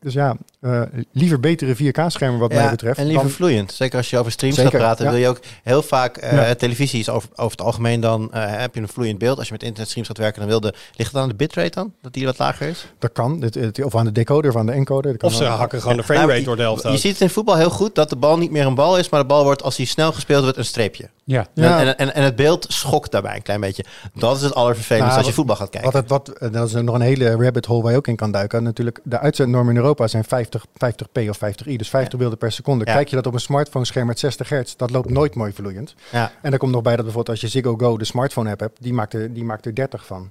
[0.00, 0.82] Dus ja, eh,
[1.12, 2.98] liever betere 4K-schermen wat Ja, mij betreft.
[2.98, 3.72] En liever dan- vloeiend.
[3.72, 5.10] Zeker als je over streams Zeker, gaat praten, ja.
[5.10, 6.54] wil je ook heel vaak eh Ja.
[6.54, 9.38] televisie is over, over het algemeen dan eh, heb je een vloeiend beeld.
[9.38, 12.12] Als je met internetstreams gaat werken, dan wilde ligt het aan de bitrate dan dat
[12.12, 12.86] die wat lager is.
[12.98, 13.40] Dat kan.
[13.40, 15.10] Dit- Of aan de decoder of aan de encoder.
[15.10, 15.52] Dat kan Of ze wel.
[15.56, 17.70] hakken gewoon de Nou, framerate je- door de helft Je ziet het in voetbal heel
[17.70, 19.86] goed dat de bal niet meer een bal is, maar de bal wordt als hij
[19.86, 21.08] snel gespeeld wordt een streepje.
[21.24, 21.46] Ja.
[21.54, 21.80] Ja.
[21.80, 23.84] En, en, en het beeld schokt daarbij een klein beetje.
[24.14, 25.92] Dat is het allervervelendste Nou, als je voetbal gaat kijken.
[25.92, 28.16] Wat het, wat, eh, dat is nog een hele rabbit hole waar je ook in
[28.16, 28.62] kan duiken.
[28.62, 32.84] Natuurlijk, de uitzendnormen in Europa zijn 50, 50p of 50i, dus 50 beelden per seconde.
[32.86, 32.92] Ja.
[32.92, 35.94] Kijk je dat op een smartphone scherm met 60 hertz, dat loopt nooit mooi vloeiend.
[36.12, 36.32] ja.
[36.42, 38.82] En er komt nog bij dat bijvoorbeeld als je Ziggo Go, de smartphone app hebt,
[38.82, 40.30] die maakt er, die maakt er 30 van.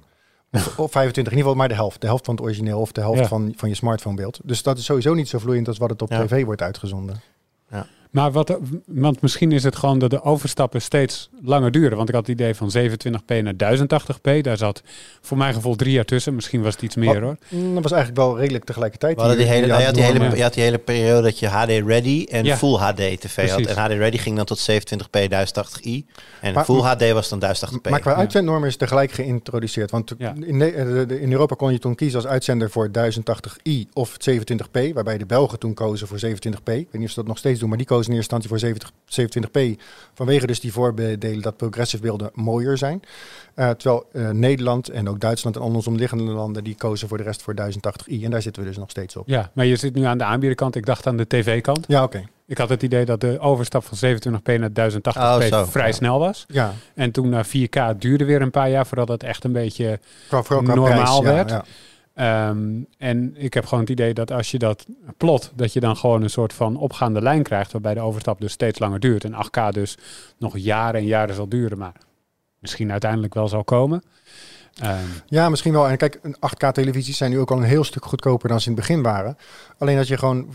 [0.51, 2.01] Of, of 25, in ieder geval maar de helft.
[2.01, 3.27] De helft van het origineel of de helft Ja.
[3.27, 4.39] van, van je smartphonebeeld.
[4.43, 6.25] Dus dat is sowieso niet zo vloeiend als wat het op Ja.
[6.25, 7.21] tv wordt uitgezonden.
[8.11, 11.97] Maar wat, want misschien is het gewoon dat de overstappen steeds langer duren.
[11.97, 14.41] Want ik had het idee van 27p naar 1080p.
[14.41, 14.81] Daar zat
[15.21, 16.35] voor mijn gevoel drie jaar tussen.
[16.35, 17.37] Misschien was het iets meer hoor.
[17.49, 19.17] Mm, Dat was eigenlijk wel redelijk tegelijkertijd.
[19.17, 22.25] Die hele, je, had die hele, je had die hele periode dat je HD Ready
[22.29, 22.57] en Ja.
[22.57, 23.59] Full HD tv had.
[23.65, 26.05] En HD Ready ging dan tot 27p 1080i.
[26.41, 27.89] En Maar- Full HD was dan 1080p.
[27.89, 28.17] Maar qua Ja.
[28.17, 29.91] uitzendnorm is tegelijk geïntroduceerd.
[29.91, 30.33] Want Ja.
[30.45, 34.15] in, eh, de- de- in Europa kon je toen kiezen als uitzender voor 1080i of
[34.17, 34.93] 27p.
[34.93, 36.69] Waarbij de Belgen toen kozen voor 27p.
[36.69, 38.49] Ik weet niet of ze dat nog steeds doen, maar die kozen in eerste instantie
[38.49, 38.91] voor 70
[39.77, 39.81] 27p.
[40.13, 43.01] Vanwege dus die voordelen dat progressive beelden mooier zijn.
[43.55, 47.23] Eh, terwijl eh, Nederland en ook Duitsland en ons omliggende landen die kozen voor de
[47.23, 48.23] rest voor 1080i.
[48.23, 49.27] En daar zitten we dus nog steeds op.
[49.27, 50.75] Ja, maar je zit nu aan de aanbiederkant.
[50.75, 51.85] Ik dacht aan de tv-kant.
[51.87, 52.23] Ja, oké.
[52.45, 55.65] Ik had het idee dat de overstap van 27p naar 1080p Oh, zo.
[55.65, 55.91] vrij Ja.
[55.93, 56.45] snel was.
[56.47, 59.99] Ja, En toen naar 4K duurde weer een paar jaar voordat het echt een beetje
[60.27, 61.49] qua, vooral qua Normaal prijs, ja, werd.
[61.49, 61.65] ja.
[62.17, 64.85] Ehm, en ik heb gewoon het idee dat als je dat
[65.17, 68.51] plot, dat je dan gewoon een soort van opgaande lijn krijgt, waarbij de overstap dus
[68.51, 69.23] steeds langer duurt.
[69.23, 69.97] En 8K dus
[70.37, 71.93] nog jaren en jaren zal duren, maar
[72.59, 74.03] misschien uiteindelijk wel zal komen.
[74.81, 75.87] Ehm, Ja, misschien wel.
[75.89, 78.75] En kijk, een 8K-televisies zijn nu ook al een heel stuk goedkoper dan ze in
[78.75, 79.37] het begin waren.
[79.77, 80.47] Alleen als je gewoon,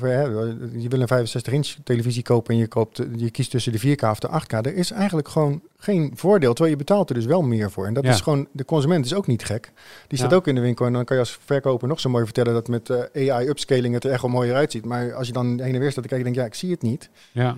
[0.76, 4.18] je wil een 65-inch televisie kopen en je, koopt, je kiest tussen de 4K of
[4.18, 4.52] de 8K.
[4.66, 7.86] Er is eigenlijk gewoon geen voordeel, terwijl je betaalt er dus wel meer voor.
[7.86, 8.10] En dat Ja.
[8.10, 9.72] is gewoon, de consument is ook niet gek.
[10.08, 10.36] Die staat Ja.
[10.36, 12.68] ook in de winkel en dan kan je als verkoper nog zo mooi vertellen dat
[12.68, 14.84] met eh, AI-upscaling het er echt wel mooier uitziet.
[14.84, 16.70] Maar als je dan heen en weer staat te kijken, denk je, ja, ik zie
[16.70, 17.08] het niet.
[17.32, 17.56] ja.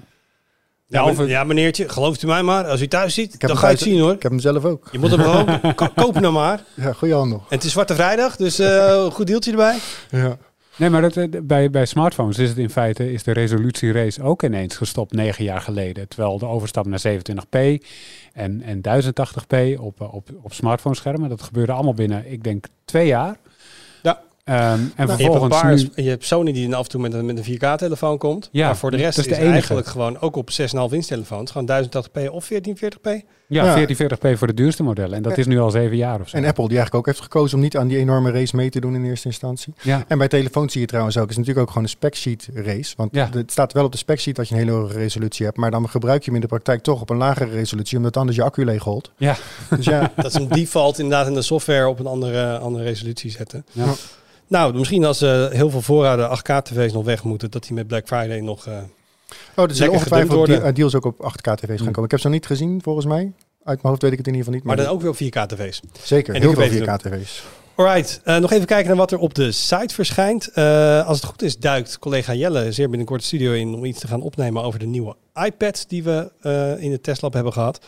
[0.95, 2.65] Ja, Ja, of meneertje, gelooft u mij maar.
[2.67, 4.13] Als u thuis ziet, dan ga je het zien hoor.
[4.13, 4.89] Ik heb hem zelf ook.
[4.93, 6.63] Je moet hem gewoon ko- kopen nou maar.
[6.75, 7.39] Ja, goeie handel.
[7.39, 9.79] En het is Zwarte Vrijdag, dus eh goed deeltje erbij.
[10.11, 10.37] Ja.
[10.77, 14.43] Nee, maar dat, eh, bij, bij smartphones is het in feite is de resolutierace ook
[14.43, 16.09] ineens gestopt negen jaar geleden.
[16.09, 17.59] Terwijl de overstap naar 27p
[18.33, 22.65] en, en 1080p op, eh, op, op smartphone schermen, dat gebeurde allemaal binnen, ik denk,
[22.85, 23.37] twee jaar.
[24.45, 25.91] Ehm, en Nou, je, hebt een vervolgens paar, nu...
[25.95, 28.49] je hebt Sony die dan af en toe met een, met een 4K-telefoon komt.
[28.53, 29.55] Ja, maar voor de rest dat is, de het enige.
[29.57, 30.57] eigenlijk gewoon ook op 6,5
[30.91, 31.51] inch telefoons.
[31.51, 33.11] Gewoon 1080p of 1440p.
[33.49, 33.87] Ja, Ja.
[33.87, 35.17] 1440p voor de duurste modellen.
[35.17, 36.37] En dat is nu al zeven jaar of zo.
[36.37, 38.81] En Apple die eigenlijk ook heeft gekozen om niet aan die enorme race mee te
[38.81, 39.75] doen in eerste instantie.
[39.83, 42.49] Ja, En bij telefoons zie je trouwens ook, het is natuurlijk ook gewoon een specsheet
[42.55, 42.95] race.
[42.97, 43.29] Want Ja.
[43.33, 45.57] het staat wel op de specsheet dat je een hele hoge resolutie hebt.
[45.59, 48.37] Maar dan gebruik je hem in de praktijk toch op een lagere resolutie, omdat anders
[48.37, 49.11] je accu leeg holt.
[49.17, 49.37] Ja.
[49.77, 53.31] Dus ja, Dat is een default inderdaad in de software op een andere, andere resolutie
[53.31, 53.65] zetten.
[53.73, 53.85] Ja.
[54.55, 58.07] Nou, misschien als eh, heel veel voorraden 8K-tv's nog weg moeten, dat die met Black
[58.07, 58.67] Friday nog...
[58.67, 58.73] eh,
[59.57, 61.85] oh, er zullen ongetwijfeld deal- eh, deals ook op 8K tv's gaan Hmm.
[61.87, 62.05] komen.
[62.05, 63.23] Ik heb ze nog niet gezien, volgens mij.
[63.23, 63.33] Uit
[63.65, 64.65] mijn hoofd weet ik het in ieder geval niet.
[64.65, 65.81] maar Maar, dan ook weer op 4K-tv's.
[66.03, 67.43] zeker, en heel veel gebeten 4K tv's.
[67.75, 70.55] Alright, eh, nog even kijken naar wat er op de site verschijnt.
[71.07, 74.07] Als het goed is, duikt collega Jelle zeer binnenkort de studio in om iets te
[74.07, 76.31] gaan opnemen over de nieuwe iPads die we
[76.81, 77.85] in het testlab hebben gehad.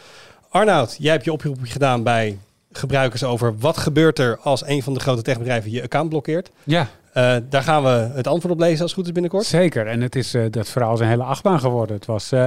[0.48, 2.38] Arnoud, jij hebt je oproepje gedaan bij
[2.76, 6.50] gebruikers over wat gebeurt er als een van de grote techbedrijven je account blokkeert.
[6.64, 9.44] ja Eh, daar gaan we het antwoord op lezen als het goed is binnenkort.
[9.44, 9.86] zeker.
[9.86, 11.96] En het is, eh, dat verhaal is een hele achtbaan geworden.
[11.96, 12.40] Het was, eh,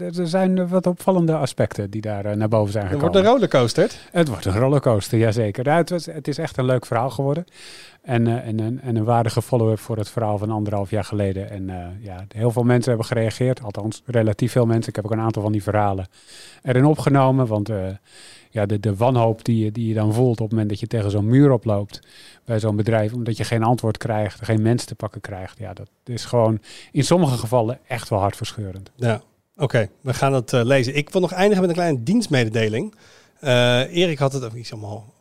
[0.00, 3.10] er zijn wat opvallende aspecten die daar naar boven zijn gekomen.
[3.10, 3.90] wordt een rollercoaster.
[4.12, 5.64] Het wordt een rollercoaster, jazeker.
[5.66, 7.44] Ja, het, was, het is echt een leuk verhaal geworden.
[8.02, 11.50] En, en, een- en een waardige follow-up voor het verhaal van anderhalf jaar geleden.
[11.50, 11.70] En
[12.00, 13.62] ja, heel veel mensen hebben gereageerd.
[13.62, 14.88] Althans, relatief veel mensen.
[14.88, 16.06] Ik heb ook een aantal van die verhalen
[16.62, 17.46] erin opgenomen.
[17.46, 17.70] Want
[18.50, 20.86] ja, de, de wanhoop die je, die je dan voelt op het moment dat je
[20.86, 22.00] tegen zo'n muur oploopt
[22.44, 23.12] bij zo'n bedrijf.
[23.12, 25.58] Omdat je geen antwoord krijgt, geen mensen te pakken krijgt.
[25.58, 26.58] Ja, dat is gewoon
[26.92, 28.90] in sommige gevallen echt wel hartverscheurend.
[28.96, 29.22] Ja,
[29.56, 29.88] oké.
[30.00, 30.96] We gaan het eh, lezen.
[30.96, 32.94] Ik wil nog eindigen met een kleine dienstmededeling.
[33.40, 35.14] Eh, Erik had het over iets allemaal.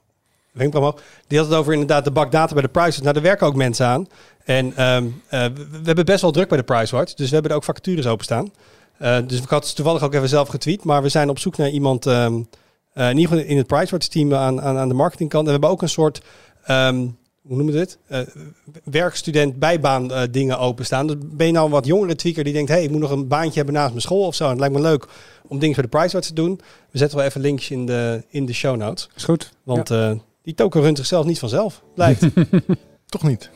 [1.27, 3.01] Die had het over inderdaad de bak data bij de Price.
[3.01, 4.07] Nou, daar werken ook mensen aan.
[4.45, 7.13] En ehm, eh, we, hebben best wel druk bij de Price Watch.
[7.13, 8.51] Dus we hebben er ook vacatures openstaan.
[8.97, 10.83] Eh dus ik had het toevallig ook even zelf getweet.
[10.83, 12.41] Maar we zijn op zoek naar iemand, ehm, eh,
[13.03, 15.41] in ieder geval in het Price Watch team aan, aan, aan de marketingkant.
[15.41, 16.21] En we hebben ook een soort,
[16.63, 17.07] ehm,
[17.41, 17.97] hoe noemen we dit?
[18.07, 18.19] Eh,
[18.83, 21.07] werkstudent bijbaan eh, dingen openstaan.
[21.07, 23.27] Dus ben je nou een wat jongere tweaker die denkt, hey, ik moet nog een
[23.27, 24.43] baantje hebben naast mijn school of zo.
[24.43, 25.07] En het lijkt me leuk
[25.47, 26.59] om dingen voor de Price Watch te doen.
[26.91, 29.09] We zetten wel even linkjes in de, in de show notes.
[29.15, 29.51] Is goed?
[29.63, 32.27] Want eh, die token runt zichzelf niet vanzelf, blijkt.
[33.05, 33.49] Toch niet.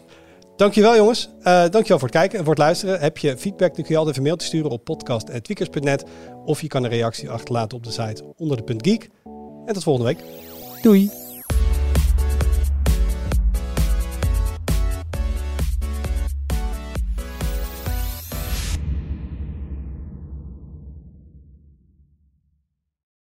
[0.56, 1.30] dankjewel jongens.
[1.44, 3.00] Eh dankjewel voor het kijken en voor het luisteren.
[3.00, 6.04] Heb je feedback, dan kun je altijd even een mailtje sturen op podcast.tweakers.net.
[6.46, 9.10] Of je kan een reactie achterlaten op de site onder de punt geek.
[9.66, 10.24] En tot volgende week.
[10.82, 11.22] Doei!